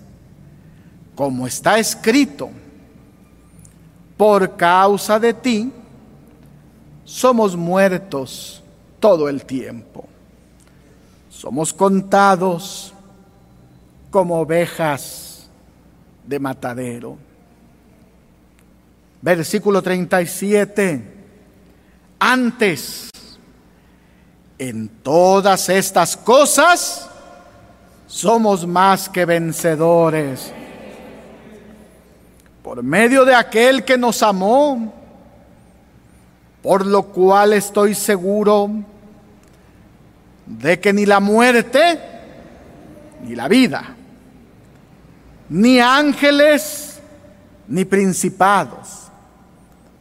Como 1.14 1.46
está 1.46 1.78
escrito, 1.78 2.50
por 4.16 4.56
causa 4.56 5.18
de 5.18 5.34
ti 5.34 5.72
somos 7.04 7.56
muertos 7.56 8.62
todo 9.00 9.28
el 9.28 9.44
tiempo. 9.44 10.06
Somos 11.28 11.72
contados 11.72 12.94
como 14.10 14.38
ovejas 14.38 15.50
de 16.24 16.38
matadero. 16.38 17.18
Versículo 19.22 19.80
37. 19.80 21.00
Antes, 22.18 23.08
en 24.58 24.88
todas 24.88 25.68
estas 25.68 26.16
cosas, 26.16 27.08
somos 28.06 28.66
más 28.66 29.08
que 29.08 29.24
vencedores. 29.24 30.52
Por 32.62 32.82
medio 32.82 33.24
de 33.24 33.34
aquel 33.34 33.84
que 33.84 33.96
nos 33.96 34.22
amó, 34.22 34.92
por 36.62 36.84
lo 36.84 37.04
cual 37.04 37.52
estoy 37.52 37.94
seguro 37.94 38.70
de 40.46 40.78
que 40.80 40.92
ni 40.92 41.06
la 41.06 41.20
muerte, 41.20 41.98
ni 43.22 43.34
la 43.34 43.48
vida, 43.48 43.96
ni 45.48 45.80
ángeles, 45.80 47.00
ni 47.66 47.84
principados, 47.84 49.01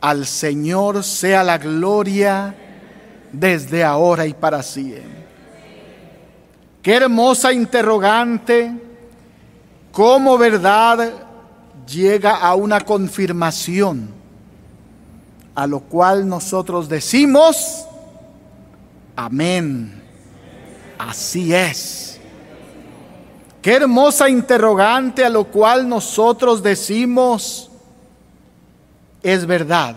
Al 0.00 0.26
Señor 0.26 1.02
sea 1.02 1.42
la 1.42 1.58
gloria 1.58 2.54
desde 3.32 3.82
ahora 3.82 4.26
y 4.26 4.34
para 4.34 4.62
siempre. 4.62 5.18
Qué 6.82 6.94
hermosa 6.94 7.52
interrogante, 7.52 8.72
cómo 9.92 10.38
verdad 10.38 11.12
llega 11.86 12.36
a 12.36 12.54
una 12.54 12.80
confirmación, 12.80 14.08
a 15.54 15.66
lo 15.66 15.80
cual 15.80 16.28
nosotros 16.28 16.88
decimos, 16.88 17.84
amén, 19.16 20.00
así 20.98 21.52
es. 21.52 22.20
Qué 23.60 23.74
hermosa 23.74 24.28
interrogante 24.28 25.24
a 25.24 25.28
lo 25.28 25.44
cual 25.44 25.88
nosotros 25.88 26.62
decimos, 26.62 27.67
es 29.22 29.46
verdad. 29.46 29.96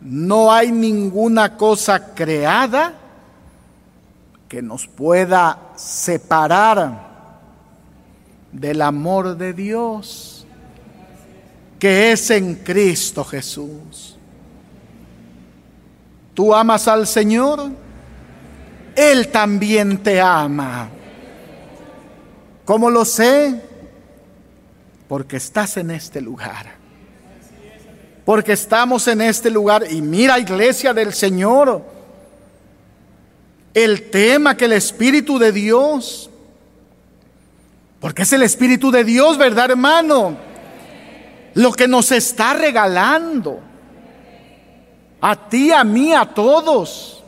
No 0.00 0.52
hay 0.52 0.72
ninguna 0.72 1.56
cosa 1.56 2.14
creada 2.14 2.94
que 4.48 4.62
nos 4.62 4.86
pueda 4.86 5.58
separar 5.76 7.08
del 8.52 8.82
amor 8.82 9.36
de 9.36 9.52
Dios 9.52 10.40
que 11.80 12.12
es 12.12 12.30
en 12.30 12.56
Cristo 12.56 13.24
Jesús. 13.24 14.16
¿Tú 16.34 16.54
amas 16.54 16.86
al 16.86 17.06
Señor? 17.06 17.70
Él 18.94 19.28
también 19.28 19.98
te 20.02 20.20
ama. 20.20 20.90
¿Cómo 22.66 22.90
lo 22.90 23.04
sé? 23.04 23.62
Porque 25.08 25.38
estás 25.38 25.78
en 25.78 25.90
este 25.90 26.20
lugar. 26.20 26.79
Porque 28.30 28.52
estamos 28.52 29.08
en 29.08 29.22
este 29.22 29.50
lugar. 29.50 29.90
Y 29.90 30.00
mira, 30.00 30.38
iglesia 30.38 30.94
del 30.94 31.12
Señor, 31.12 31.82
el 33.74 34.08
tema 34.08 34.56
que 34.56 34.66
el 34.66 34.74
Espíritu 34.74 35.36
de 35.36 35.50
Dios, 35.50 36.30
porque 37.98 38.22
es 38.22 38.32
el 38.32 38.44
Espíritu 38.44 38.92
de 38.92 39.02
Dios, 39.02 39.36
¿verdad, 39.36 39.72
hermano? 39.72 40.36
Lo 41.54 41.72
que 41.72 41.88
nos 41.88 42.12
está 42.12 42.54
regalando. 42.54 43.58
A 45.20 45.48
ti, 45.48 45.72
a 45.72 45.82
mí, 45.82 46.14
a 46.14 46.24
todos. 46.24 47.24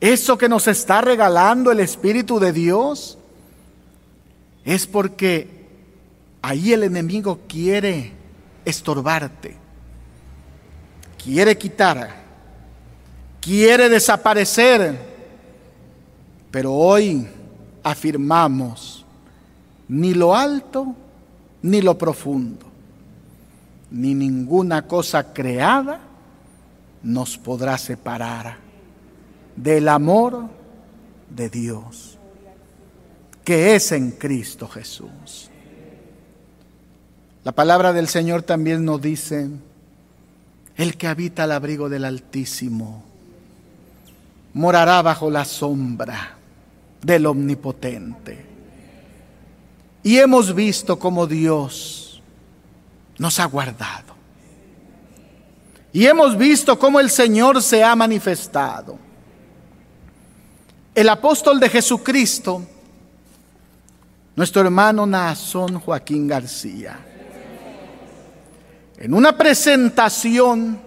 Eso 0.00 0.36
que 0.36 0.48
nos 0.48 0.66
está 0.66 1.02
regalando 1.02 1.70
el 1.70 1.78
Espíritu 1.78 2.40
de 2.40 2.52
Dios 2.52 3.16
es 4.64 4.88
porque 4.88 5.68
ahí 6.42 6.72
el 6.72 6.82
enemigo 6.82 7.38
quiere 7.46 8.25
estorbarte, 8.66 9.56
quiere 11.22 11.56
quitar, 11.56 12.14
quiere 13.40 13.88
desaparecer. 13.88 15.16
Pero 16.50 16.74
hoy 16.74 17.26
afirmamos 17.82 19.06
ni 19.88 20.12
lo 20.12 20.34
alto 20.34 20.94
ni 21.62 21.80
lo 21.80 21.96
profundo, 21.96 22.66
ni 23.90 24.14
ninguna 24.14 24.86
cosa 24.86 25.32
creada 25.32 26.00
nos 27.02 27.38
podrá 27.38 27.78
separar 27.78 28.58
del 29.56 29.88
amor 29.88 30.48
de 31.30 31.48
Dios 31.48 32.16
que 33.46 33.76
es 33.76 33.92
en 33.92 34.10
Cristo 34.10 34.66
Jesús. 34.66 35.45
La 37.46 37.52
palabra 37.52 37.92
del 37.92 38.08
Señor 38.08 38.42
también 38.42 38.84
nos 38.84 39.00
dice, 39.00 39.48
el 40.74 40.96
que 40.96 41.06
habita 41.06 41.44
al 41.44 41.52
abrigo 41.52 41.88
del 41.88 42.04
Altísimo 42.04 43.04
morará 44.52 45.00
bajo 45.00 45.30
la 45.30 45.44
sombra 45.44 46.38
del 47.00 47.24
Omnipotente. 47.24 48.44
Y 50.02 50.18
hemos 50.18 50.56
visto 50.56 50.98
cómo 50.98 51.28
Dios 51.28 52.20
nos 53.16 53.38
ha 53.38 53.44
guardado. 53.44 54.16
Y 55.92 56.04
hemos 56.04 56.36
visto 56.36 56.76
cómo 56.76 56.98
el 56.98 57.10
Señor 57.10 57.62
se 57.62 57.84
ha 57.84 57.94
manifestado. 57.94 58.98
El 60.96 61.08
apóstol 61.08 61.60
de 61.60 61.68
Jesucristo, 61.68 62.66
nuestro 64.34 64.62
hermano 64.62 65.06
Nazón 65.06 65.78
Joaquín 65.78 66.26
García, 66.26 67.12
en 68.98 69.12
una 69.12 69.36
presentación 69.36 70.80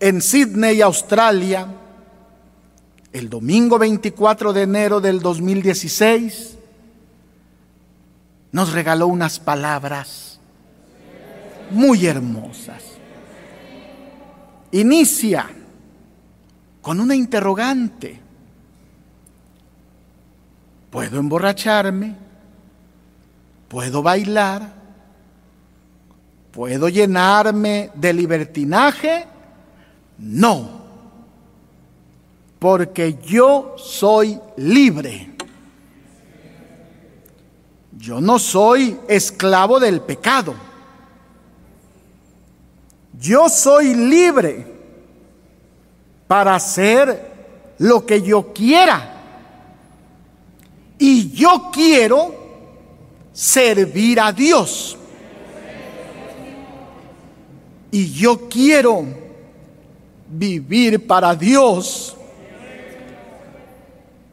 en 0.00 0.22
Sydney, 0.22 0.80
Australia, 0.80 1.66
el 3.12 3.28
domingo 3.28 3.78
24 3.78 4.52
de 4.52 4.62
enero 4.62 5.00
del 5.00 5.20
2016, 5.20 6.56
nos 8.52 8.72
regaló 8.72 9.06
unas 9.06 9.38
palabras 9.38 10.38
muy 11.70 12.06
hermosas. 12.06 12.82
Inicia 14.72 15.46
con 16.80 17.00
una 17.00 17.14
interrogante. 17.14 18.20
¿Puedo 20.90 21.18
emborracharme? 21.18 22.14
¿Puedo 23.68 24.02
bailar? 24.02 24.75
¿Puedo 26.56 26.88
llenarme 26.88 27.90
de 27.92 28.14
libertinaje? 28.14 29.26
No, 30.16 30.70
porque 32.58 33.18
yo 33.22 33.74
soy 33.76 34.40
libre. 34.56 35.32
Yo 37.98 38.22
no 38.22 38.38
soy 38.38 38.98
esclavo 39.06 39.78
del 39.78 40.00
pecado. 40.00 40.54
Yo 43.20 43.50
soy 43.50 43.94
libre 43.94 44.66
para 46.26 46.54
hacer 46.54 47.74
lo 47.80 48.06
que 48.06 48.22
yo 48.22 48.54
quiera. 48.54 49.12
Y 50.98 51.32
yo 51.32 51.70
quiero 51.70 52.34
servir 53.34 54.18
a 54.18 54.32
Dios. 54.32 54.96
Y 57.90 58.12
yo 58.12 58.48
quiero 58.48 59.04
vivir 60.28 61.06
para 61.06 61.34
Dios. 61.34 62.16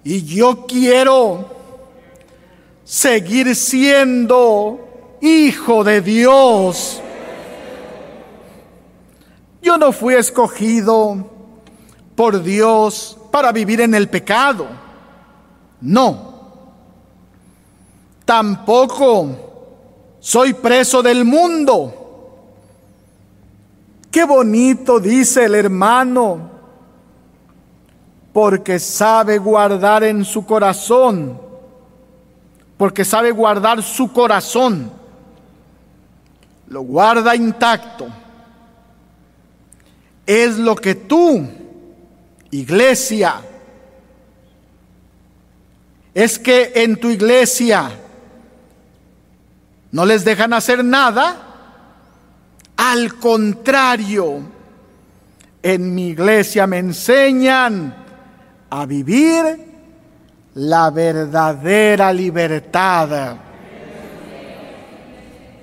Y 0.04 0.24
yo 0.24 0.66
quiero 0.66 1.50
seguir 2.84 3.56
siendo 3.56 5.18
hijo 5.22 5.84
de 5.84 6.02
Dios. 6.02 7.02
Yo 9.62 9.78
no 9.78 9.94
fui 9.94 10.16
escogido 10.16 11.32
por 12.16 12.44
Dios 12.44 13.18
para 13.32 13.52
vivir 13.52 13.80
en 13.82 13.96
el 13.96 14.10
pecado. 14.10 14.68
No. 15.80 16.34
Tampoco 18.26 20.16
soy 20.20 20.54
preso 20.54 21.02
del 21.02 21.24
mundo. 21.24 22.03
Qué 24.14 24.24
bonito 24.24 25.02
dice 25.02 25.44
el 25.44 25.56
hermano, 25.56 26.50
porque 28.32 28.80
sabe 28.80 29.38
guardar 29.38 30.06
en 30.06 30.24
su 30.24 30.46
corazón 30.46 31.44
porque 32.84 33.06
sabe 33.06 33.32
guardar 33.32 33.82
su 33.82 34.12
corazón, 34.12 34.92
lo 36.68 36.82
guarda 36.82 37.34
intacto. 37.34 38.08
Es 40.26 40.58
lo 40.58 40.76
que 40.76 40.96
tú, 40.96 41.48
iglesia, 42.52 43.36
es 46.14 46.38
que 46.38 46.74
en 46.76 46.98
tu 46.98 47.10
iglesia 47.10 47.90
no 49.92 50.06
les 50.06 50.26
dejan 50.26 50.52
hacer 50.52 50.84
nada, 50.84 51.53
al 52.78 53.16
contrario, 53.16 54.42
en 55.62 55.96
mi 55.96 56.10
iglesia 56.10 56.68
me 56.68 56.80
enseñan 56.80 57.96
a 58.70 58.86
vivir 58.86 59.74
la 60.56 60.90
verdadera 60.90 62.12
libertad. 62.12 63.38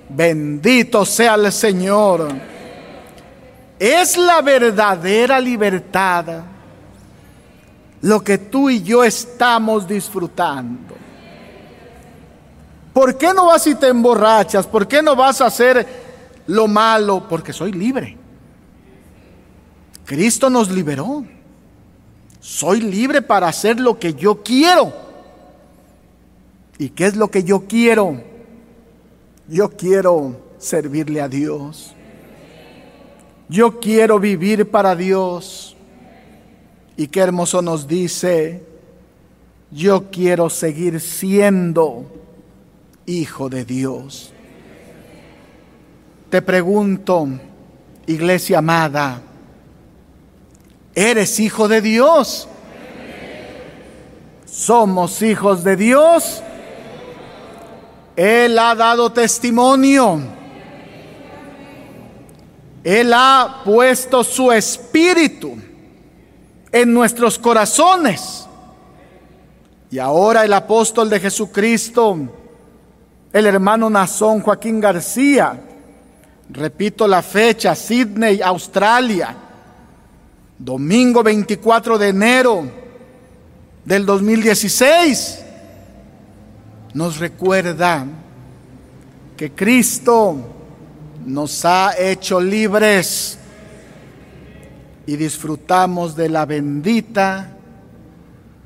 Bendito 0.09 1.05
sea 1.05 1.35
el 1.35 1.51
Señor. 1.51 2.29
Es 3.77 4.17
la 4.17 4.41
verdadera 4.41 5.39
libertad 5.39 6.25
lo 8.01 8.23
que 8.23 8.37
tú 8.37 8.69
y 8.69 8.81
yo 8.81 9.03
estamos 9.03 9.87
disfrutando. 9.87 10.95
¿Por 12.93 13.17
qué 13.17 13.33
no 13.33 13.45
vas 13.45 13.65
y 13.67 13.75
te 13.75 13.87
emborrachas? 13.87 14.67
¿Por 14.67 14.87
qué 14.87 15.01
no 15.01 15.15
vas 15.15 15.39
a 15.41 15.45
hacer 15.45 16.10
lo 16.47 16.67
malo? 16.67 17.27
Porque 17.27 17.53
soy 17.53 17.71
libre. 17.71 18.17
Cristo 20.05 20.49
nos 20.49 20.69
liberó. 20.69 21.25
Soy 22.39 22.81
libre 22.81 23.21
para 23.21 23.47
hacer 23.47 23.79
lo 23.79 23.99
que 23.99 24.13
yo 24.13 24.41
quiero. 24.43 24.93
¿Y 26.77 26.89
qué 26.89 27.05
es 27.05 27.15
lo 27.15 27.29
que 27.29 27.43
yo 27.43 27.67
quiero? 27.67 28.21
Yo 29.47 29.69
quiero 29.69 30.39
servirle 30.57 31.21
a 31.21 31.29
Dios. 31.29 31.93
Yo 33.47 33.79
quiero 33.79 34.19
vivir 34.19 34.69
para 34.69 34.95
Dios. 34.95 35.75
Y 36.97 37.07
qué 37.07 37.19
hermoso 37.19 37.61
nos 37.61 37.87
dice, 37.87 38.63
yo 39.71 40.09
quiero 40.11 40.49
seguir 40.49 40.99
siendo 40.99 42.05
hijo 43.05 43.49
de 43.49 43.65
Dios. 43.65 44.30
Te 46.31 46.41
pregunto, 46.41 47.27
iglesia 48.07 48.59
amada, 48.59 49.21
Eres 50.95 51.39
hijo 51.39 51.67
de 51.67 51.81
Dios. 51.81 52.47
Somos 54.45 55.21
hijos 55.21 55.63
de 55.63 55.75
Dios. 55.75 56.41
Él 58.15 58.57
ha 58.59 58.75
dado 58.75 59.11
testimonio. 59.11 60.21
Él 62.83 63.13
ha 63.13 63.61
puesto 63.63 64.23
su 64.23 64.51
espíritu 64.51 65.55
en 66.71 66.93
nuestros 66.93 67.37
corazones. 67.37 68.47
Y 69.89 69.99
ahora 69.99 70.45
el 70.45 70.53
apóstol 70.53 71.09
de 71.09 71.19
Jesucristo, 71.19 72.17
el 73.31 73.45
hermano 73.45 73.89
Nazón 73.89 74.41
Joaquín 74.41 74.79
García, 74.79 75.59
repito 76.49 77.07
la 77.07 77.21
fecha, 77.21 77.75
Sydney, 77.75 78.41
Australia, 78.41 79.35
domingo 80.57 81.23
24 81.23 81.97
de 81.97 82.07
enero 82.07 82.71
del 83.85 84.05
2016, 84.05 85.39
nos 86.93 87.17
recuerda 87.19 88.05
que 89.37 89.51
Cristo 89.51 90.37
nos 91.25 91.65
ha 91.65 91.93
hecho 91.97 92.39
libres 92.39 93.37
y 95.05 95.15
disfrutamos 95.15 96.15
de 96.15 96.29
la 96.29 96.45
bendita 96.45 97.57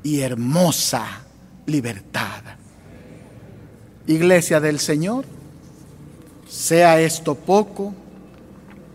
y 0.02 0.20
hermosa 0.20 1.04
libertad. 1.66 2.42
Iglesia 4.06 4.60
del 4.60 4.78
Señor, 4.78 5.24
sea 6.48 7.00
esto 7.00 7.34
poco 7.34 7.92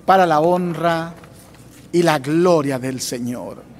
para 0.06 0.26
la 0.26 0.40
honra 0.40 1.14
y 1.91 2.03
la 2.03 2.19
gloria 2.19 2.80
del 2.80 3.02
Señor. 3.02 3.70